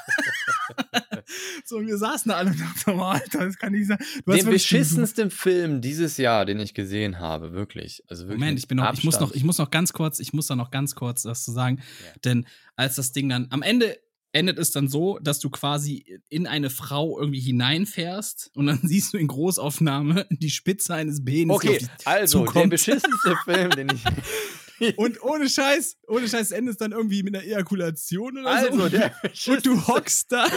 [1.66, 3.97] so, und wir saßen da alle und dachten, oh, Alter, das kann nicht sein.
[4.26, 8.03] Du Den beschissensten Film dieses Jahr, den ich gesehen habe, wirklich.
[8.08, 10.34] Also wirklich Moment, ich bin noch, ich muss noch, ich muss noch ganz kurz, ich
[10.34, 11.78] muss da noch ganz kurz was zu sagen.
[11.78, 12.20] Ja.
[12.24, 13.97] Denn als das Ding dann, am Ende
[14.36, 19.14] endet es dann so, dass du quasi in eine Frau irgendwie hineinfährst und dann siehst
[19.14, 21.60] du in Großaufnahme die Spitze eines Penis.
[21.62, 22.70] die Okay, dich also der zukommt.
[22.72, 24.04] beschissenste Film, den ich.
[24.98, 28.84] Und ohne Scheiß, ohne Scheiß endet es dann irgendwie mit einer Ejakulation oder so.
[28.84, 29.16] Also der
[29.48, 30.48] und du hockst da,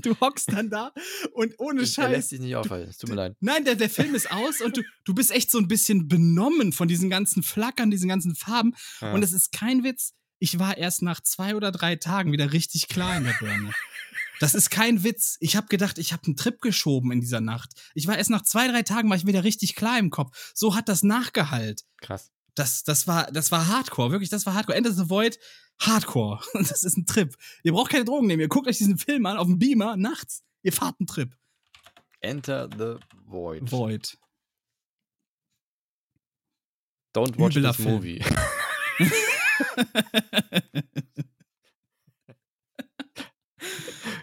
[0.00, 0.92] du hockst dann da
[1.34, 2.28] und ohne Der lässt Scheiß.
[2.30, 2.88] sich nicht aufhalten.
[2.88, 3.36] Es tut mir leid.
[3.40, 6.72] Nein, der, der Film ist aus und du, du bist echt so ein bisschen benommen
[6.72, 8.72] von diesen ganzen Flackern, diesen ganzen Farben.
[9.02, 9.12] Ja.
[9.12, 10.14] Und es ist kein Witz.
[10.38, 13.72] Ich war erst nach zwei oder drei Tagen wieder richtig klar in der Birne.
[14.38, 15.38] Das ist kein Witz.
[15.40, 17.70] Ich habe gedacht, ich habe einen Trip geschoben in dieser Nacht.
[17.94, 20.52] Ich war erst nach zwei, drei Tagen war ich wieder richtig klar im Kopf.
[20.54, 21.84] So hat das nachgehalt.
[22.00, 22.30] Krass.
[22.54, 24.76] Das, das war, das war Hardcore, wirklich, das war Hardcore.
[24.76, 25.38] Enter the Void,
[25.78, 26.40] Hardcore.
[26.54, 27.34] Das ist ein Trip.
[27.62, 28.40] Ihr braucht keine Drogen nehmen.
[28.40, 30.42] Ihr guckt euch diesen Film an auf dem Beamer nachts.
[30.62, 31.34] Ihr fahrt einen Trip.
[32.20, 33.70] Enter the Void.
[33.70, 34.18] Void.
[37.14, 38.22] Don't watch Übler this movie.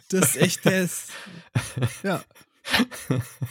[0.10, 1.08] Das ist echt das.
[2.04, 2.24] Ja.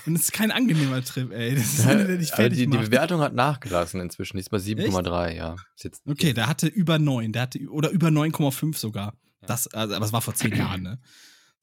[0.07, 1.55] Und es ist kein angenehmer Trip, ey.
[1.55, 2.79] Das ist einer, der dich fertig die, die.
[2.79, 4.39] Bewertung hat nachgelassen inzwischen.
[4.39, 5.57] Die ist bei 7,3, ja.
[5.77, 9.15] Jetzt, Okay, der hatte über 9, der hatte oder über 9,5 sogar.
[9.43, 10.99] Das, also, aber es war vor zehn Jahren, ne?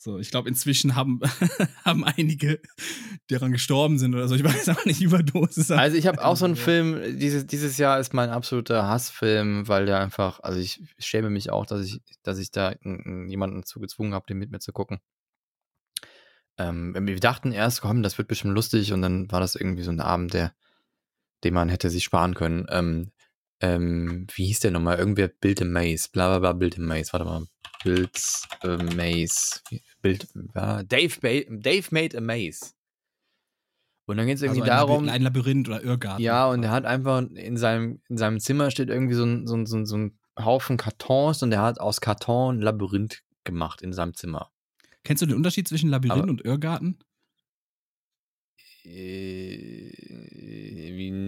[0.02, 1.20] So, ich glaube, inzwischen haben,
[1.86, 2.62] haben einige,
[3.30, 5.72] die daran gestorben sind oder so, ich weiß auch nicht, Überdosis.
[5.72, 9.86] Also ich habe auch so einen Film, dieses, dieses Jahr ist mein absoluter Hassfilm, weil
[9.86, 14.14] der einfach, also ich schäme mich auch, dass ich, dass ich da jemanden zu gezwungen
[14.14, 15.02] habe, den mit mir zu gucken.
[16.58, 19.92] Ähm, wir dachten erst, komm, das wird bestimmt lustig und dann war das irgendwie so
[19.92, 20.54] ein Abend, der,
[21.44, 22.68] den man hätte sich sparen können.
[22.70, 23.12] Ähm,
[23.60, 24.98] ähm, wie hieß der nochmal?
[24.98, 27.46] Irgendwer Build a Maze, bla bla bla, Build a Maze, warte mal.
[27.84, 28.20] Build
[28.62, 29.62] a Maze.
[30.02, 32.74] Build, äh, Dave, ba Dave made a Maze.
[34.06, 35.06] Und dann geht es irgendwie also ein, darum.
[35.06, 36.24] Labyrinth, ein Labyrinth oder Irrgarten.
[36.24, 39.56] Ja, und er hat einfach in seinem, in seinem Zimmer steht irgendwie so ein, so,
[39.56, 43.82] ein, so, ein, so ein Haufen Kartons und er hat aus Karton ein Labyrinth gemacht
[43.82, 44.52] in seinem Zimmer.
[45.04, 46.98] Kennst du den Unterschied zwischen Labyrinth Aber- und Irrgarten?
[48.84, 49.90] Äh,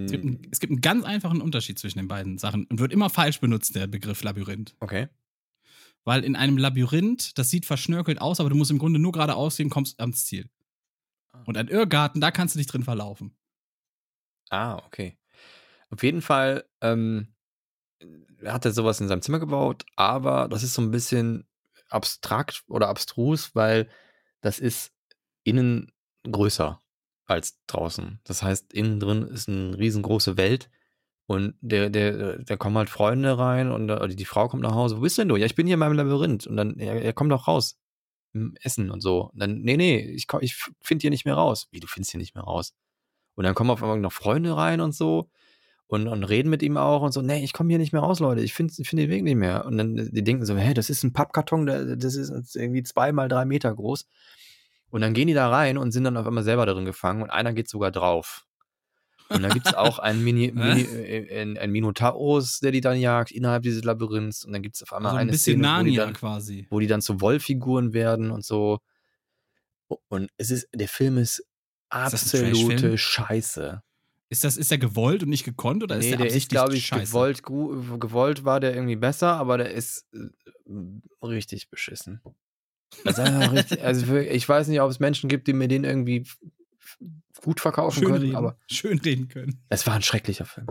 [0.05, 2.91] Es gibt, einen, es gibt einen ganz einfachen Unterschied zwischen den beiden Sachen und wird
[2.91, 4.75] immer falsch benutzt, der Begriff Labyrinth.
[4.79, 5.07] okay.
[6.03, 9.57] Weil in einem Labyrinth, das sieht verschnörkelt aus, aber du musst im Grunde nur geradeaus
[9.57, 10.49] gehen, kommst ans Ziel.
[11.45, 13.35] Und ein Irrgarten, da kannst du dich drin verlaufen.
[14.49, 15.17] Ah, okay.
[15.89, 17.33] Auf jeden Fall ähm,
[18.45, 21.47] hat er sowas in seinem Zimmer gebaut, aber das ist so ein bisschen
[21.89, 23.89] abstrakt oder abstrus, weil
[24.41, 24.91] das ist
[25.43, 25.91] innen
[26.29, 26.81] größer
[27.25, 28.19] als draußen.
[28.23, 30.69] Das heißt, innen drin ist eine riesengroße Welt
[31.31, 34.97] und der, der, da kommen halt Freunde rein und da- die Frau kommt nach Hause.
[34.97, 35.37] Wo bist denn du?
[35.37, 36.45] Ja, ich bin hier in meinem Labyrinth.
[36.45, 37.77] Und dann, ja, ja komm doch raus.
[38.33, 39.29] Im Essen und so.
[39.33, 41.67] Und dann, nee, nee, ich, ich finde hier nicht mehr raus.
[41.71, 42.73] Wie, du findest hier nicht mehr raus?
[43.35, 45.29] Und dann kommen auf einmal noch Freunde rein und so
[45.87, 48.19] und, und reden mit ihm auch und so, nee, ich komme hier nicht mehr raus,
[48.19, 49.65] Leute, ich finde find den Weg nicht mehr.
[49.65, 53.27] Und dann die denken so, hä, das ist ein Pappkarton, das ist irgendwie zwei mal
[53.29, 54.05] drei Meter groß.
[54.89, 57.29] Und dann gehen die da rein und sind dann auf einmal selber darin gefangen und
[57.29, 58.45] einer geht sogar drauf.
[59.33, 62.99] Und da gibt es auch einen Mini, Mini, äh, ein, ein Minotaurus, der die dann
[62.99, 64.45] jagt innerhalb dieses Labyrinths.
[64.45, 66.13] Und dann gibt es auf einmal Also ein eine bisschen Szene, wo die Narnia dann
[66.13, 66.67] quasi.
[66.69, 68.79] wo die dann zu Wollfiguren werden und so.
[70.07, 71.43] Und es ist, der Film ist
[71.89, 72.97] absolute Trashfilm?
[72.97, 73.83] Scheiße.
[74.29, 76.75] Ist das, ist der gewollt und nicht gekonnt oder ist nee, der der ist, glaube
[76.75, 77.11] ich, scheiße?
[77.11, 82.21] gewollt, gewollt war der irgendwie besser, aber der ist äh, richtig beschissen.
[83.05, 85.85] Also, einfach richtig, also für, ich weiß nicht, ob es Menschen gibt, die mir den
[85.85, 86.25] irgendwie
[87.43, 89.63] gut verkaufen Schön können, reden, aber schön reden können.
[89.69, 90.67] es war ein schrecklicher Film.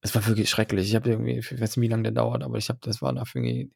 [0.00, 0.88] Es war wirklich schrecklich.
[0.88, 3.12] Ich habe irgendwie, ich weiß nicht, wie lange der dauert, aber ich habe, das war
[3.12, 3.72] dafür irgendwie.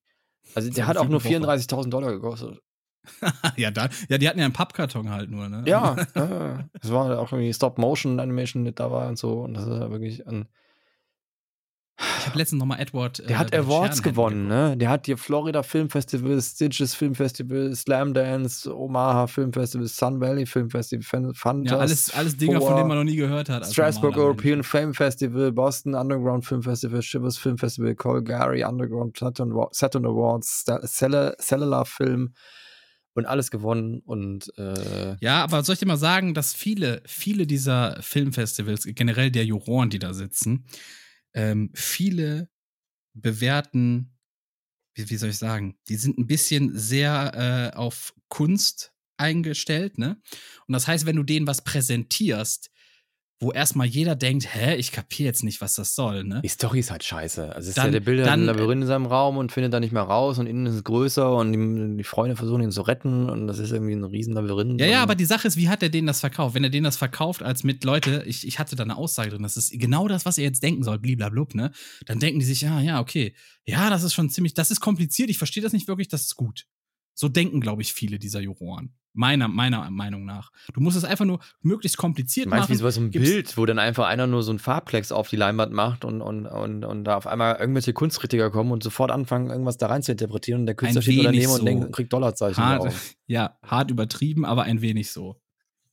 [0.54, 1.34] Also So der hat auch nur Woche.
[1.34, 2.60] 34.000 Dollar gekostet.
[3.56, 5.64] ja, da, ja, die hatten ja einen Pappkarton halt nur, ne?
[5.66, 6.68] Ja, ja.
[6.80, 9.40] es war auch irgendwie Stop-Motion-Animation mit dabei und so.
[9.40, 10.48] Und das ist ja wirklich ein.
[12.18, 13.22] Ich habe letztens nochmal Edward.
[13.28, 14.76] Der hat Awards gewonnen, ne?
[14.76, 20.20] Der hat hier Florida Film Festival, Stitches Film Festival, Slam Dance, Omaha Film Festival, Sun
[20.20, 21.70] Valley Film Festival, Fan- Fantas.
[21.72, 23.62] Ja, alles, alles Dinger, von denen man noch nie gehört hat.
[23.62, 29.52] als Strasbourg European Film Festival, Boston Underground Film Festival, Shivers Film Festival, Calgary Underground Saturn,
[29.72, 30.64] Saturn Awards,
[31.38, 32.34] Cellular Film.
[33.14, 37.46] und alles gewonnen und äh, Ja, aber soll ich dir mal sagen, dass viele, viele
[37.46, 40.64] dieser Filmfestivals, generell der Juroren, die da sitzen,
[41.34, 42.50] ähm, viele
[43.14, 44.16] bewerten,
[44.94, 50.20] wie, wie soll ich sagen, die sind ein bisschen sehr äh, auf Kunst eingestellt, ne?
[50.66, 52.70] Und das heißt, wenn du denen was präsentierst,
[53.42, 56.42] wo erstmal jeder denkt, hä, ich kapiere jetzt nicht, was das soll, ne?
[56.44, 57.46] die Story ist halt scheiße.
[57.54, 59.72] Also es ist Dann- ja der Bilder dann- ein Labyrinth in seinem Raum und findet
[59.72, 62.70] da nicht mehr raus und innen ist es größer und die, die Freunde versuchen ihn
[62.70, 64.78] zu retten und das ist irgendwie ein riesen Labyrinth.
[64.78, 66.54] Ja, ja, aber die Sache ist, wie hat er denen das verkauft?
[66.54, 69.42] Wenn er denen das verkauft als mit, Leute, ich, ich hatte da eine Aussage drin,
[69.42, 71.70] das ist genau das, was ihr jetzt denken sollt, bliblablub, ne?
[72.04, 73.34] Dann denken die sich, ja, ja, okay.
[73.64, 76.36] Ja, das ist schon ziemlich, das ist kompliziert, ich verstehe das nicht wirklich, das ist
[76.36, 76.66] gut.
[77.20, 78.94] So denken, glaube ich, viele dieser Juroren.
[79.12, 80.50] Meiner, meiner Meinung nach.
[80.72, 82.78] Du musst es einfach nur möglichst kompliziert Du meinst machen.
[82.82, 85.36] wie so ein Gibt's- Bild, wo dann einfach einer nur so ein Farbplex auf die
[85.36, 89.50] Leinwand macht und, und, und, und da auf einmal irgendwelche Kunstkritiker kommen und sofort anfangen,
[89.50, 91.64] irgendwas da rein zu interpretieren und der Künstler Ein steht daneben und so.
[91.66, 93.14] denkt, kriegt Dollarzeichen hart, drauf.
[93.26, 95.38] ja, hart übertrieben, aber ein wenig so.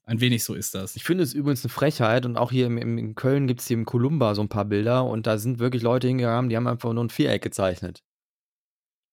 [0.06, 0.96] Ein wenig so ist das.
[0.96, 3.68] Ich finde es übrigens eine Frechheit und auch hier im, im, in Köln gibt es
[3.68, 6.68] hier im Kolumba so ein paar Bilder und da sind wirklich Leute hingegangen, die haben
[6.68, 8.02] einfach nur ein Viereck gezeichnet.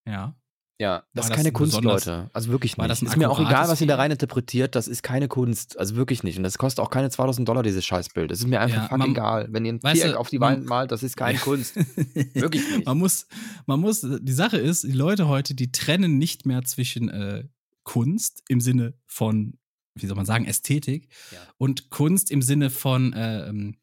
[0.07, 0.37] Ja.
[0.81, 2.31] Ja, das War ist das keine ein Kunst, Leute.
[2.33, 2.91] Also wirklich nicht.
[2.91, 3.99] das ist mir auch egal, was ihr da Viereck?
[4.01, 5.79] rein interpretiert, das ist keine Kunst.
[5.79, 6.37] Also wirklich nicht.
[6.37, 8.29] Und das kostet auch keine 2000 Dollar, dieses Scheißbild.
[8.33, 9.47] Das ist mir einfach Ja, man- egal.
[9.53, 11.77] Wenn ihr ein weißt du, Viereck auf die Wand malt, das ist keine Kunst.
[11.77, 12.87] Wirklich nicht.
[12.87, 13.29] Man muss,
[13.67, 17.45] man muss, die Sache ist, die Leute heute, die trennen nicht mehr zwischen äh,
[17.85, 19.57] Kunst im Sinne von,
[19.95, 21.39] wie soll man sagen, Ästhetik Ja.
[21.57, 23.77] und Kunst im Sinne von, äh, ähm,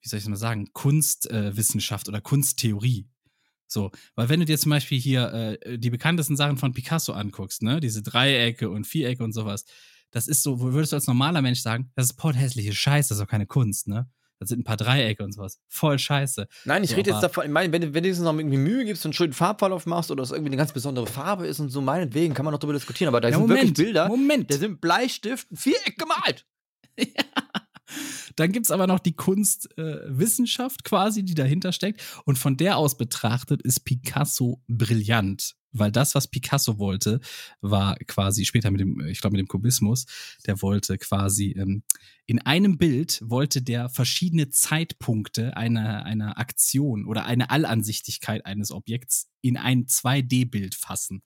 [0.00, 3.08] wie soll ich das mal sagen, Kunstwissenschaft äh, oder Kunsttheorie.
[3.66, 7.62] So, weil wenn du dir zum Beispiel hier äh, die bekanntesten Sachen von Picasso anguckst,
[7.62, 9.64] ne, diese Dreiecke und Vierecke und sowas,
[10.10, 13.22] das ist so, würdest du als normaler Mensch sagen, das ist porthässliche Scheiße, das ist
[13.22, 14.08] doch keine Kunst, ne?
[14.40, 15.60] Das sind ein paar Dreiecke und sowas.
[15.68, 16.46] Voll scheiße.
[16.64, 18.58] Nein, ich So, rede jetzt davon, ich meine, wenn, du- wenn du jetzt noch irgendwie
[18.58, 21.60] Mühe gibst und einen schönen Farbverlauf machst oder es irgendwie eine ganz besondere Farbe ist
[21.60, 23.08] und so, meinetwegen kann man noch darüber diskutieren.
[23.08, 24.50] Aber da Ja, sind wirklich Bilder, Moment.
[24.50, 26.46] da sind Bleistift, Viereck gemalt.
[28.36, 32.02] Dann gibt's aber noch die Kunstwissenschaft quasi, die dahinter steckt.
[32.24, 35.54] Und von der aus betrachtet ist Picasso brillant.
[35.76, 37.20] Weil das, was Picasso wollte,
[37.60, 40.06] war quasi später mit dem, ich glaube, mit dem Kubismus,
[40.46, 41.82] der wollte quasi ähm,
[42.26, 49.28] in einem Bild wollte der verschiedene Zeitpunkte einer, einer Aktion oder eine Allansichtigkeit eines Objekts
[49.40, 51.22] in ein 2D-Bild fassen.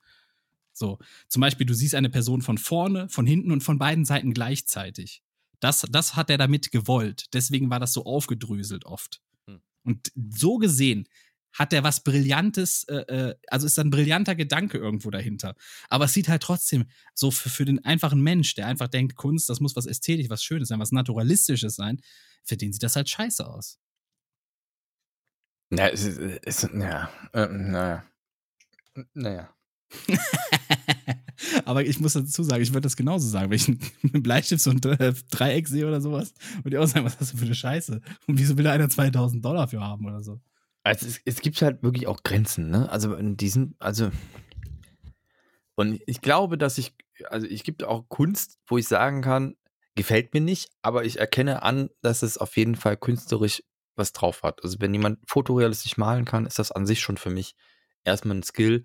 [0.72, 0.98] So,
[1.28, 5.22] zum Beispiel, du siehst eine Person von vorne, von hinten und von beiden Seiten gleichzeitig.
[5.61, 7.26] Das, das hat er damit gewollt.
[7.32, 9.20] Deswegen war das so aufgedröselt oft.
[9.46, 9.61] Hm.
[9.84, 11.09] Und so gesehen
[11.52, 15.56] hat er was Brillantes, äh, äh, also ist da ein brillanter Gedanke irgendwo dahinter.
[15.88, 19.48] Aber es sieht halt trotzdem so für, für den einfachen Mensch, der einfach denkt, Kunst,
[19.48, 22.00] das muss was Ästhetisches, was Schönes sein, was Naturalistisches sein,
[22.44, 23.78] für den sieht das halt scheiße aus.
[25.70, 28.04] Na, ist, ist naja, äh, naja.
[29.12, 29.54] Naja.
[31.64, 34.70] Aber ich muss dazu sagen, ich würde das genauso sagen, wenn ich einen Bleistift so
[34.70, 37.54] ein Dre- Dreieck sehe oder sowas, würde ich auch sagen, was ist das für eine
[37.54, 38.00] Scheiße?
[38.26, 40.40] Und wieso will da einer 2000 Dollar für haben oder so?
[40.82, 42.90] Also es, es gibt halt wirklich auch Grenzen, ne?
[42.90, 44.11] Also in diesen, also
[45.74, 46.94] und ich glaube, dass ich,
[47.30, 49.54] also ich gibt auch Kunst, wo ich sagen kann,
[49.94, 53.62] gefällt mir nicht, aber ich erkenne an, dass es auf jeden Fall künstlerisch
[53.94, 54.62] was drauf hat.
[54.64, 57.54] Also wenn jemand fotorealistisch malen kann, ist das an sich schon für mich
[58.04, 58.84] erstmal ein Skill,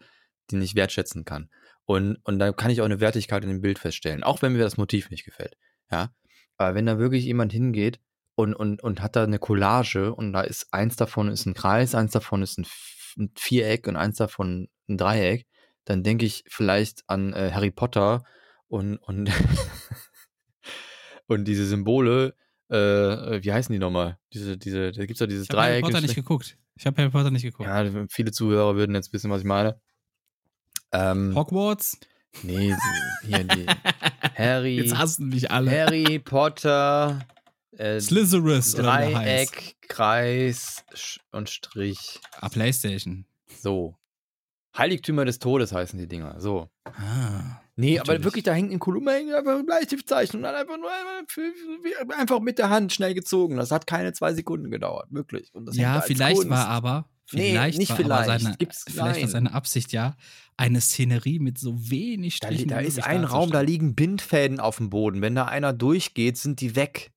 [0.52, 1.50] den ich wertschätzen kann.
[1.86, 4.60] Und, und da kann ich auch eine Wertigkeit in dem Bild feststellen, auch wenn mir
[4.60, 5.58] das Motiv nicht gefällt.
[5.92, 6.14] Ja.
[6.58, 8.00] Aber wenn da wirklich jemand hingeht
[8.36, 11.94] und, und, und hat da eine Collage und da ist eins davon ist ein Kreis,
[11.96, 12.66] eins davon ist ein,
[13.18, 15.46] ein Viereck und eins davon ein Dreieck,
[15.86, 18.24] dann denke ich vielleicht an äh, Harry Potter
[18.68, 19.30] und, und,
[21.28, 22.36] und diese Symbole,
[22.70, 24.18] äh, wie heißen die nochmal?
[24.34, 25.86] Diese, diese, da gibt's ja dieses Ich habe Harry Dreieck.
[25.86, 26.58] Potter nicht geguckt.
[26.76, 27.68] Ich habe Harry Potter nicht geguckt.
[27.68, 29.80] ja, viele Zuhörer würden jetzt wissen, was ich meine.
[30.94, 31.98] Ähm, Hogwarts?
[32.44, 32.74] nee,
[33.24, 33.66] hier die
[34.36, 35.70] Harry, Jetzt hassen mich alle.
[35.70, 37.26] Harry Potter,
[37.78, 38.74] äh, Slytherus.
[38.76, 40.84] Dreieck, Kreis
[41.32, 42.20] und Strich.
[42.42, 43.26] Ah, Playstation.
[43.62, 43.96] So.
[44.76, 46.40] Heiligtümer des Todes heißen die Dinger.
[46.40, 46.70] So.
[46.86, 47.60] Ah.
[47.76, 48.24] Nee, aber Natürlich.
[48.26, 50.90] wirklich, da hängt in Kolumna hängt einfach ein Bleistiftzeichen und dann einfach nur
[52.18, 53.58] einfach- mit der Hand schnell gezogen.
[53.58, 55.52] Das hat keine zwei Sekunden gedauert, wirklich.
[55.72, 58.30] Ja, vielleicht war aber, Nee, vielleicht nicht war vielleicht.
[58.30, 60.16] aber seine, Gibt's- vielleicht war seine Absicht ja,
[60.58, 64.90] eine Szenerie mit so wenig Da, da ist ein Raum, da liegen Bindfäden auf dem
[64.90, 65.22] Boden.
[65.22, 67.12] Wenn da einer durchgeht, sind die weg.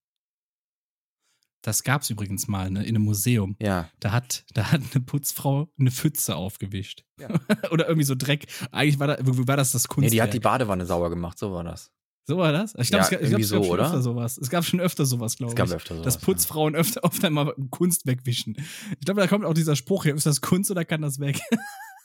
[1.63, 3.57] Das gab's übrigens mal ne, in einem Museum.
[3.61, 3.91] Ja.
[3.99, 7.05] Da hat, da hat eine Putzfrau eine Pfütze aufgewischt.
[7.19, 7.29] Ja.
[7.73, 8.47] Oder irgendwie so Dreck.
[8.71, 10.13] Eigentlich war, da, war das das Nee, Kunstwerk.
[10.13, 11.91] die hat die Badewanne sauber gemacht, so war das.
[12.29, 12.75] So war das?
[12.77, 13.85] Ich glaube, Ja, es, glaub, es gab so, schon oder?
[13.85, 14.39] öfter sowas.
[14.39, 15.59] Es gab schon öfter sowas, glaube Es ich.
[15.59, 16.05] gab öfter sowas.
[16.05, 18.57] dass Putzfrauen öfter, öfter mal Kunst wegwischen.
[18.99, 21.41] Ich glaube, da kommt auch dieser Spruch hier, ist das Kunst oder kann das weg?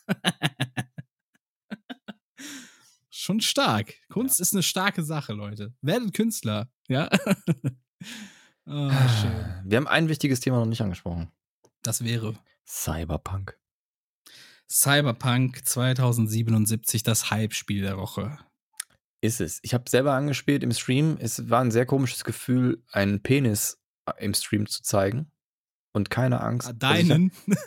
[0.05, 0.13] Schon
[3.09, 3.93] schon stark.
[4.09, 4.43] Kunst ja.
[4.43, 5.73] ist eine starke Sache, Leute.
[5.81, 7.09] Werdet Künstler, ja.
[8.65, 8.91] oh,
[9.21, 9.61] schön.
[9.65, 11.31] Wir haben ein wichtiges Thema noch nicht angesprochen.
[11.81, 12.35] Das wäre
[12.67, 13.57] Cyberpunk.
[14.69, 18.37] Cyberpunk 2077, das Hype-Spiel der Woche.
[19.21, 19.59] Ist es.
[19.61, 21.17] Ich habe selber angespielt im Stream.
[21.19, 25.31] Es war ein sehr komisches Gefühl, einen Penis äh, im Stream zu zeigen.
[25.93, 26.69] Und keine Angst.
[26.69, 27.31] Ah, deinen?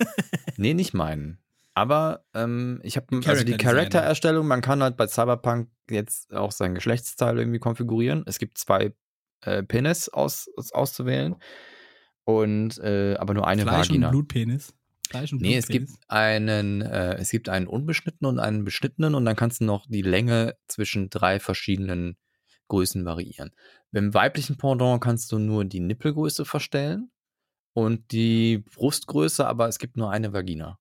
[0.56, 1.39] Nee, nicht meinen.
[1.74, 6.76] Aber ähm, ich habe also die Charaktererstellung, man kann halt bei Cyberpunk jetzt auch sein
[6.76, 8.22] Geschlechtsteil irgendwie konfigurieren.
[8.26, 8.94] Es gibt zwei
[9.40, 11.35] äh, Penis aus, aus, auszuwählen.
[12.24, 14.09] Und äh, aber nur eine Fleisch Vagina.
[14.09, 14.72] Und Blutpenis.
[15.09, 19.24] Fleisch und nee, es gibt einen, äh, es gibt einen unbeschnittenen und einen beschnittenen und
[19.24, 22.16] dann kannst du noch die Länge zwischen drei verschiedenen
[22.68, 23.52] Größen variieren.
[23.93, 27.10] Beim weiblichen Pendant kannst du nur die Nippelgröße verstellen
[27.74, 30.78] und die Brustgröße, aber es gibt nur eine Vagina.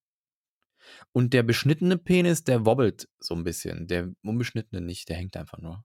[1.11, 3.87] Und der beschnittene Penis, der wobbelt so ein bisschen.
[3.87, 5.83] Der unbeschnittene nicht, der hängt einfach nur.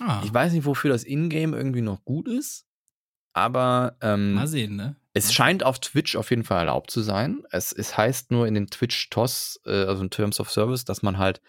[0.00, 0.22] Ah.
[0.24, 2.66] Ich weiß nicht, wofür das Ingame irgendwie noch gut ist,
[3.32, 4.96] aber ähm, mal sehen, ne?
[5.12, 7.42] Es scheint auf Twitch auf jeden Fall erlaubt zu sein.
[7.50, 11.18] Es, es heißt nur in den Twitch-TOS, äh, also in Terms of Service, dass man
[11.18, 11.40] halt,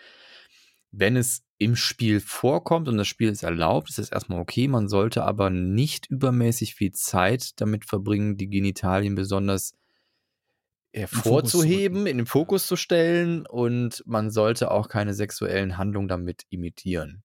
[0.91, 4.67] wenn es im Spiel vorkommt und das Spiel ist erlaubt, ist es erstmal okay.
[4.67, 9.75] Man sollte aber nicht übermäßig viel Zeit damit verbringen, die Genitalien besonders
[10.91, 17.23] hervorzuheben, in den Fokus zu stellen und man sollte auch keine sexuellen Handlungen damit imitieren.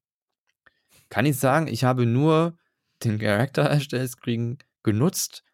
[1.09, 2.59] Kann ich sagen, ich habe nur
[3.05, 5.46] den Charakter-Screen genutzt,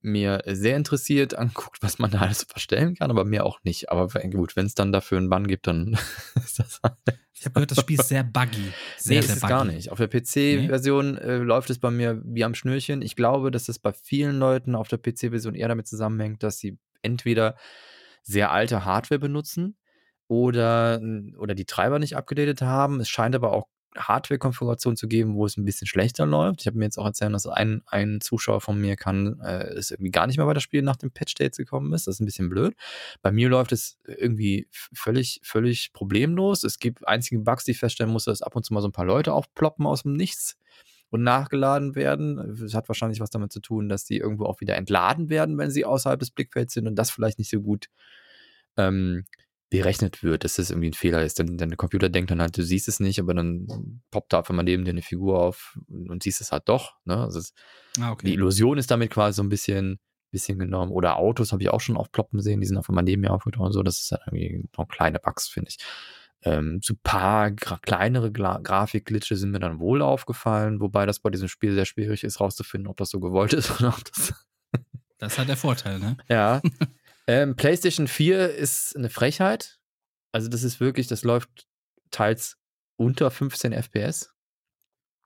[0.00, 3.90] mir sehr interessiert anguckt, was man da alles verstellen kann, aber mehr auch nicht.
[3.90, 5.98] Aber gut, wenn es dann dafür einen Bann gibt, dann
[6.36, 6.96] ist das halt.
[7.32, 8.72] Ich habe gehört, das Spiel ist sehr buggy.
[8.96, 9.52] Sehr, nee, sehr ist buggy.
[9.52, 9.90] gar nicht.
[9.90, 13.02] Auf der PC-Version äh, läuft es bei mir wie am Schnürchen.
[13.02, 16.78] Ich glaube, dass es bei vielen Leuten auf der PC-Version eher damit zusammenhängt, dass sie
[17.02, 17.56] entweder
[18.22, 19.76] sehr alte Hardware benutzen
[20.26, 21.00] oder,
[21.36, 23.00] oder die Treiber nicht abgedatet haben.
[23.00, 26.60] Es scheint aber auch Hardware-Konfiguration zu geben, wo es ein bisschen schlechter läuft.
[26.60, 29.90] Ich habe mir jetzt auch erzählt, dass ein, ein Zuschauer von mir kann, äh, es
[29.90, 32.06] irgendwie gar nicht mehr bei das Spiel nach dem Patch-Dates gekommen ist.
[32.06, 32.74] Das ist ein bisschen blöd.
[33.22, 36.64] Bei mir läuft es irgendwie völlig, völlig problemlos.
[36.64, 38.92] Es gibt einzige Bugs, die ich feststellen muss, dass ab und zu mal so ein
[38.92, 40.56] paar Leute aufploppen aus dem Nichts
[41.10, 42.56] und nachgeladen werden.
[42.60, 45.70] Das hat wahrscheinlich was damit zu tun, dass die irgendwo auch wieder entladen werden, wenn
[45.70, 47.86] sie außerhalb des Blickfelds sind und das vielleicht nicht so gut
[48.76, 49.24] ähm,
[49.70, 51.38] berechnet wird, dass das irgendwie ein Fehler ist.
[51.38, 54.38] Denn, denn der Computer denkt dann halt, du siehst es nicht, aber dann poppt da
[54.38, 56.94] einfach mal neben dir eine Figur auf und siehst es halt doch.
[57.04, 57.16] Ne?
[57.16, 57.54] Also es,
[58.00, 58.26] ah, okay.
[58.26, 59.98] Die Illusion ist damit quasi so ein bisschen,
[60.30, 60.92] bisschen genommen.
[60.92, 63.66] Oder Autos habe ich auch schon aufploppen sehen, die sind einfach mal neben mir aufgetaucht
[63.66, 63.82] und so.
[63.82, 65.78] Das ist halt irgendwie noch kleine Bugs, finde ich.
[66.42, 71.18] Ähm, so ein paar gra kleinere Gra Grafikglitche sind mir dann wohl aufgefallen, wobei das
[71.18, 74.34] bei diesem Spiel sehr schwierig ist, rauszufinden, ob das so gewollt ist oder ob das.
[75.18, 76.16] das hat der Vorteil, ne?
[76.28, 76.60] Ja.
[77.26, 79.78] Ähm, PlayStation 4 ist eine Frechheit.
[80.32, 81.66] Also, das ist wirklich, das läuft
[82.10, 82.56] teils
[82.96, 84.30] unter 15 FPS.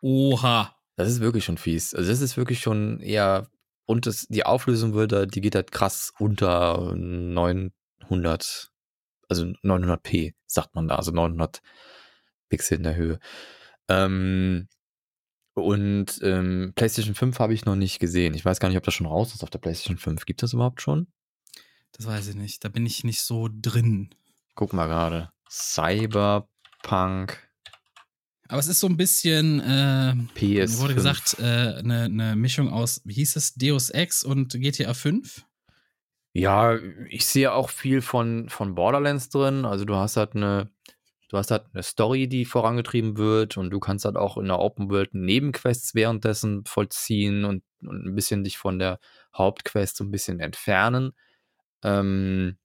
[0.00, 0.74] Oha.
[0.96, 1.94] Das ist wirklich schon fies.
[1.94, 3.48] Also, das ist wirklich schon eher.
[3.86, 8.70] Und das, die Auflösung wird da, die geht halt krass unter 900,
[9.28, 11.62] also 900p, sagt man da, also 900
[12.50, 13.18] Pixel in der Höhe.
[13.88, 14.68] Ähm,
[15.54, 18.34] und ähm, PlayStation 5 habe ich noch nicht gesehen.
[18.34, 20.26] Ich weiß gar nicht, ob das schon raus ist auf der PlayStation 5.
[20.26, 21.08] Gibt das überhaupt schon?
[21.98, 22.64] Das weiß ich nicht.
[22.64, 24.10] Da bin ich nicht so drin.
[24.54, 25.30] Guck mal gerade.
[25.50, 27.48] Cyberpunk.
[28.48, 30.78] Aber es ist so ein bisschen, äh, PS.
[30.78, 34.94] Wurde gesagt, eine äh, ne, ne Mischung aus, wie hieß es, Deus Ex und GTA
[34.94, 35.44] 5?
[36.32, 39.64] Ja, ich sehe auch viel von, von Borderlands drin.
[39.64, 40.70] Also du hast halt eine,
[41.28, 44.60] du hast halt eine Story, die vorangetrieben wird und du kannst halt auch in der
[44.60, 48.98] Open World Nebenquests währenddessen vollziehen und, und ein bisschen dich von der
[49.36, 51.12] Hauptquest so ein bisschen entfernen.
[51.82, 52.56] Ähm,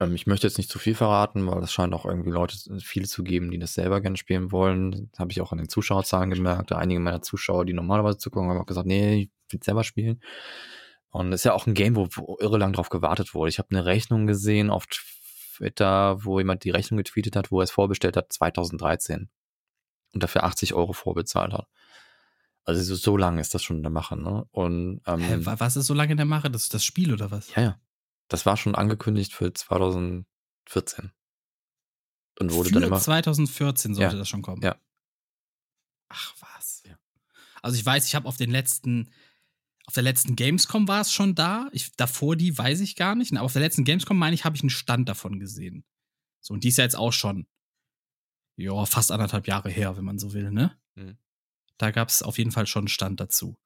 [0.00, 3.06] ähm, ich möchte jetzt nicht zu viel verraten, weil es scheint auch irgendwie Leute viele
[3.06, 5.08] zu geben, die das selber gerne spielen wollen.
[5.10, 6.72] Das habe ich auch an den Zuschauerzahlen gemerkt.
[6.72, 10.20] Einige meiner Zuschauer, die normalerweise zugucken, haben auch gesagt, nee, ich will selber spielen.
[11.10, 13.48] Und es ist ja auch ein Game, wo, wo irre lang drauf gewartet wurde.
[13.48, 17.64] Ich habe eine Rechnung gesehen auf Twitter, wo jemand die Rechnung getweetet hat, wo er
[17.64, 19.30] es vorbestellt hat, 2013.
[20.12, 21.66] Und dafür 80 Euro vorbezahlt hat.
[22.64, 24.44] Also so, so lange ist das schon in der Mache, ne?
[24.50, 26.50] Und ähm, Hä, was ist so lange in der Mache?
[26.50, 27.54] Das ist das Spiel oder was?
[27.54, 27.80] Ja, ja.
[28.28, 31.12] Das war schon angekündigt für 2014.
[32.38, 33.00] Und wurde für dann immer.
[33.00, 34.18] 2014 sollte ja.
[34.18, 34.62] das schon kommen.
[34.62, 34.76] Ja.
[36.08, 36.82] Ach was.
[36.84, 36.98] Ja.
[37.62, 39.10] Also ich weiß, ich habe auf den letzten,
[39.86, 41.68] auf der letzten Gamescom war es schon da.
[41.72, 43.32] Ich, davor die weiß ich gar nicht.
[43.32, 45.84] Aber auf der letzten Gamescom meine ich, habe ich einen Stand davon gesehen.
[46.40, 47.46] So, und die ist ja jetzt auch schon,
[48.56, 50.78] ja, fast anderthalb Jahre her, wenn man so will, ne?
[50.94, 51.18] Mhm.
[51.78, 53.56] Da gab es auf jeden Fall schon einen Stand dazu.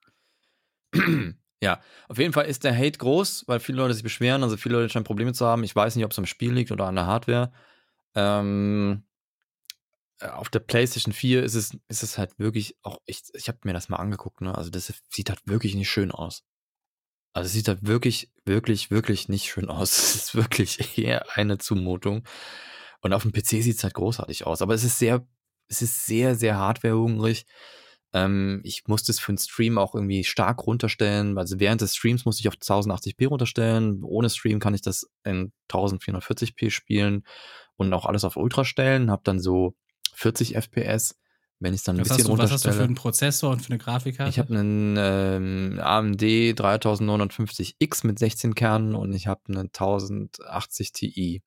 [1.63, 1.79] Ja,
[2.09, 4.89] auf jeden Fall ist der Hate groß, weil viele Leute sich beschweren, also viele Leute
[4.89, 5.63] scheinen Probleme zu haben.
[5.63, 7.51] Ich weiß nicht, ob es am Spiel liegt oder an der Hardware.
[8.15, 9.03] Ähm,
[10.19, 13.59] äh, auf der PlayStation 4 ist es, ist es halt wirklich auch echt, ich habe
[13.63, 14.55] mir das mal angeguckt, ne?
[14.57, 16.43] Also das sieht halt wirklich nicht schön aus.
[17.33, 19.91] Also es sieht halt wirklich, wirklich, wirklich nicht schön aus.
[19.99, 22.23] Es ist wirklich eher eine Zumutung.
[23.01, 24.61] Und auf dem PC sieht es halt großartig aus.
[24.61, 25.25] Aber es ist sehr,
[25.67, 27.45] es ist sehr, sehr hardwarehungrig.
[28.13, 31.37] Ähm, ich musste es für den Stream auch irgendwie stark runterstellen.
[31.37, 34.03] Also während des Streams musste ich auf 1080p runterstellen.
[34.03, 37.23] Ohne Stream kann ich das in 1440p spielen
[37.75, 39.09] und auch alles auf Ultra stellen.
[39.11, 39.75] Hab dann so
[40.13, 41.15] 40 FPS.
[41.59, 42.87] Wenn ich dann ein was bisschen hast du, Was hast du für runterstelle.
[42.87, 44.29] einen Prozessor und für eine Grafikkarte?
[44.29, 51.43] Ich habe einen ähm, AMD 3950X mit 16 Kernen und ich habe einen 1080 Ti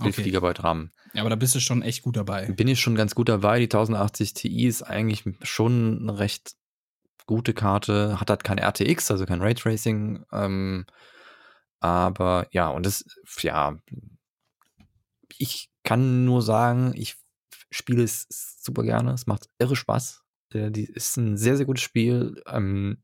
[0.00, 0.30] 11 Okay.
[0.30, 0.90] GB RAM.
[1.12, 2.46] ja, aber da bist du schon echt gut dabei.
[2.52, 3.58] Bin ich schon ganz gut dabei.
[3.58, 6.54] Die 1080 Ti ist eigentlich schon eine recht
[7.26, 8.20] gute Karte.
[8.20, 10.24] Hat halt kein RTX, also kein Raytracing.
[10.32, 10.86] Ähm,
[11.80, 13.04] aber ja, und das,
[13.40, 13.78] ja,
[15.38, 17.16] ich kann nur sagen, ich
[17.70, 18.26] spiele es
[18.60, 19.12] super gerne.
[19.12, 20.22] Es macht irre Spaß.
[20.52, 22.42] Äh, Die ist ein sehr, sehr gutes Spiel.
[22.46, 22.98] Ähm,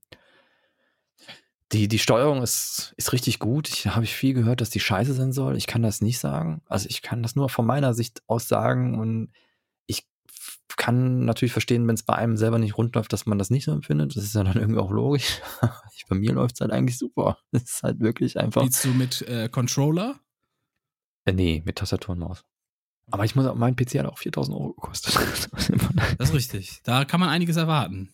[1.73, 3.69] die, die Steuerung ist, ist richtig gut.
[3.69, 5.57] Ich habe ich viel gehört, dass die scheiße sein soll.
[5.57, 6.63] Ich kann das nicht sagen.
[6.67, 9.33] Also ich kann das nur von meiner Sicht aus sagen und
[9.87, 10.07] ich
[10.77, 13.65] kann natürlich verstehen, wenn es bei einem selber nicht rund läuft, dass man das nicht
[13.65, 14.17] so empfindet.
[14.17, 15.41] Das ist ja dann irgendwie auch logisch.
[16.11, 17.39] bei mir läuft es halt eigentlich super.
[17.53, 18.63] Es ist halt wirklich einfach.
[18.63, 20.21] Spielst du mit äh, Controller?
[21.25, 22.45] Äh, nee, mit Tastatur und Maus.
[23.13, 25.17] Aber ich muss auch, mein PC hat auch 4000 Euro gekostet.
[26.19, 26.81] Das ist richtig.
[26.85, 28.13] Da kann man einiges erwarten.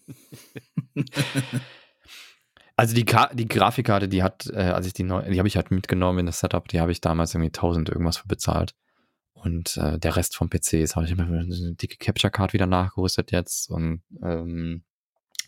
[2.77, 5.57] Also die, Ka die Grafikkarte, die hat, äh, als ich die neu, die habe ich
[5.57, 8.75] halt mitgenommen in das Setup, die habe ich damals irgendwie 1000 irgendwas für bezahlt.
[9.33, 12.67] Und äh, der Rest vom PC ist, habe ich immer eine dicke Capture Card wieder
[12.67, 14.83] nachgerüstet jetzt und ähm,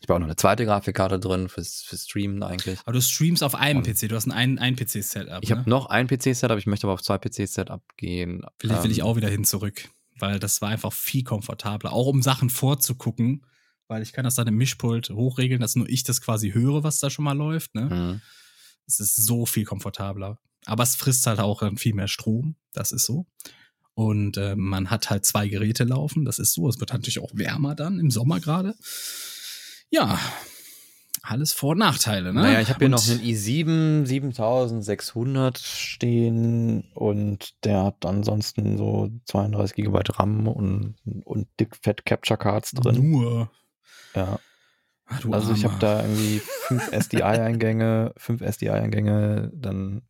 [0.00, 2.78] ich habe auch noch eine zweite Grafikkarte drin fürs, fürs Streamen eigentlich.
[2.84, 4.08] Aber du streamst auf einem Und- PC.
[4.08, 5.40] Du hast ein, ein PC-Setup.
[5.42, 5.56] Ich ne?
[5.56, 8.42] habe noch ein PC-Setup, ich möchte aber auf zwei PC-Setup gehen.
[8.58, 9.88] Vielleicht will ich Ähm, auch wieder hin zurück,
[10.20, 11.92] weil das war einfach viel komfortabler.
[11.92, 13.44] Auch um Sachen vorzugucken,
[13.88, 17.00] weil ich kann das dann im Mischpult hochregeln, dass nur ich das quasi höre, was
[17.00, 17.74] da schon mal läuft.
[17.74, 17.82] Ne?
[17.84, 18.20] Mhm.
[18.86, 20.38] Es ist so viel komfortabler.
[20.66, 22.56] Aber es frisst halt auch dann viel mehr Strom.
[22.72, 23.26] Das ist so.
[23.94, 26.24] Und äh, man hat halt zwei Geräte laufen.
[26.24, 26.68] Das ist so.
[26.68, 28.74] Es wird natürlich auch wärmer dann im Sommer gerade.
[29.90, 30.20] Ja,
[31.22, 32.32] alles Vor- und Nachteile.
[32.32, 32.42] Ne?
[32.42, 39.10] Naja, ich habe hier Und noch einen i7 7600 stehen und der hat ansonsten so
[39.26, 40.94] 32 GB RAM und,
[41.24, 43.10] und dick fett Capture Cards drin.
[43.10, 43.50] Nur.
[44.14, 44.38] Ja.
[45.22, 45.80] Du Also ich habe Armer.
[45.80, 50.02] da irgendwie fünf SDI-Eingänge, fünf SDI-Eingänge, dann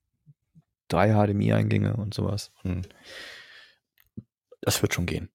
[0.88, 2.50] drei HDMI-Eingänge und sowas.
[2.64, 2.88] Und
[4.60, 5.28] das wird schon gehen.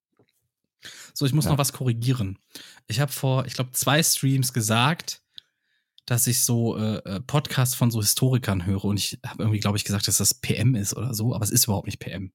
[1.13, 1.51] So, ich muss Ja.
[1.51, 2.39] noch was korrigieren.
[2.87, 5.21] Ich habe vor, ich glaube, zwei Streams gesagt,
[6.05, 9.77] dass ich so äh, äh, Podcasts von so Historikern höre und ich habe irgendwie, glaube
[9.77, 12.33] ich, gesagt, dass das PM ist oder so, aber es ist überhaupt nicht PM.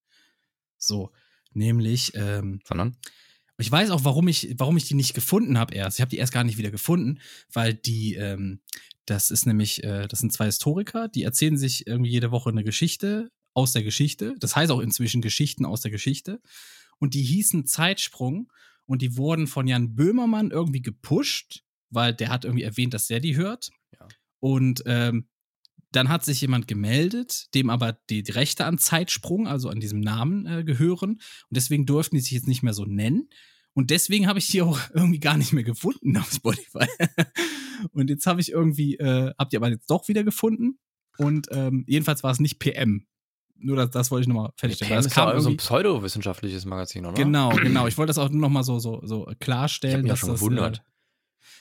[0.78, 1.12] So,
[1.52, 2.97] nämlich, ähm, Sondern?
[3.59, 5.98] Ich weiß auch, warum ich, warum ich die nicht gefunden habe erst.
[5.98, 7.20] Ich habe die erst gar nicht wieder gefunden,
[7.52, 8.60] weil die, ähm,
[9.05, 12.62] das ist nämlich, äh, das sind zwei Historiker, die erzählen sich irgendwie jede Woche eine
[12.62, 14.36] Geschichte aus der Geschichte.
[14.39, 16.40] Das heißt auch inzwischen Geschichten aus der Geschichte.
[17.01, 18.52] Und die hießen Zeitsprung
[18.86, 23.18] und die wurden von Jan Böhmermann irgendwie gepusht, weil der hat irgendwie erwähnt, dass der
[23.18, 23.70] die hört.
[23.98, 24.06] Ja.
[24.39, 25.26] Und ähm,
[25.93, 30.01] dann hat sich jemand gemeldet, dem aber die, die Rechte an Zeitsprung, also an diesem
[30.01, 31.12] Namen, äh, gehören.
[31.12, 31.20] Und
[31.51, 33.28] deswegen durften die sich jetzt nicht mehr so nennen.
[33.73, 36.86] Und deswegen habe ich die auch irgendwie gar nicht mehr gefunden auf Spotify.
[37.93, 40.78] und jetzt habe ich irgendwie, äh, habt ihr aber jetzt doch wieder gefunden.
[41.16, 43.06] Und ähm, jedenfalls war es nicht PM.
[43.60, 44.90] Nur das, das wollte ich nochmal fertigstellen.
[44.90, 47.15] weil Das es kam kam so ein irgendwie- pseudowissenschaftliches Magazin, oder?
[47.15, 47.86] Genau, genau.
[47.89, 50.12] Ich wollte das auch nur noch mal so, so, so klarstellen, Ich hab mich ja
[50.12, 50.78] dass, schon das, gewundert.
[50.78, 50.81] äh,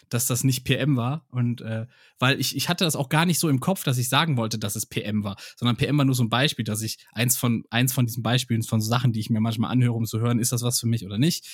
[0.10, 1.26] dass das nicht PM war.
[1.30, 1.86] Und äh,
[2.20, 4.58] weil ich, ich hatte das auch gar nicht so im Kopf, dass ich sagen wollte,
[4.60, 7.64] dass es PM war, sondern PM war nur so ein Beispiel, dass ich eins von,
[7.70, 10.40] eins von diesen Beispielen von so Sachen, die ich mir manchmal anhöre, um zu hören,
[10.40, 11.48] ist das was für mich oder nicht.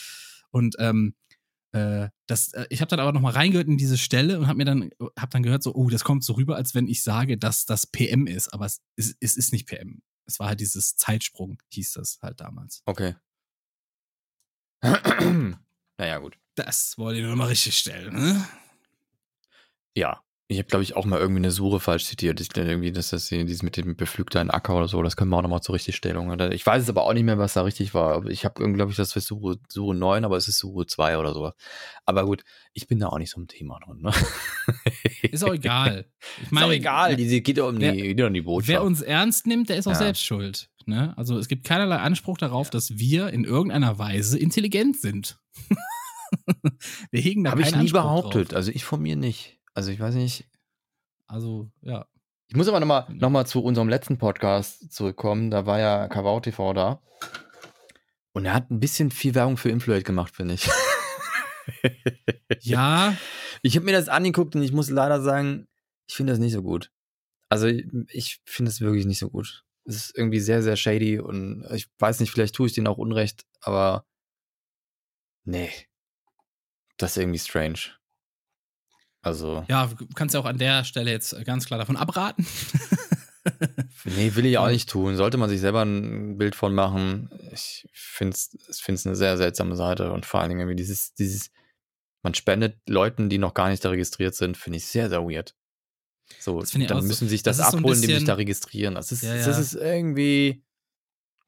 [0.51, 1.15] Und ähm,
[1.71, 4.57] äh, das, äh, ich habe dann aber noch mal reingehört in diese Stelle und habe
[4.57, 7.37] mir dann, hab dann gehört, so, oh, das kommt so rüber, als wenn ich sage,
[7.37, 10.01] dass das PM ist, aber es, ist- es ist nicht PM.
[10.25, 12.81] Es war halt dieses Zeitsprung, hieß das halt damals.
[12.85, 13.15] Okay.
[15.97, 16.37] naja, gut.
[16.55, 18.47] Das wollte ich nur mal richtig stellen, ne?
[19.95, 20.19] Ja.
[20.49, 22.39] Ich habe, glaube ich, auch mal irgendwie eine Suche falsch zitiert.
[22.41, 25.31] Ich glaube irgendwie, dass das hier dieses mit dem beflügten Acker oder so, das können
[25.31, 26.29] wir auch nochmal zur Richtigstellung.
[26.29, 28.25] Oder- Ich weiß es aber auch nicht mehr, was da richtig war.
[28.27, 31.33] Ich habe, glaube ich, das für Suche, Suche 9, aber es ist Suche 2 oder
[31.33, 31.53] sowas.
[32.05, 32.43] Aber gut,
[32.73, 34.01] ich bin da auch nicht so im Thema drin.
[34.01, 34.11] Ne?
[35.31, 36.05] Ist auch egal.
[36.43, 38.67] Ich ist auch egal, die, geht ja um die, geht um die Botschaft.
[38.67, 39.97] Wer uns ernst nimmt, der ist auch Ja.
[39.97, 40.69] selbst schuld.
[40.85, 41.13] Ne?
[41.17, 45.39] Also es gibt keinerlei Anspruch darauf, dass wir in irgendeiner Weise intelligent sind.
[47.11, 48.51] wir hegen da Habe ich nie Anspruch behauptet.
[48.51, 48.57] Drauf.
[48.57, 49.59] Also ich von mir nicht.
[49.73, 50.45] Also ich weiß nicht.
[51.27, 52.05] Also, ja.
[52.47, 55.49] Ich muss aber nochmal noch mal zu unserem letzten Podcast zurückkommen.
[55.49, 57.01] Da war ja Kavau TV da.
[58.33, 60.69] Und er hat ein bisschen viel Werbung für Influate gemacht, finde ich.
[62.61, 63.15] Ja,
[63.61, 65.67] Ich habe mir das angeguckt und ich muss leider sagen,
[66.07, 66.91] ich finde das nicht so gut.
[67.49, 69.63] Also ich, ich finde es wirklich nicht so gut.
[69.85, 72.97] Es ist irgendwie sehr, sehr shady und ich weiß nicht, vielleicht tue ich denen auch
[72.97, 74.05] Unrecht, aber
[75.45, 75.69] nee.
[76.97, 77.79] Das ist irgendwie strange.
[79.21, 82.45] Also, ja, du kannst ja auch an der Stelle jetzt ganz klar davon abraten.
[84.03, 85.15] nee, will ich auch nicht tun.
[85.15, 87.29] Sollte man sich selber ein Bild von machen.
[87.51, 91.51] Ich finde es eine sehr seltsame Seite und vor allen Dingen irgendwie dieses, dieses,
[92.21, 95.55] man spendet Leuten, die noch gar nicht da registriert sind, finde ich sehr, sehr weird.
[96.39, 98.27] So, Das dann auch so- müssen sich das das, ist so abholen, indem sich bisschen-
[98.27, 98.95] da registrieren.
[98.95, 99.57] Das ist, Ja, das ja.
[99.59, 100.63] ist irgendwie,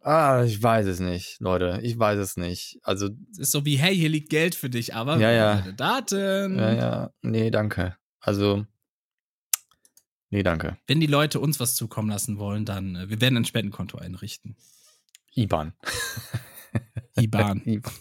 [0.05, 2.79] ah, ich weiß es nicht, Leute, ich weiß es nicht.
[2.83, 5.55] Also, Es ist so wie, hey, hier liegt Geld für dich, aber Ja, ja.
[5.57, 6.57] deine Daten.
[6.57, 7.97] ja, ja, nee, danke.
[8.19, 8.65] Also,
[10.29, 10.77] nee, danke.
[10.87, 14.55] Wenn die Leute uns was zukommen lassen wollen, dann, äh, wir werden ein Spendenkonto einrichten.
[15.35, 15.73] IBAN.
[17.19, 17.61] IBAN.
[17.65, 17.93] IBAN.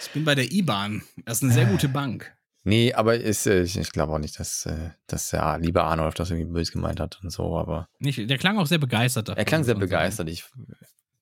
[0.00, 1.02] Ich bin bei der IBAN.
[1.24, 2.32] Das ist eine sehr gute Bank.
[2.64, 6.18] Nee, aber ist, äh, ich, ich glaube auch nicht, dass, äh, dass der liebe Arnold
[6.18, 9.38] das irgendwie böse gemeint hat und so, aber Nicht, der klang auch sehr begeistert davon.
[9.38, 10.28] er klang sehr begeistert.
[10.28, 10.44] Ich,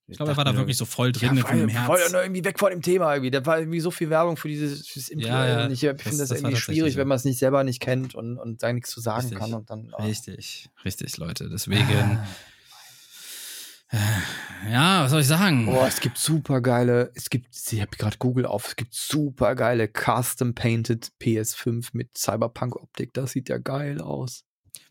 [0.06, 2.12] Ich glaube, er war da wirklich so voll drin ja, voll, voll Herz.
[2.12, 3.30] irgendwie weg von dem Thema irgendwie.
[3.30, 5.08] Da war irgendwie so viel Werbung für dieses fürs.
[5.14, 8.14] Ja, ja, ich finde das- das, irgendwie schwierig, wenn man es nicht selber nicht kennt
[8.16, 9.38] und, und da nichts zu sagen Richtig.
[9.38, 9.54] kann.
[9.54, 10.02] Und dann, ah.
[10.02, 11.48] Richtig, richtig, Leute.
[11.48, 12.18] Deswegen,
[14.70, 15.66] ja, was soll ich sagen?
[15.66, 19.54] Boah, es gibt super geile, es gibt, ich habe gerade Google auf, es gibt super
[19.54, 23.12] geile Custom-Painted PS5 mit Cyberpunk-Optik.
[23.14, 24.44] Das sieht ja geil aus.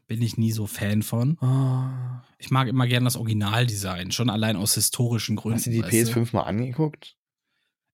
[0.07, 1.37] Bin ich nie so Fan von.
[1.39, 2.23] Ah.
[2.39, 5.57] Ich mag immer gerne das Originaldesign, schon allein aus historischen Gründen.
[5.57, 6.21] Hast du die weißt du?
[6.21, 7.15] PS5 mal angeguckt?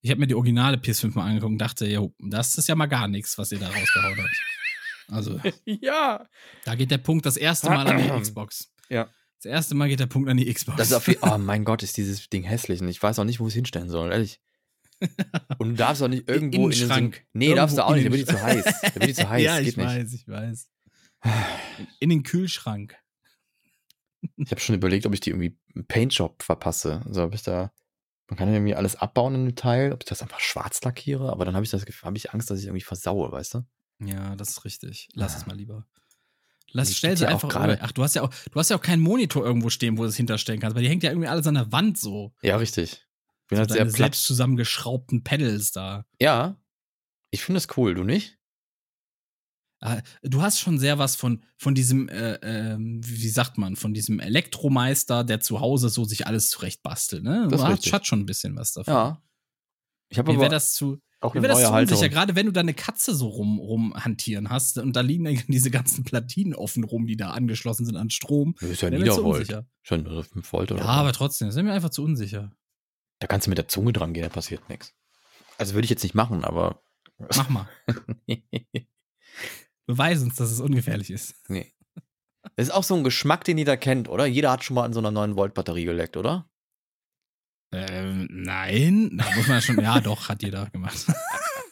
[0.02, 2.86] Ich habe mir die originale PS5 mal angeguckt und dachte, jo, das ist ja mal
[2.86, 4.42] gar nichts, was ihr da rausgehauen habt.
[5.08, 6.26] Also, ja.
[6.64, 8.72] da geht der Punkt das erste Mal an die Xbox.
[8.90, 9.10] Ja.
[9.46, 10.76] Das erste Mal geht der Punkt an die Xbox.
[10.76, 13.40] Das ist auf Oh mein Gott, ist dieses Ding hässlich und ich weiß auch nicht,
[13.40, 14.42] wo ich es hinstellen soll, ehrlich.
[15.60, 17.26] Und du darfst auch nicht irgendwo In den in den Schrank.
[17.34, 18.64] Nee, darfst du auch nicht, da wird die zu heiß.
[18.64, 19.86] Da wird die zu heiß, ja, geht ich nicht.
[19.86, 20.70] weiß, ich weiß.
[22.00, 22.96] In den Kühlschrank.
[24.38, 27.04] Ich habe schon überlegt, ob ich die irgendwie im Paintjob verpasse.
[27.06, 27.72] Also ob ich da,
[28.30, 31.30] man kann ja irgendwie alles abbauen in dem Teil, ob ich das einfach schwarz lackiere,
[31.30, 33.66] aber dann habe ich das habe ich Angst, dass ich irgendwie versaue, weißt du?
[34.00, 35.10] Ja, das ist richtig.
[35.14, 35.86] Lass es mal lieber.
[36.72, 38.82] Lass, Die stell sie einfach gerade- Ach, du hast ja auch, du hast ja auch
[38.82, 41.48] keinen Monitor irgendwo stehen, wo du es hinterstellen kannst, weil die hängt ja irgendwie alles
[41.48, 42.34] an der Wand so.
[42.42, 43.06] Ja, richtig.
[43.48, 43.96] Bin so halt sehr platt.
[43.96, 46.06] selbst zusammengeschraubten Pedals da.
[46.20, 46.58] Ja.
[47.32, 48.38] Ich finde das cool, du nicht?
[49.82, 53.94] Ah, Du hast schon sehr was von, von diesem, äh, ähm, wie sagt man, von
[53.94, 57.24] diesem Elektromeister, der zu Hause so sich alles zurecht bastelt.
[57.24, 57.48] Ne?
[57.52, 57.94] Das richtig.
[57.94, 58.94] hat schon ein bisschen was davon.
[58.94, 59.22] Ja.
[60.10, 61.98] Ich habe aber wäre das zu, auch mir eine wär das zu Halterung.
[61.98, 65.38] unsicher, gerade wenn du da eine Katze so rum, rumhantieren hast und da liegen dann
[65.48, 68.56] diese ganzen Platinen offen rum, die da angeschlossen sind an Strom.
[68.62, 69.64] Das ist ja Niedervolt.
[69.84, 72.52] Schon nur 5 Volt oder Ja, aber trotzdem, das ist mir einfach zu unsicher.
[73.20, 74.94] Da kannst du mit der Zunge dran gehen, da passiert nichts.
[75.58, 76.82] Also würde ich jetzt nicht machen, aber.
[77.36, 77.70] Mach mal.
[79.86, 81.36] Beweis uns, dass es ungefährlich ist.
[81.50, 81.72] nee.
[82.56, 84.26] Das ist auch so ein Geschmack, den jeder kennt, oder?
[84.28, 86.48] Jeder hat schon mal an so einer 9-Volt-Batterie geleckt, oder?
[87.76, 91.06] Ähm, nein, da muss man schon, ja doch, hat jeder gemacht.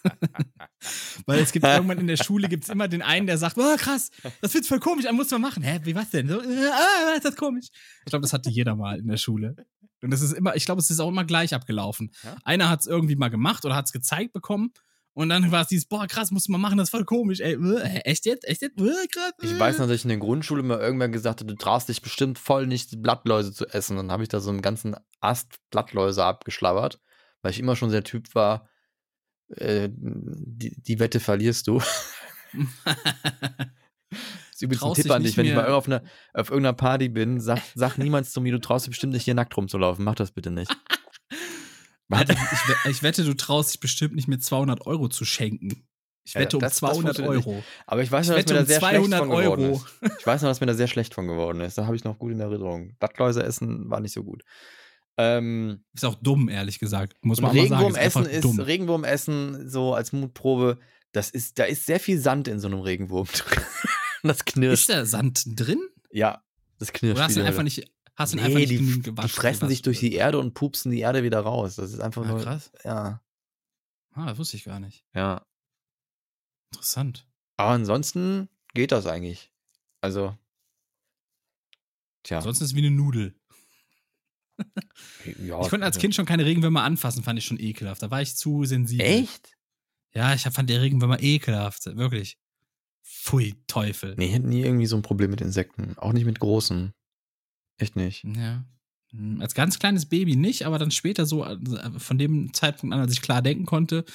[1.25, 3.75] Weil es gibt irgendwann in der Schule gibt es immer den einen, der sagt, oh,
[3.77, 4.11] krass,
[4.41, 5.63] das wird voll komisch, das muss man machen.
[5.63, 6.27] Hä, wie was denn?
[6.27, 7.67] So, äh, ah, ist das komisch.
[8.05, 9.55] Ich glaube, das hatte jeder mal in der Schule.
[10.01, 12.11] Und das ist immer, ich glaube, es ist auch immer gleich abgelaufen.
[12.23, 12.35] Ja?
[12.43, 14.73] Einer hat es irgendwie mal gemacht oder hat es gezeigt bekommen.
[15.15, 17.39] Und dann war es dieses, boah, krass, muss man machen, das ist voll komisch.
[17.39, 18.47] Ey, äh, echt jetzt?
[18.47, 18.79] Echt jetzt?
[18.79, 19.33] Äh, krass.
[19.41, 22.01] Ich weiß noch, dass ich in der Grundschule mal irgendwann gesagt habe, du traust dich
[22.01, 23.97] bestimmt voll nicht, Blattläuse zu essen.
[23.97, 26.99] Dann habe ich da so einen ganzen Ast Blattläuse abgeschlabbert,
[27.43, 28.67] weil ich immer schon der Typ war,
[29.49, 31.77] äh, die, die Wette verlierst du.
[31.77, 32.13] Das
[34.53, 36.01] ist übrigens ein Tipp an dich, wenn ich mal auf, einer,
[36.33, 39.35] auf irgendeiner Party bin, sag, sag niemals zu mir, du traust dich bestimmt nicht hier
[39.35, 40.03] nackt rumzulaufen.
[40.03, 40.71] Mach das bitte nicht.
[42.09, 42.33] Alter,
[42.85, 45.87] ich, ich wette, du traust dich bestimmt nicht mit 200 Euro zu schenken.
[46.25, 47.63] Ich Ja, wette um das- das 200 funktioniert Euro.
[47.85, 49.85] Aber ich weiß noch, dass mir da um sehr schlecht 200 von geworden ist.
[50.19, 51.77] Ich weiß noch, dass mir da sehr schlecht von geworden ist.
[51.77, 52.95] Da habe ich noch gut in Erinnerung.
[52.99, 54.43] Blattläuse essen war nicht so gut.
[55.17, 57.13] Ähm, Ist auch dumm, ehrlich gesagt.
[57.21, 57.95] Muss man mal sagen.
[57.95, 58.59] Einfach ist, dumm.
[58.59, 60.79] Regenwurmessen so als Mutprobe,
[61.11, 63.63] das ist, da ist sehr viel Sand in so einem Regenwurm drin.
[64.23, 64.89] das Ist knirscht.
[64.89, 65.79] da Sand drin?
[66.09, 66.41] Ja,
[66.79, 67.17] das knirscht.
[67.17, 69.09] Oder hast du wie ihn einfach nicht, hast ihn nee, einfach nicht die, genügend die
[69.11, 69.29] gewaschen?
[69.29, 71.75] fressen sich durch die Erde und pupsen die Erde wieder raus.
[71.75, 72.39] Das ist einfach Ah, nur.
[72.41, 72.71] krass.
[72.83, 73.21] Ja,
[74.15, 75.03] Ah, das wusste ich gar nicht.
[75.13, 75.45] ja.
[76.71, 77.27] Interessant.
[77.57, 79.51] Aber ansonsten geht das eigentlich.
[80.01, 80.35] Also.
[82.23, 82.37] Tja.
[82.37, 83.35] Ansonsten ist es wie eine Nudel.
[85.39, 88.01] ja, ich konnte als Kind schon keine Regenwürmer anfassen, fand ich schon ekelhaft.
[88.01, 89.05] Da war ich zu sensibel.
[89.05, 89.55] Echt?
[90.13, 91.85] Ja, ich fand der Regenwürmer ekelhaft.
[91.85, 92.37] Wirklich.
[93.03, 94.15] Pfui, Teufel.
[94.17, 95.97] Nee, ich hatte nie irgendwie so ein Problem mit Insekten.
[95.97, 96.93] Auch nicht mit großen.
[97.77, 98.23] Echt nicht.
[98.23, 98.63] Ja.
[99.11, 103.01] Hm, Als ganz kleines Baby nicht, aber dann später so, also von dem Zeitpunkt an,
[103.01, 104.05] als ich klar denken konnte,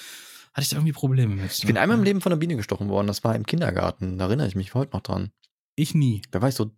[0.53, 1.51] hatte ich da irgendwie Probleme mit.
[1.51, 3.07] Ich bin einmal im Leben von einer Biene gestochen worden.
[3.07, 4.17] Das war im Kindergarten.
[4.17, 5.31] Da erinnere ich mich heute noch dran.
[5.75, 6.21] Ich nie.
[6.31, 6.71] Da war ich so,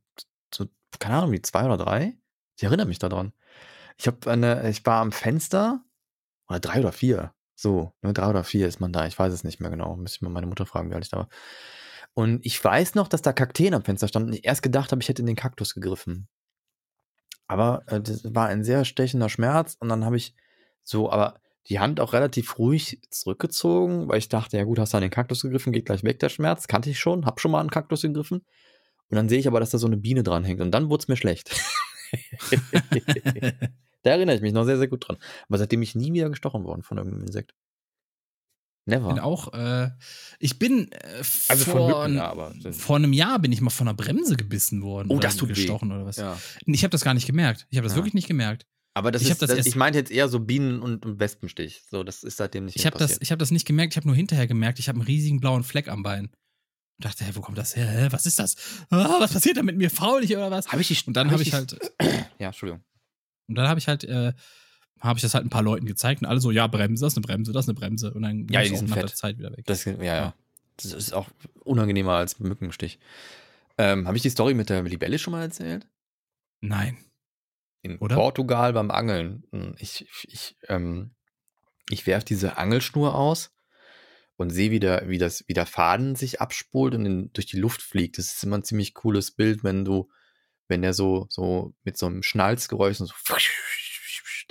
[0.53, 0.67] so
[0.99, 2.17] keine Ahnung, wie zwei oder drei.
[2.57, 3.31] Ich erinnere mich daran.
[3.97, 5.83] Ich habe eine, ich war am Fenster
[6.49, 7.33] oder drei oder vier.
[7.55, 9.07] So, ne, drei oder vier ist man da.
[9.07, 9.95] Ich weiß es nicht mehr genau.
[9.95, 11.29] Müsste ich mal meine Mutter fragen, wie alt ich da war.
[12.13, 14.33] Und ich weiß noch, dass da Kakteen am Fenster standen.
[14.33, 16.27] Ich erst gedacht habe, ich hätte in den Kaktus gegriffen.
[17.51, 19.75] Aber äh, das war ein sehr stechender Schmerz.
[19.77, 20.33] Und dann habe ich
[20.83, 24.97] so, aber die Hand auch relativ ruhig zurückgezogen, weil ich dachte, ja gut, hast du
[24.97, 26.67] an den Kaktus gegriffen, geht gleich weg der Schmerz.
[26.67, 28.45] Kannte ich schon, hab schon mal den Kaktus gegriffen.
[29.09, 30.61] Und dann sehe ich aber, dass da so eine Biene dran hängt.
[30.61, 31.51] Und dann wurde es mir schlecht.
[34.03, 35.17] da erinnere ich mich noch sehr, sehr gut dran.
[35.49, 37.53] Aber seitdem bin ich nie wieder gestochen worden von irgendeinem Insekt.
[38.85, 39.09] Never.
[39.09, 39.91] bin auch, äh,
[40.39, 42.53] ich bin äh, also vor, Mücken, ja, aber.
[42.71, 45.09] vor einem Jahr bin ich mal von einer Bremse gebissen worden.
[45.11, 45.53] Oh, oder das tut weh.
[45.53, 46.17] gestochen oder was.
[46.17, 46.37] Ja.
[46.65, 47.67] Ich habe das gar nicht gemerkt.
[47.69, 47.97] Ich habe das Ja.
[47.97, 48.65] wirklich nicht gemerkt.
[48.93, 51.19] Aber das Ich ist, hab das das ich meinte jetzt eher so Bienen- und, und
[51.19, 51.83] Wespenstich.
[51.89, 53.21] So, das ist seitdem nicht Ich mehr habe das, passiert.
[53.23, 53.93] ich hab das nicht gemerkt.
[53.93, 56.25] Ich habe nur hinterher gemerkt, ich habe einen riesigen blauen Fleck am Bein.
[56.25, 57.87] Und dachte, hä, wo kommt das her?
[57.87, 58.55] Hä, was ist das?
[58.89, 59.89] Ah, was passiert da mit mir?
[59.89, 60.67] Faul ich oder was?
[60.71, 61.79] Habe ich die Und dann hab habe ich die- halt,
[62.39, 62.83] Ja, Entschuldigung.
[63.47, 64.33] und dann habe ich halt, äh,
[65.01, 67.17] habe ich das halt ein paar Leuten gezeigt und alle so, ja, Bremse, das ist
[67.17, 68.13] eine Bremse, das ist eine Bremse.
[68.13, 69.17] Und dann Ja, sind nach der fett.
[69.17, 69.65] Zeit wieder weg.
[69.65, 70.35] Das, ja, ja, Ja.
[70.77, 71.27] Das ist auch
[71.63, 72.97] unangenehmer als Mückenstich.
[73.77, 75.87] Ähm, Habe ich die Story mit der Libelle schon mal erzählt?
[76.61, 76.97] Nein.
[77.83, 78.15] In Oder?
[78.15, 79.43] Portugal beim Angeln.
[79.51, 81.11] Hm, Ich, ich, ähm,
[81.89, 83.51] ich werfe diese Angelschnur aus
[84.37, 87.59] und sehe, wie der, wie, das, wie der Faden sich abspult und in, durch die
[87.59, 88.17] Luft fliegt.
[88.17, 90.09] Das ist immer ein ziemlich cooles Bild, wenn du,
[90.67, 93.05] wenn der so, so mit so einem Schnalzgeräusch so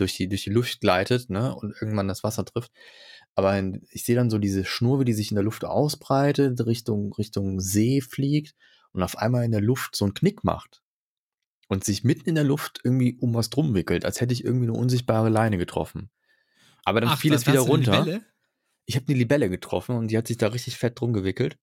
[0.01, 2.73] durch die, durch die Luft gleitet, ne, und irgendwann das Wasser trifft.
[3.35, 7.13] Aber ich sehe dann so diese Schnur, wie die sich in der Luft ausbreitet, Richtung,
[7.13, 8.55] Richtung See fliegt
[8.93, 10.83] und auf einmal in der Luft so einen Knick macht.
[11.69, 14.67] Und sich mitten in der Luft irgendwie um was drum wickelt, als hätte ich irgendwie
[14.67, 16.11] eine unsichtbare Leine getroffen.
[16.85, 18.21] Aber dann fiel was es wieder runter.
[18.87, 21.59] Ich habe eine Libelle getroffen und die hat sich da richtig fett drum gewickelt.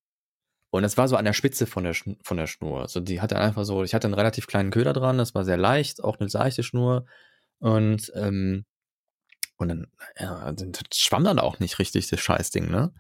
[0.69, 2.81] Und das war so an der Spitze von der, Schn von der Schnur.
[2.81, 5.57] Also die hatte einfach so, ich hatte einen relativ kleinen Köder dran, das war sehr
[5.57, 7.05] leicht, auch eine seichte Schnur.
[7.59, 8.65] Und, ähm,
[9.57, 9.87] und dann,
[10.19, 12.93] ja, dann das schwamm dann auch nicht richtig, das Scheißding, ne?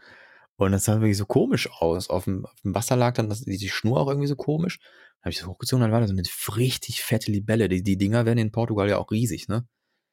[0.57, 2.09] Und das sah wirklich so komisch aus.
[2.09, 4.79] Auf dem, auf dem Wasser lag dann das, die, die Schnur auch irgendwie so komisch.
[4.79, 6.23] Dann habe ich das hochgezogen, dann war da so eine
[6.57, 7.69] richtig fette Libelle.
[7.69, 9.67] Die, die Dinger werden in Portugal ja auch riesig, ne?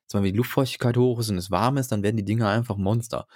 [0.06, 2.76] Also wenn die Luftfeuchtigkeit hoch ist und es warm ist, dann werden die Dinger einfach
[2.76, 3.26] Monster.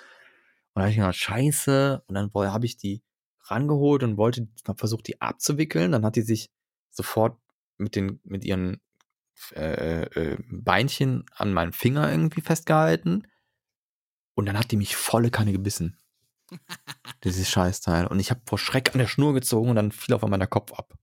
[0.74, 2.02] Und dann habe ich gedacht, scheiße.
[2.06, 3.02] Und dann habe ich die
[3.44, 5.92] rangeholt und wollte, hab versucht, die abzuwickeln.
[5.92, 6.50] Dann hat die sich
[6.90, 7.38] sofort
[7.78, 8.80] mit den, mit ihren
[9.54, 13.26] äh, äh, Beinchen an meinen Finger irgendwie festgehalten.
[14.34, 15.98] Und dann hat die mich volle Kanne gebissen.
[17.24, 18.06] Dieses Scheißteil.
[18.06, 20.48] Und ich habe vor Schreck an der Schnur gezogen und dann fiel auf einmal der
[20.48, 20.96] Kopf ab.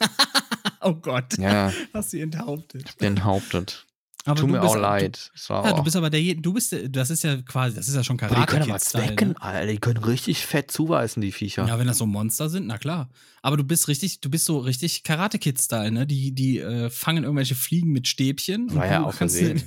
[0.80, 1.38] oh Gott.
[1.38, 3.00] Ja, Hast sie enthauptet.
[3.00, 3.86] den hauptet.
[4.24, 5.32] Aber Tut mir auch leid.
[5.48, 8.04] Du, ja, du bist aber der, du bist, das ist ja quasi, das ist ja
[8.04, 9.42] schon Boah, die können aber zwecken, Ne?
[9.42, 9.72] Alter.
[9.72, 11.66] Die können richtig fett zuweisen, die Viecher.
[11.66, 13.10] Ja, wenn das so Monster sind, na klar.
[13.42, 16.06] Aber du bist richtig, du bist so richtig Karate-Kid-Style, ne?
[16.06, 18.72] Die, die äh, fangen irgendwelche Fliegen mit Stäbchen.
[18.76, 19.60] War ja du auch Versehen.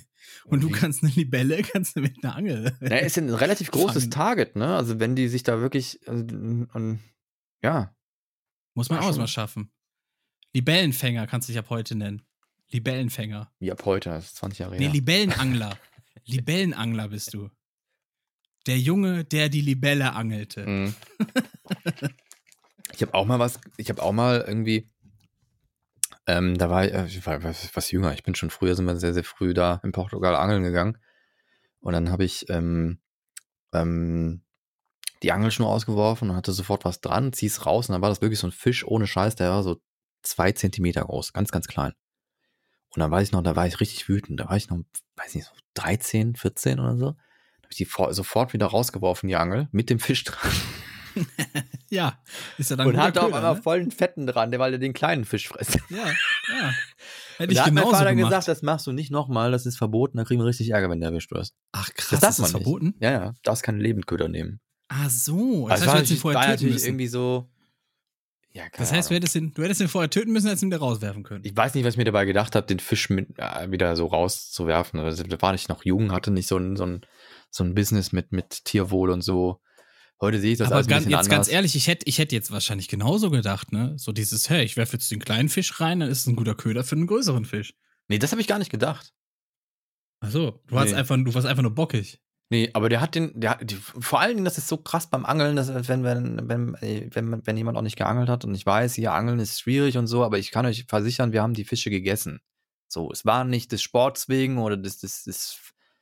[0.45, 2.77] und du kannst eine Libelle, kannst du mit einer Angel.
[2.80, 4.11] Ja, ist ja ein relativ großes Fangen.
[4.11, 4.73] Target, ne?
[4.77, 6.99] Also wenn die sich da wirklich, äh, und,
[7.61, 7.94] ja,
[8.73, 9.69] Muss man Ja, auch mal schaffen.
[10.53, 12.22] Libellenfänger kannst du dich ab heute nennen.
[12.71, 13.51] Libellenfänger.
[13.59, 14.93] wie ab heute, das ist 20 Jahre Nee, her.
[14.93, 15.77] Libellenangler.
[16.25, 17.49] Libellenangler bist du.
[18.65, 20.65] Der Junge, der die Libelle angelte.
[20.65, 20.95] Mhm.
[22.93, 24.89] ich habe auch mal was, ich habe auch mal irgendwie,
[26.25, 28.85] ähm, da war ich, äh, ich war was, was jünger, ich bin schon früher, sind
[28.85, 30.97] wir sehr, sehr früh da in Portugal angeln gegangen.
[31.79, 32.99] Und dann habe ich ähm,
[33.73, 34.41] ähm,
[35.21, 38.39] die Angelschnur ausgeworfen und hatte sofort was dran, zieh's raus und dann war das wirklich
[38.39, 39.79] so ein Fisch ohne Scheiß, der war so
[40.23, 41.93] zwei Zentimeter groß, ganz, ganz klein.
[42.95, 44.80] Und dann weiß ich noch, da war ich richtig wütend, da war ich noch,
[45.17, 47.11] weiß nicht, so 13, 14 oder so.
[47.11, 50.51] Da habe ich die sofort wieder rausgeworfen, die Angel, mit dem Fisch dran.
[51.89, 52.19] Ja,
[52.57, 53.61] ist ja dann und guter hatte auf Köder, einmal ne?
[53.61, 55.80] vollen Fetten dran, der weil er den kleinen Fisch frisst.
[55.89, 56.73] Ja, ja.
[57.38, 58.31] Hätte ich da hat mein Vater gemacht.
[58.31, 60.99] gesagt, das machst du nicht nochmal, das ist verboten, da kriegen wir richtig Ärger, wenn
[60.99, 61.53] du erwischt wirst.
[61.72, 62.95] Ach krass, Das das ist das verboten?
[62.99, 64.59] Ja, ja, darfst keine Lebendköder nehmen.
[64.89, 66.85] Ah so, Also das heißt, du war vorher war natürlich müssen.
[66.88, 67.49] irgendwie so.
[68.56, 70.80] Ja, Das heißt, du hättest, ihn, du hättest ihn vorher töten müssen, hättest ihn wieder
[70.80, 71.44] rauswerfen können.
[71.44, 74.06] ich weiß nicht, was ich mir dabei gedacht habe, den Fisch mit, äh, wieder so
[74.06, 74.99] rauszuwerfen.
[75.02, 77.02] Also, da war ich noch jung, hatte nicht so ein, so ein,
[77.49, 79.60] so ein Business mit, mit Tierwohl und so.
[80.22, 81.27] Heute sehe ich das Aber alles ein ganz, jetzt anders.
[81.27, 83.94] ganz ehrlich, ich hätte ich hätte jetzt wahrscheinlich genauso gedacht, ne?
[83.98, 86.56] So dieses, hey, ich werfe jetzt den kleinen Fisch rein, dann ist es ein guter
[86.56, 87.73] Köder für einen größeren Fisch.
[88.07, 89.14] Nee, das habe ich gar nicht gedacht.
[90.22, 90.99] Ach so, du, warst Nee.
[90.99, 92.22] einfach, du warst einfach nur bockig.
[92.56, 95.07] Nee, aber der hat den, der hat, die, vor allen Dingen, das ist so krass
[95.10, 98.65] beim Angeln, dass wenn, wenn, wenn, wenn, wenn jemand auch nicht geangelt hat und ich
[98.65, 101.65] weiß, hier Angeln ist schwierig und so, aber ich kann euch versichern, wir haben die
[101.65, 102.40] Fische gegessen.
[102.88, 105.60] So, es war nicht des Sports wegen oder des, des, des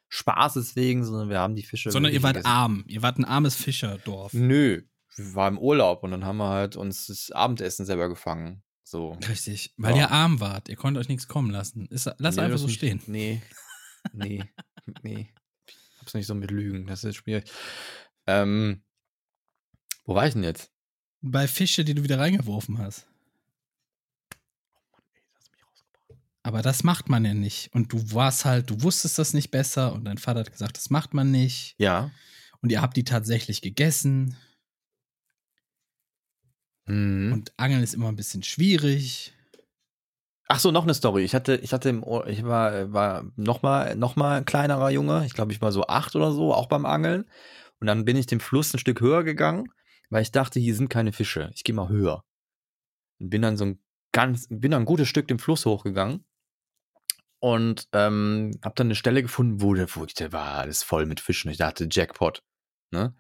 [0.10, 1.90] Spaßes wegen, sondern wir haben die Fische.
[1.90, 2.54] Sondern ihr wart gegessen.
[2.54, 2.84] arm.
[2.88, 4.34] Ihr wart ein armes Fischerdorf.
[4.34, 4.84] Nö,
[5.16, 8.62] wir waren im Urlaub und dann haben wir halt uns das Abendessen selber gefangen.
[8.84, 9.18] So.
[9.28, 9.74] Richtig.
[9.78, 10.02] Weil Ja.
[10.02, 10.70] ihr arm wart.
[10.70, 11.88] Ihr konntet euch nichts kommen lassen.
[11.88, 12.76] Ist, lass Nee, einfach so nicht.
[12.76, 13.02] stehen.
[13.08, 13.42] Nee.
[14.14, 14.44] Nee.
[15.02, 15.30] nee.
[16.04, 16.86] Hab's nicht so mit Lügen.
[16.86, 17.50] Das ist schwierig.
[18.28, 18.84] Ähm,
[20.04, 20.70] wo war ich denn jetzt?
[21.22, 23.08] Bei Fische, die du wieder reingeworfen hast.
[26.44, 27.74] Aber das macht man ja nicht.
[27.74, 30.90] Und du warst halt, du wusstest das nicht besser und dein Vater hat gesagt, das
[30.90, 31.76] macht man nicht.
[31.78, 32.12] Ja.
[32.60, 34.36] Und ihr habt die tatsächlich gegessen.
[36.86, 37.32] Mhm.
[37.32, 39.33] Und Angeln ist immer ein bisschen schwierig.
[40.48, 41.24] Ach so, noch eine Story.
[41.24, 44.90] Ich hatte, ich hatte im Ohr, ich war, war noch mal, noch mal ein kleinerer
[44.90, 45.26] Junge.
[45.26, 47.26] Ich glaube, ich war so acht oder so, auch beim Angeln.
[47.80, 49.66] Und dann bin ich den Fluss ein Stück höher gegangen,
[50.10, 51.50] weil ich dachte, hier sind keine Fische.
[51.56, 52.24] Ich gehe mal höher.
[53.20, 53.80] Und bin dann so ein
[54.12, 56.26] ganz, bin dann ein gutes Stück den Fluss hochgegangen.
[57.40, 61.06] Und ähm, habe dann eine Stelle gefunden, wo, der- wo ich, da war alles voll
[61.06, 61.52] mit Fischen.
[61.52, 62.42] Ich dachte, Jackpot.
[62.92, 63.06] Ne?
[63.06, 63.16] Und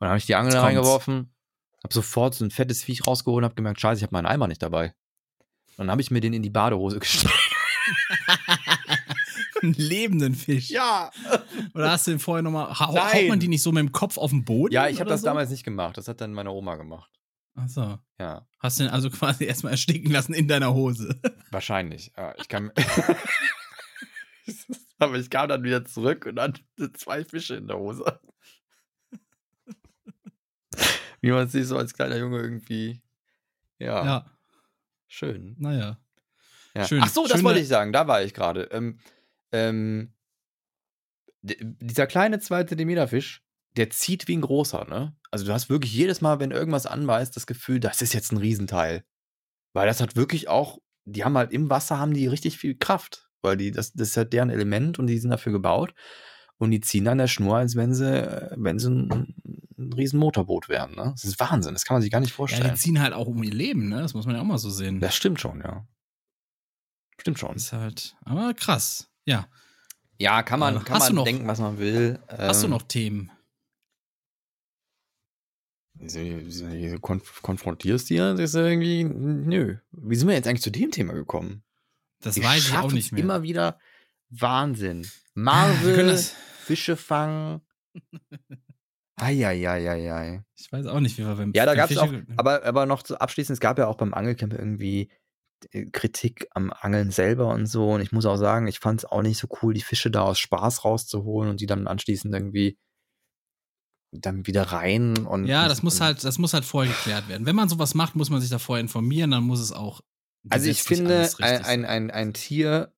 [0.00, 1.32] dann habe ich die Angel reingeworfen,
[1.84, 4.48] habe sofort so ein fettes Viech rausgeholt und habe gemerkt, scheiße, ich habe meinen Eimer
[4.48, 4.94] nicht dabei.
[5.76, 7.34] Dann habe ich mir den in die Badehose gesteckt.
[9.62, 10.70] Einen lebenden Fisch.
[10.70, 11.10] Ja.
[11.74, 12.68] Oder hast du den vorher nochmal.
[12.78, 13.28] Ha haut Nein.
[13.28, 14.72] man die nicht so mit dem Kopf auf den Boden?
[14.74, 15.26] Ja, ich habe das so?
[15.26, 15.96] damals nicht gemacht.
[15.96, 17.10] Das hat dann meine Oma gemacht.
[17.54, 17.98] Ach so.
[18.18, 21.18] Ja, Hast du den also quasi erstmal ersticken lassen in deiner Hose.
[21.50, 22.12] wahrscheinlich.
[22.16, 22.72] Ja, ich kann.
[24.98, 26.60] Aber ich kam dann wieder zurück und hatte
[26.94, 28.04] zwei Fische in der Hose.
[31.20, 33.00] Wie man sich so als kleiner Junge irgendwie.
[33.78, 34.26] Ja, Ja,
[35.14, 35.54] schön.
[35.58, 35.98] naja.
[36.76, 36.86] Ja.
[36.88, 37.00] Schön.
[37.02, 37.92] Ach so, das Schöne- wollte ich sagen.
[37.92, 38.64] Da war ich gerade.
[38.72, 38.98] Ähm,
[39.52, 40.12] ähm,
[41.42, 43.42] dieser kleine 2 Zentimeter Fisch,
[43.76, 45.14] der zieht wie ein großer, ne?
[45.30, 48.38] Also du hast wirklich jedes Mal, wenn irgendwas anbeißt, das Gefühl, das ist jetzt ein
[48.38, 49.04] Riesenteil.
[49.72, 53.28] Weil das hat wirklich auch, die haben halt im Wasser haben die richtig viel Kraft.
[53.42, 55.92] Weil die, das, das ist halt deren Element und die sind dafür gebaut.
[56.58, 59.34] Und die ziehen an der Schnur, als wenn sie, wenn sie ein,
[59.76, 61.10] ein riesen Motorboot wären, ne?
[61.14, 62.70] Das ist Wahnsinn, das kann man sich gar nicht Ja, vorstellen.
[62.74, 64.00] die ziehen halt auch um ihr Leben, ne?
[64.00, 65.00] Das muss man ja auch mal so sehen.
[65.00, 65.86] das stimmt schon, ja.
[67.20, 67.54] Stimmt schon.
[67.56, 69.08] ist halt, aber krass.
[69.24, 69.48] Ja.
[70.18, 72.20] Ja, kann man, Äh, kann du man noch- denken, was man will.
[72.28, 73.30] Hast du Ähm, noch Themen?
[77.00, 78.32] Konf konfrontierst du ja?
[78.32, 79.76] Das ist ja irgendwie, nö.
[79.92, 81.62] Wie sind wir jetzt eigentlich zu dem Thema gekommen?
[82.20, 83.22] Das Wir weiß ich auch nicht mehr.
[83.22, 83.78] immer wieder
[84.30, 85.02] Wahnsinn.
[85.02, 86.18] Wir Marvel,
[86.64, 87.60] Fische fangen.
[89.16, 90.44] Eieieiei.
[90.56, 93.02] ich weiß auch nicht, wie wir beim Ja, da gab es auch, aber, aber noch
[93.02, 95.08] zu abschließend, es gab ja auch beim Angelcamp irgendwie
[95.70, 97.90] äh, Kritik am Angeln selber und so.
[97.90, 100.22] Und ich muss auch sagen, ich fand es auch nicht so cool, die Fische da
[100.22, 102.76] aus Spaß rauszuholen und die dann anschließend irgendwie
[104.10, 105.46] dann wieder rein und.
[105.46, 107.46] Ja, das muss und, halt, das muss halt vorher geklärt werden.
[107.46, 110.00] Wenn man sowas macht, muss man sich da vorher informieren, dann muss es auch.
[110.50, 112.93] Also ich finde, ein, richtig ein, ein, ein Tier,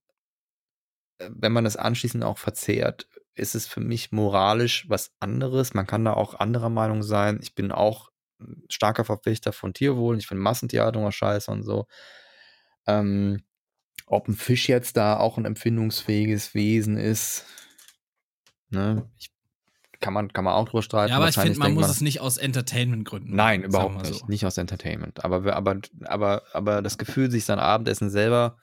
[1.18, 5.74] wenn man das anschließend auch verzehrt, ist es für mich moralisch was anderes.
[5.74, 7.38] Man kann da auch anderer Meinung sein.
[7.42, 8.10] Ich bin auch
[8.68, 10.18] starker Verfechter von Tierwohl.
[10.18, 11.86] Ich finde Massentierhaltung auch scheiße und so.
[12.86, 13.42] Ähm,
[14.06, 17.44] ob ein Fisch jetzt da auch ein empfindungsfähiges Wesen ist,
[18.70, 19.30] ne, ich,
[20.00, 21.10] kann, man, kann man auch drüber streiten.
[21.10, 24.20] Ja, aber ich finde, man muss es nicht aus Entertainment-Gründen Nein, überhaupt nicht.
[24.20, 24.26] so.
[24.26, 25.24] Nicht aus Entertainment.
[25.24, 28.58] Aber, aber, aber, aber das Gefühl, sich sein Abendessen selber,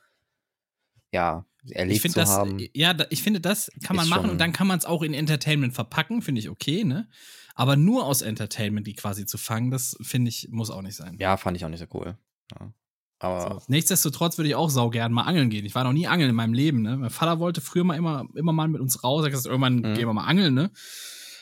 [1.12, 2.60] ja, erlebt Ich finde zu das, haben.
[2.74, 5.14] ja, da, ich finde, das kann man machen und dann kann man es auch in
[5.14, 7.08] Entertainment verpacken, finde ich okay, ne?
[7.56, 11.18] Aber nur aus Entertainment die quasi zu fangen, das finde ich, muss auch nicht sein.
[11.20, 12.18] Ja, fand ich auch nicht so cool.
[12.60, 12.74] Ja.
[13.20, 13.62] Aber So.
[13.68, 15.66] Nichtsdestotrotz würde ich auch sau gern mal angeln gehen.
[15.66, 16.98] Ich war noch nie angeln in meinem Leben, ne?
[16.98, 19.22] Mein Vater wollte früher mal immer, immer mal mit uns raus.
[19.22, 19.94] Er hat gesagt, irgendwann Mhm.
[19.94, 20.72] gehen wir mal angeln, ne?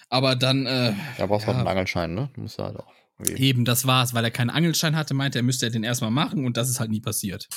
[0.09, 1.55] Aber dann, äh, da brauchst du ja.
[1.57, 2.29] halt einen Angelschein, ne?
[2.35, 2.91] Du musst halt auch.
[3.37, 6.43] eben, das war's, weil er keinen Angelschein hatte, meinte er, müsste er den erstmal machen
[6.45, 7.47] und das ist halt nie passiert.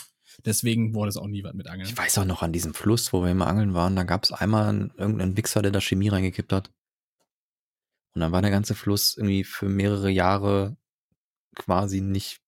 [0.45, 1.89] Deswegen wurde es auch nie was mit Angeln.
[1.89, 4.33] Ich weiß auch noch an diesem Fluss, wo wir immer angeln waren, da gab es
[4.33, 6.71] einmal einen, irgendeinen Wichser, der da Chemie reingekippt hat.
[8.15, 10.77] Und dann war der ganze Fluss irgendwie für mehrere Jahre
[11.57, 12.41] quasi nicht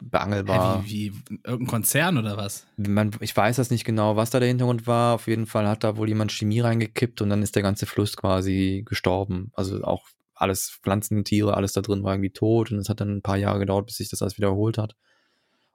[0.00, 0.82] beangelbar.
[0.82, 2.66] Hä, wie, wie, irgendein Konzern oder was?
[2.76, 5.14] man, ich weiß das nicht genau, was da der Hintergrund war.
[5.14, 8.16] Auf jeden Fall hat da wohl jemand Chemie reingekippt und dann ist der ganze Fluss
[8.16, 9.50] quasi gestorben.
[9.54, 13.16] Also auch alles Pflanzen, Tiere, alles da drin war irgendwie tot und es hat dann
[13.16, 14.96] ein paar Jahre gedauert, bis sich das alles wiederholt hat.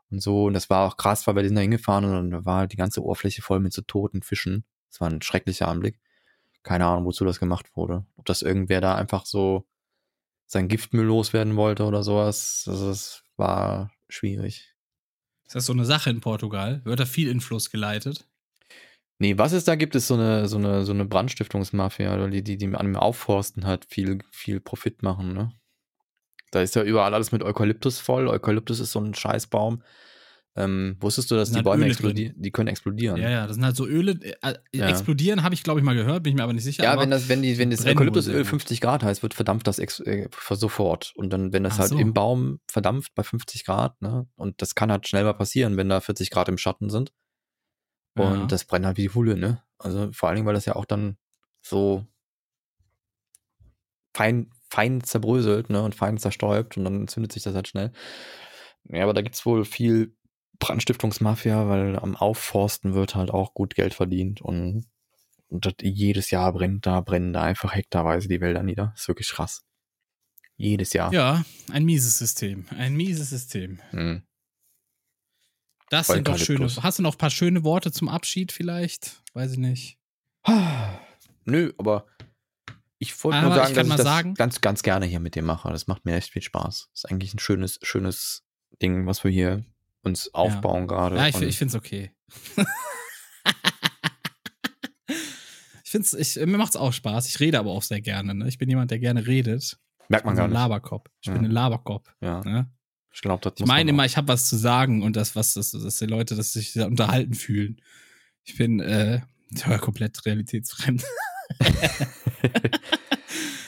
[0.09, 2.59] Und so, und das war auch krass, weil wir sind da hingefahren und dann war
[2.59, 4.63] halt die ganze Oberfläche voll mit so toten Fischen.
[4.89, 5.99] Das war ein schrecklicher Anblick.
[6.63, 8.05] Keine Ahnung, wozu das gemacht wurde.
[8.15, 9.65] Ob das irgendwer da einfach so
[10.45, 12.65] sein Giftmüll loswerden wollte oder sowas.
[12.67, 14.73] Also das war schwierig.
[15.45, 16.81] Ist das so eine Sache in Portugal?
[16.83, 18.25] Wird da viel in Fluss geleitet?
[19.19, 22.57] Nee, was es da gibt, ist so eine, so eine, so eine Brandstiftungsmafia, die, die,
[22.57, 25.51] die an dem Aufforsten halt viel, viel Profit machen, ne?
[26.51, 28.27] Da ist ja überall alles mit Eukalyptus voll.
[28.27, 29.81] Eukalyptus ist so ein Scheißbaum.
[30.55, 32.33] Ähm, wusstest du, dass die Bäume Öle explodieren?
[32.41, 33.21] Die können explodieren.
[33.21, 34.13] Ja, ja, das sind halt so Öle.
[34.41, 34.87] Äh, Ja.
[34.89, 36.83] Explodieren habe ich, glaube ich, mal gehört, bin ich mir aber nicht sicher.
[36.83, 38.49] Ja, wenn das, wenn die, wenn das Eukalyptusöl sehr gut.
[38.49, 41.13] 50 Grad heißt, wird verdampft das äh, sofort.
[41.15, 41.99] Und dann, wenn das Ach halt so.
[41.99, 45.89] im Baum verdampft bei 50 Grad, ne, und das kann halt schnell mal passieren, wenn
[45.89, 47.13] da 40 Grad im Schatten sind.
[48.15, 48.45] Und Ja.
[48.47, 49.61] das brennt halt wie die Hulle, ne?
[49.77, 51.17] Also vor allen Dingen, weil das ja auch dann
[51.61, 52.03] so
[54.15, 57.91] fein, fein zerbröselt, ne, und fein zerstäubt und dann entzündet sich das halt schnell.
[58.85, 60.15] Ja, aber da gibt's wohl viel
[60.59, 64.85] Brandstiftungsmafia, weil am Aufforsten wird halt auch gut Geld verdient und,
[65.49, 68.93] und jedes Jahr brennt da, brennen da einfach hektarweise die Wälder nieder.
[68.95, 69.63] ist wirklich krass.
[70.55, 71.13] Jedes Jahr.
[71.13, 72.65] ja, ein mieses System.
[72.75, 73.79] Ein mieses System.
[73.91, 74.23] Hm.
[75.89, 76.67] Das sind doch schöne.
[76.67, 79.21] Hast du noch ein paar schöne Worte zum Abschied vielleicht?
[79.33, 79.99] Weiß ich nicht.
[81.45, 82.07] Nö, aber
[82.99, 85.35] ich wollte nur sagen, ich dass ich mal das sagen- ganz, ganz gerne hier mit
[85.35, 85.69] dir mache.
[85.71, 86.89] Das macht mir echt viel Spaß.
[86.91, 88.43] Das ist eigentlich ein schönes, schönes
[88.81, 89.63] Ding, was wir hier
[90.03, 91.15] uns aufbauen gerade.
[91.17, 92.11] Ja, ich, ich finde es okay.
[95.83, 97.27] ich find's, ich, mir macht's auch Spaß.
[97.27, 98.33] Ich rede aber auch sehr gerne.
[98.33, 98.47] Ne?
[98.47, 99.77] Ich bin jemand, der gerne redet.
[100.09, 100.59] merkt man Ich bin so gar ein nicht.
[100.59, 101.09] Laberkopf.
[101.21, 101.33] Ich Ja.
[101.33, 102.13] bin ein Laberkopf.
[102.21, 102.69] Ja, Ne?
[103.13, 105.71] ich glaube, das Ich meine immer, ich habe was zu sagen und das, was das,
[105.71, 107.81] dass die Leute, dass sich unterhalten fühlen.
[108.43, 109.21] Ich bin äh,
[109.51, 111.03] ja, komplett realitätsfremd.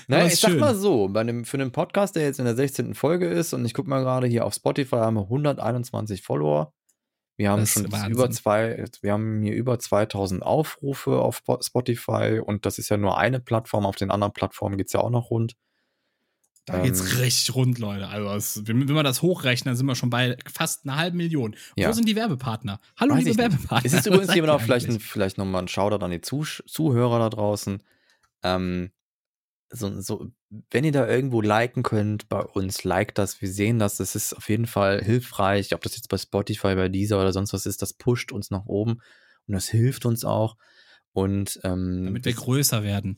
[0.08, 0.60] Naja, ich sag schön.
[0.60, 2.96] mal so, bei einem, für einen Podcast, der jetzt in der 16.
[2.96, 6.74] Folge ist, und ich gucke mal gerade hier auf Spotify, haben wir 121 Follower.
[7.38, 12.42] Wir haben Das schon über zwei, wir haben hier über 2000 Aufrufe auf Spo- Spotify
[12.44, 13.86] und das ist ja nur eine Plattform.
[13.86, 15.56] Auf den anderen Plattformen geht's ja auch noch rund.
[16.72, 18.08] Da geht's Ähm, richtig rund, Leute.
[18.08, 21.56] Also, es, wenn, wir das hochrechnen, sind wir schon bei fast einer halben Million.
[21.76, 21.90] Ja.
[21.90, 22.80] Wo sind die Werbepartner?
[22.98, 23.38] Hallo, Weiß liebe.
[23.38, 23.86] Werbepartner.
[23.86, 27.20] Es ist übrigens noch ihr vielleicht, ein, vielleicht nochmal ein Shoutout an die Zuh Zuhörer
[27.20, 27.82] da draußen.
[28.44, 28.92] Ähm,
[29.72, 30.32] so, so,
[30.72, 33.42] wenn ihr da irgendwo liken könnt bei uns, liked das.
[33.42, 33.98] Wir sehen das.
[33.98, 35.74] Das ist auf jeden Fall hilfreich.
[35.74, 38.66] Ob das jetzt bei Spotify, bei dieser oder sonst was ist, das pusht uns nach
[38.66, 39.02] oben
[39.48, 40.56] und das hilft uns auch.
[41.12, 43.18] Und ähm, Damit wir größer werden.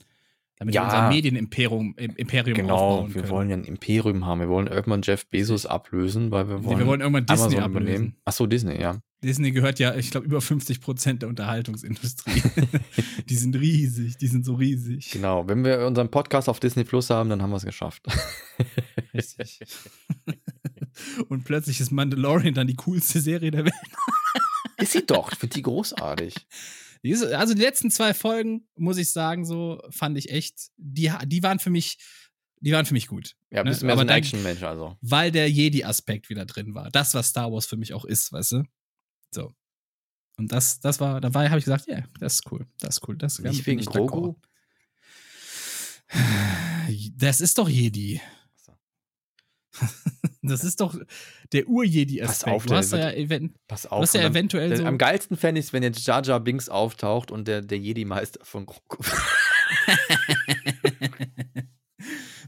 [0.62, 0.82] Damit Ja.
[0.84, 3.34] wir unser Medienimperium im Imperium genau, aufbauen wir können.
[3.34, 4.42] wollen ja ein Imperium haben.
[4.42, 7.64] Wir wollen irgendwann Jeff Bezos ablösen, weil wir Nee, wollen, wir wollen irgendwann Disney Amazon
[7.64, 7.82] ablösen.
[7.88, 8.16] übernehmen.
[8.26, 9.02] Ach so, Disney, ja.
[9.24, 12.44] Disney gehört ja, ich glaube, über 50 Prozent der Unterhaltungsindustrie.
[13.30, 15.10] die sind riesig, die sind so riesig.
[15.10, 15.48] Genau.
[15.48, 18.06] Wenn wir unseren Podcast auf Disney Plus haben, dann haben wir es geschafft.
[19.16, 19.62] Richtig.
[21.28, 23.74] Und plötzlich ist Mandalorian dann die coolste Serie der Welt.
[24.78, 25.32] Ist sie doch.
[25.32, 26.36] Ich finde die großartig.
[27.04, 31.44] Ist- Also die letzten zwei Folgen, muss ich sagen, so fand ich echt, die, die
[31.44, 31.98] waren für mich,
[32.60, 33.36] die waren für mich gut.
[33.50, 33.72] Ja, Ne?
[33.72, 34.98] bist du mehr Aber so ein Action-Mensch, also.
[35.02, 36.92] Weil der Jedi-Aspekt wieder drin war.
[36.92, 38.64] Das, was Star Wars für mich auch ist, weißt du?
[39.32, 39.56] So.
[40.38, 43.18] Und das, das war, dabei habe ich gesagt, ja, das ist cool, das ist cool.
[43.18, 44.36] Das Nicht bin wegen Grogu?
[47.16, 48.20] Das ist doch Jedi.
[48.58, 48.74] So.
[50.44, 50.96] Das ist doch
[51.54, 52.46] der Ur-Jedi-Aspekt.
[52.46, 54.02] Pass auf, du hast ja, event Pass auf.
[54.02, 54.86] hast ja eventuell der, so.
[54.86, 58.66] Am geilsten fände ich wenn jetzt Jar Jar Binks auftaucht und der, der Jedi-Meister von
[58.66, 58.98] Grogu.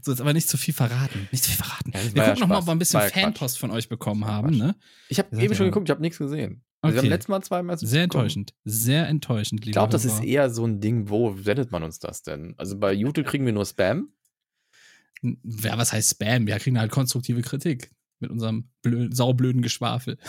[0.02, 1.28] So, jetzt aber nicht zu viel verraten.
[1.32, 1.90] Nicht zu viel verraten.
[1.94, 3.00] Ja, wir war ja gucken nochmal, ob wir ein bisschen.
[3.00, 4.54] Fanpost von euch bekommen haben.
[4.54, 4.74] Ne?
[5.08, 6.62] Ich habe eben schon ja- geguckt, ich habe nichts gesehen.
[6.82, 7.06] Also Wir Okay.
[7.06, 8.52] haben letztes Mal zwei Messages Sehr enttäuschend.
[8.64, 12.00] Sehr enttäuschend, Ich lieber glaube, das ist eher so ein Ding, wo sendet man uns
[12.00, 12.52] das denn?
[12.58, 14.08] Also bei YouTube kriegen wir nur Spam.
[15.22, 16.46] Ja, was heißt Spam?
[16.46, 20.18] Wir kriegen halt konstruktive Kritik mit unserem blö saublöden Geschwafel.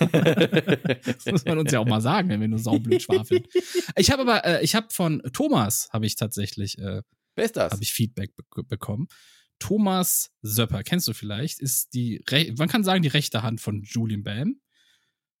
[0.00, 3.44] Das muss man uns ja auch mal sagen, wenn wir nur saublöd schwafeln.
[3.96, 7.02] Ich habe aber, äh, ich habe von Thomas, habe ich tatsächlich, äh,
[7.36, 7.72] Wer ist das?
[7.72, 9.08] habe ich Feedback be bekommen.
[9.58, 13.82] Thomas Söpper, kennst du vielleicht, ist die, Re man kann sagen, die rechte Hand von
[13.82, 14.60] Julian Bam.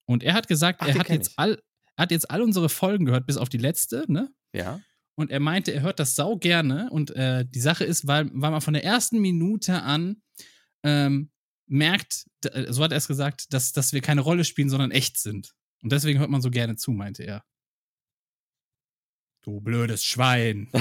[0.04, 1.38] Und er hat gesagt, Ach, er hat jetzt ich.
[1.38, 1.60] all,
[1.96, 4.32] er hat jetzt all unsere Folgen gehört, bis auf die letzte, ne?
[4.52, 4.80] ja.
[5.20, 6.88] Und er meinte, er hört das sau gerne.
[6.90, 10.22] Und äh, die Sache ist, weil, weil man von der ersten Minute an
[10.82, 11.30] ähm,
[11.66, 15.18] merkt, äh, so hat er es gesagt, dass, dass wir keine Rolle spielen, sondern echt
[15.18, 15.54] sind.
[15.82, 17.44] Und deswegen hört man so gerne zu, meinte er.
[19.42, 20.68] Du blödes Schwein.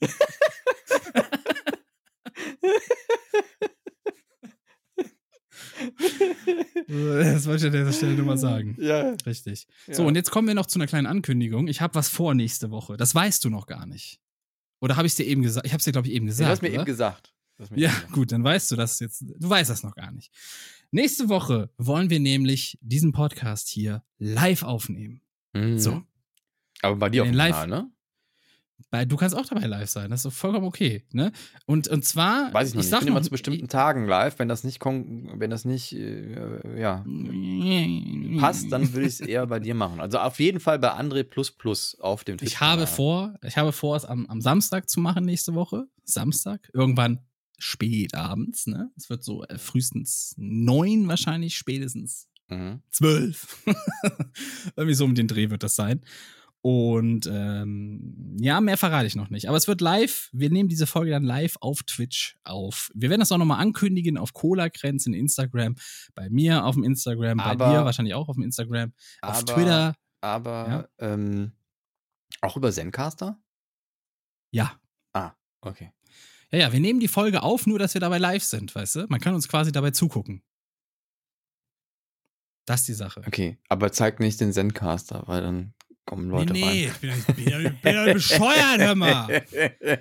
[6.88, 8.76] das wollte ich an dieser Stelle nur mal sagen.
[8.80, 9.14] Ja.
[9.26, 9.66] Richtig.
[9.86, 9.94] Ja.
[9.94, 11.68] So, und jetzt kommen wir noch zu einer kleinen Ankündigung.
[11.68, 12.96] Ich habe was vor nächste Woche.
[12.96, 14.20] Das weißt du noch gar nicht.
[14.80, 15.66] Oder habe ich es dir eben gesagt?
[15.66, 16.50] Ich habe es dir, glaube ich, eben Du gesagt.
[16.50, 16.76] hast mir oder?
[16.78, 17.34] eben gesagt.
[17.58, 19.22] Du mir Ja, eben gut, dann weißt du das jetzt.
[19.38, 20.32] Du weißt das noch gar nicht.
[20.90, 25.20] Nächste Woche wollen wir nämlich diesen Podcast hier live aufnehmen.
[25.52, 25.78] Mhm.
[25.78, 26.02] So.
[26.82, 27.90] Aber bei dir auf dem Live- Kanal, ne?
[28.90, 30.10] Weil du kannst auch dabei live sein.
[30.10, 31.04] Das ist vollkommen okay.
[31.12, 31.32] Ne?
[31.66, 32.52] Und, und zwar.
[32.52, 32.84] Weiß ich nicht.
[32.84, 34.38] Ich sag bin immer zu bestimmten Tagen live.
[34.38, 37.04] Wenn das nicht, wenn das nicht äh, ja,
[38.40, 40.00] passt, dann will ich es eher bei dir machen.
[40.00, 43.72] Also auf jeden Fall bei André Plus Plus auf dem Ich habe vor, ich habe
[43.72, 45.86] vor, es am, am Samstag zu machen nächste Woche.
[46.04, 46.68] Samstag.
[46.72, 47.20] Irgendwann
[47.58, 48.90] spät abends, ne?
[48.96, 52.82] Es wird so äh, frühestens neun wahrscheinlich, spätestens Mhm.
[52.90, 53.58] zwölf.
[54.76, 56.00] Irgendwie so um den Dreh wird das sein.
[56.62, 59.48] Und ähm, ja, mehr verrate ich noch nicht.
[59.48, 60.28] Aber es wird live.
[60.32, 62.90] Wir nehmen diese Folge dann live auf Twitch auf.
[62.94, 65.76] Wir werden das auch nochmal ankündigen auf Cola-Grenz in Instagram,
[66.14, 68.92] bei mir auf dem Instagram, bei Aber- dir wahrscheinlich auch auf dem Instagram,
[69.22, 69.94] auf Aber- Twitter.
[70.20, 71.52] Aber ähm,
[72.42, 73.40] auch über Zencaster?
[74.52, 74.76] Ja.
[75.62, 75.92] Okay.
[76.50, 79.06] Ja, ja, wir nehmen die Folge auf, nur dass wir dabei live sind, weißt du?
[79.10, 80.42] Man kann uns quasi dabei zugucken.
[82.66, 83.22] Das ist die Sache.
[83.26, 85.74] Okay, aber zeig nicht den Zencaster, weil dann
[86.10, 86.92] kommen Leute nee, nee, rein.
[86.92, 89.42] ich bin, ich bin, ja- ich bin ja bescheuert, hör mal.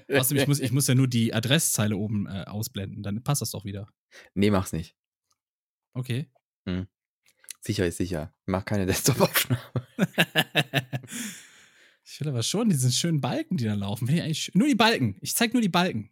[0.11, 3.51] Außerdem, ich muss, ich muss ja nur die Adresszeile oben äh, ausblenden, dann passt das
[3.51, 3.87] doch wieder.
[4.33, 4.95] nee, mach's nicht.
[5.93, 6.27] Okay.
[7.61, 8.33] Sicher ist sicher.
[8.47, 9.61] Mach keine Desktop-Aufnahme.
[12.03, 14.07] ich will aber schon diese schönen Balken, die da laufen.
[14.53, 15.15] Nur die Balken.
[15.21, 16.09] Ich zeig nur die Balken.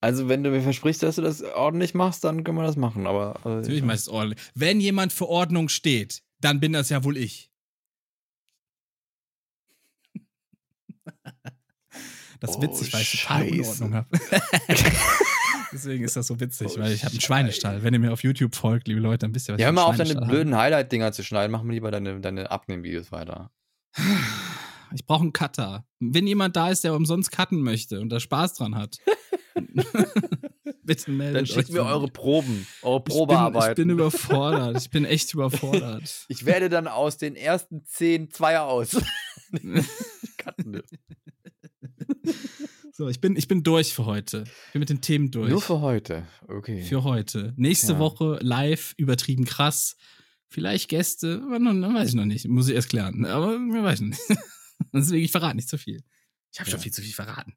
[0.00, 3.06] Also, wenn du mir versprichst, dass du das ordentlich machst, dann können wir das machen.
[3.06, 4.40] Aber äh, Natürlich meist ordentlich.
[4.54, 7.51] Wenn jemand für Ordnung steht, dann bin das ja wohl ich.
[12.42, 13.84] Das ist Oh, witzig, weil ich total Scheiße.
[13.84, 14.08] Unordnung habe.
[15.72, 17.20] Deswegen ist das so witzig, Oh, weil ich habe einen.
[17.20, 17.82] Schweinestall.
[17.82, 19.74] Wenn ihr mir auf YouTube folgt, liebe Leute, dann wisst ihr, was ja, hör ich
[19.76, 20.36] mal für auf, einen deine Schweinestall habe.
[20.36, 21.52] blöden Highlight-Dinger zu schneiden.
[21.52, 23.50] Mach mal lieber deine, deine Abnehmen-Videos weiter.
[24.94, 25.86] Ich brauche einen Cutter.
[26.00, 28.98] Wenn jemand da ist, der umsonst cutten möchte und da Spaß dran hat,
[30.84, 34.76] bitte meldet Dann schickt mir eure Proben, eure Ich bin, ich bin überfordert.
[34.76, 36.26] Ich bin echt überfordert.
[36.28, 39.00] Ich werde dann aus den ersten zehn Zweier aus.
[40.36, 40.82] Cutten.
[42.94, 44.44] So, ich bin, ich bin durch für heute.
[44.66, 45.48] Ich bin mit den Themen durch.
[45.48, 46.26] Nur für heute.
[46.46, 46.82] Okay.
[46.82, 47.54] Für heute.
[47.56, 47.98] Nächste Ja.
[47.98, 49.96] Woche live, übertrieben krass.
[50.48, 52.46] Vielleicht Gäste, aber noch weiß ich noch nicht.
[52.48, 53.24] Muss ich erst klären.
[53.24, 54.20] Aber weiß nicht.
[54.92, 56.02] Deswegen, ich verrate nicht zu viel.
[56.52, 56.82] Ich habe schon Ja.
[56.82, 57.54] viel zu viel verraten.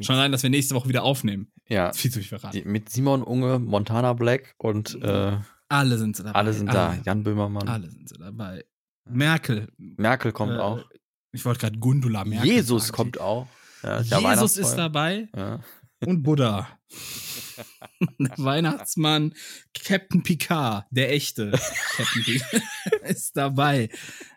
[0.00, 1.52] Schon allein, dass wir nächste Woche wieder aufnehmen.
[1.68, 2.62] ja, Viel zu viel verraten.
[2.64, 5.36] mit Simon Unge, Montana Black und äh,
[5.68, 6.38] alle sind sie dabei.
[6.38, 6.96] alle sind da.
[7.04, 7.68] Jan Böhmermann.
[7.68, 8.64] Alle sind sie dabei.
[9.04, 9.68] Merkel.
[9.76, 10.88] Merkel kommt Äh, auch.
[11.32, 12.50] Ich wollte gerade Gundula Merkel.
[12.50, 12.96] Jesus sagen.
[12.96, 13.46] kommt auch.
[13.82, 15.60] Ja, ist ja Jesus ist dabei Ja.
[16.04, 16.68] und Buddha.
[18.36, 19.34] Weihnachtsmann,
[19.74, 21.50] Captain Picard, der echte
[21.96, 22.62] Captain Picard,
[23.02, 23.90] ist dabei.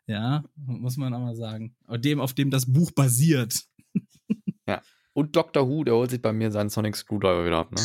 [0.07, 1.76] Ja, muss man auch mal sagen.
[1.88, 3.64] Auf dem, auf dem das Buch basiert.
[5.15, 5.68] Und Dr.
[5.68, 7.82] Who, der holt sich bei mir seinen Sonic Screwdriver wieder ab, ne?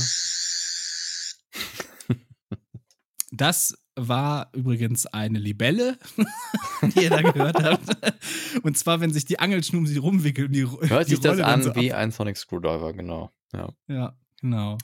[3.30, 5.98] Das war übrigens eine Libelle,
[6.94, 8.14] die ihr da gehört habt.
[8.62, 10.54] Und zwar, wenn sich die Angelschnur um sie rumwickelt.
[10.54, 13.30] Die, Hört die sich das Rolle dann an so wie ab- ein Sonic Screwdriver, genau.
[13.52, 13.68] Ja.
[13.88, 14.78] Ja, genau.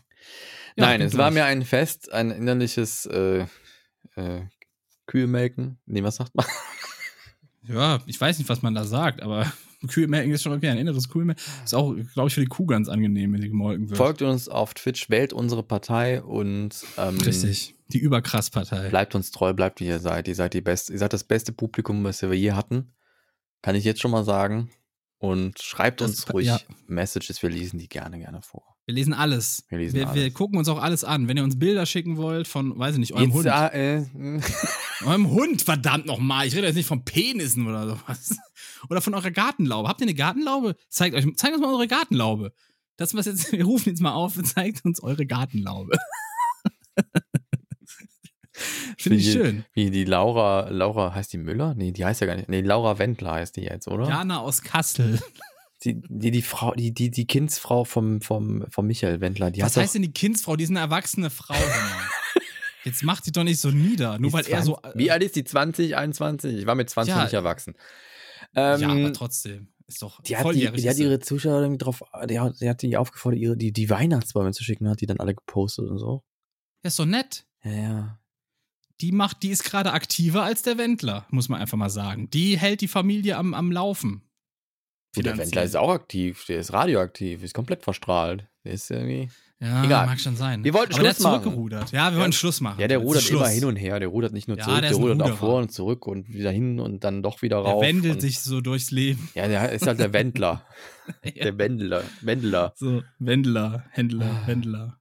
[0.77, 1.35] Ja, Nein, es war durch.
[1.35, 3.47] mir ein Fest, ein innerliches äh,
[4.17, 4.43] äh,
[5.07, 5.79] Kühe-Melken.
[5.87, 6.47] Nee, was sagt man?
[7.63, 9.51] Ja, ich weiß nicht, was man da sagt, aber
[9.87, 10.69] Kühe melken ist schon okay.
[10.69, 11.35] Ein inneres Kühe
[11.65, 13.97] ist auch, glaube ich, für die Kuh ganz angenehm, wenn sie gemolken wird.
[13.97, 17.75] Folgt uns auf Twitch, wählt unsere Partei und ähm, Richtig.
[17.93, 18.89] Die Überkrass-Partei.
[18.89, 20.27] bleibt uns treu, bleibt wie ihr seid.
[20.29, 22.93] Ihr seid die beste, ihr seid das beste Publikum, was wir je hatten.
[23.63, 24.71] Kann ich jetzt schon mal sagen.
[25.19, 26.61] Und schreibt Das- uns ruhig ja.
[26.87, 28.74] Messages, wir lesen die gerne, gerne vor.
[28.87, 29.65] Wir lesen alles.
[29.69, 30.35] Wir lesen wir, wir alles.
[30.35, 31.27] gucken uns auch alles an.
[31.27, 33.47] Wenn ihr uns Bilder schicken wollt von, weiß ich nicht, eurem Jetzt, Hund.
[33.47, 34.07] äh, äh,
[35.07, 36.47] Eurem Hund, verdammt nochmal.
[36.47, 38.37] Ich rede jetzt nicht von Penissen oder sowas.
[38.91, 39.89] Oder von eurer Gartenlaube.
[39.89, 40.77] Habt ihr eine Gartenlaube?
[40.91, 42.53] Zeigt euch, zeigt uns mal eure Gartenlaube.
[42.99, 45.97] Das, was jetzt, wir rufen jetzt mal auf und zeigt uns eure Gartenlaube.
[48.99, 49.65] Finde ich schön.
[49.73, 51.75] Wie die Laura, Laura, heißt die Müller?
[51.75, 52.51] Nee, die heißt ja gar nicht.
[52.51, 54.07] Nee, Laura Wendler heißt die jetzt, oder?
[54.07, 55.19] Jana aus Kassel.
[55.85, 59.77] Die, die, die Frau, die, die, die Kindsfrau vom, vom, vom Michael Wendler, die Was
[59.77, 60.57] heißt denn die Kindsfrau?
[60.57, 61.55] Die ist eine erwachsene Frau.
[62.85, 64.19] Jetzt macht sie doch nicht so nieder.
[64.19, 64.79] Nur weil er so.
[64.95, 65.45] Wie alt ist die?
[65.45, 66.59] 20, 21?
[66.59, 67.25] Ich war mit 20 Ja.
[67.25, 67.75] nicht erwachsen.
[68.55, 69.69] Ähm, ja, aber trotzdem.
[69.87, 72.97] Ist doch die hat, die, die hat ihre Zuschauer drauf, die hat, die hat die
[72.97, 76.25] aufgefordert, ihre, die, die Weihnachtsbäume zu schicken, hat die dann alle gepostet und so.
[76.83, 77.47] Ja, ist doch nett.
[77.63, 78.19] Ja, ja.
[79.01, 82.31] Die macht, die ist gerade aktiver als der Wendler, muss man einfach mal sagen.
[82.31, 84.23] Die hält die Familie am, am Laufen.
[85.23, 85.39] Der.
[85.39, 88.47] Wendler ist auch aktiv, der ist radioaktiv, ist komplett verstrahlt.
[88.65, 89.29] Der ist irgendwie.
[89.61, 90.07] Ja, Egal.
[90.07, 90.65] mag schon sein.
[90.65, 91.43] Wir wollten Aber der hat Schluss machen.
[91.45, 91.93] zurückgerudert.
[91.93, 92.19] Ja, wir Ja.
[92.19, 92.81] wollten Schluss machen.
[92.81, 93.41] Ja, der rudert Schluss.
[93.41, 93.99] immer hin und her.
[94.01, 96.51] Der rudert nicht nur Ja, zurück, der der, rudert auch vor und zurück und wieder
[96.51, 97.83] hin und dann doch wieder Der rauf.
[97.83, 99.29] wendelt und, sich so durchs Leben.
[99.35, 100.67] Ja, der ist halt der Wendler.
[101.25, 102.03] der Wendler.
[102.21, 102.73] Wendler.
[102.77, 104.47] So, Wendler, Händler, Ah.
[104.47, 104.99] Wendler.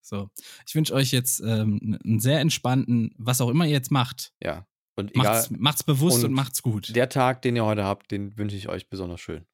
[0.00, 0.30] So.
[0.66, 4.32] Ich wünsche euch jetzt ähm, einen sehr entspannten, was auch immer ihr jetzt macht.
[4.42, 4.64] Ja.
[4.98, 6.94] Und egal, Macht's, macht's bewusst und, Und macht's gut.
[6.96, 9.46] der Tag, den ihr heute habt, den wünsche ich euch besonders schön.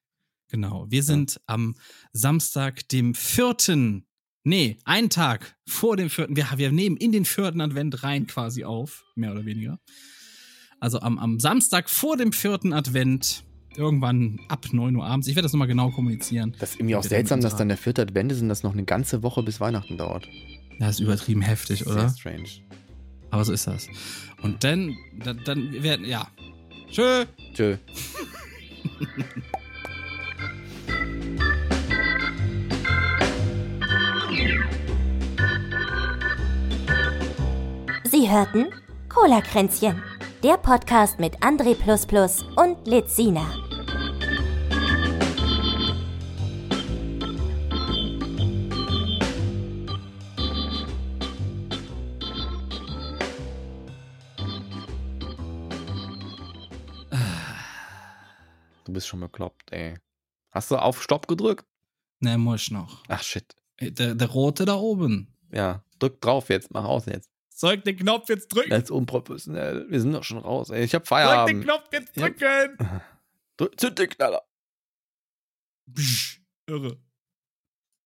[0.48, 0.86] Genau.
[0.88, 1.74] Wir sind am
[2.12, 4.06] Samstag, dem vierten,
[4.42, 6.34] nee, einen Tag vor dem vierten.
[6.36, 9.78] Wir, wir nehmen in den vierten Advent rein quasi auf, mehr oder weniger.
[10.80, 13.44] Also am, am Samstag vor dem vierten Advent
[13.76, 15.26] irgendwann ab 9 Uhr abends.
[15.26, 16.54] Ich werde das nochmal genau kommunizieren.
[16.58, 18.84] Das ist irgendwie auch seltsam, dass dann der vierte Advent ist und das noch eine
[18.84, 20.26] ganze Woche bis Weihnachten dauert.
[20.78, 22.08] Das ist übertrieben heftig, oder?
[22.08, 22.48] Sehr strange.
[23.30, 23.88] Aber so ist das.
[24.44, 24.94] Und dann,
[25.24, 26.26] dann, dann werden, ja.
[26.90, 27.24] Tschö.
[27.54, 27.78] Tschö.
[38.04, 38.66] Sie hörten
[39.08, 40.02] Cola-Kränzchen,
[40.42, 41.74] der Podcast mit André
[42.54, 43.46] und Lizina.
[58.94, 59.98] Bist schon bekloppt, ey.
[60.50, 61.66] Hast du auf Stopp gedrückt?
[62.20, 63.02] Ne, muss ich noch.
[63.08, 63.54] Ach shit.
[63.80, 65.34] Der, der rote da oben.
[65.52, 67.28] Ja, drück drauf jetzt, mach aus jetzt.
[67.50, 68.70] Soll ich den Knopf jetzt drücken?
[68.70, 69.86] Das ist unprofessionell.
[69.90, 70.82] Wir sind doch schon raus, ey.
[70.84, 71.64] Ich hab Soll ich den Feierabend.
[71.64, 72.28] Knopf jetzt Ja.
[72.28, 73.00] drücken?
[73.56, 74.42] Drück, zünd den Knaller.
[75.92, 76.98] Psch, irre.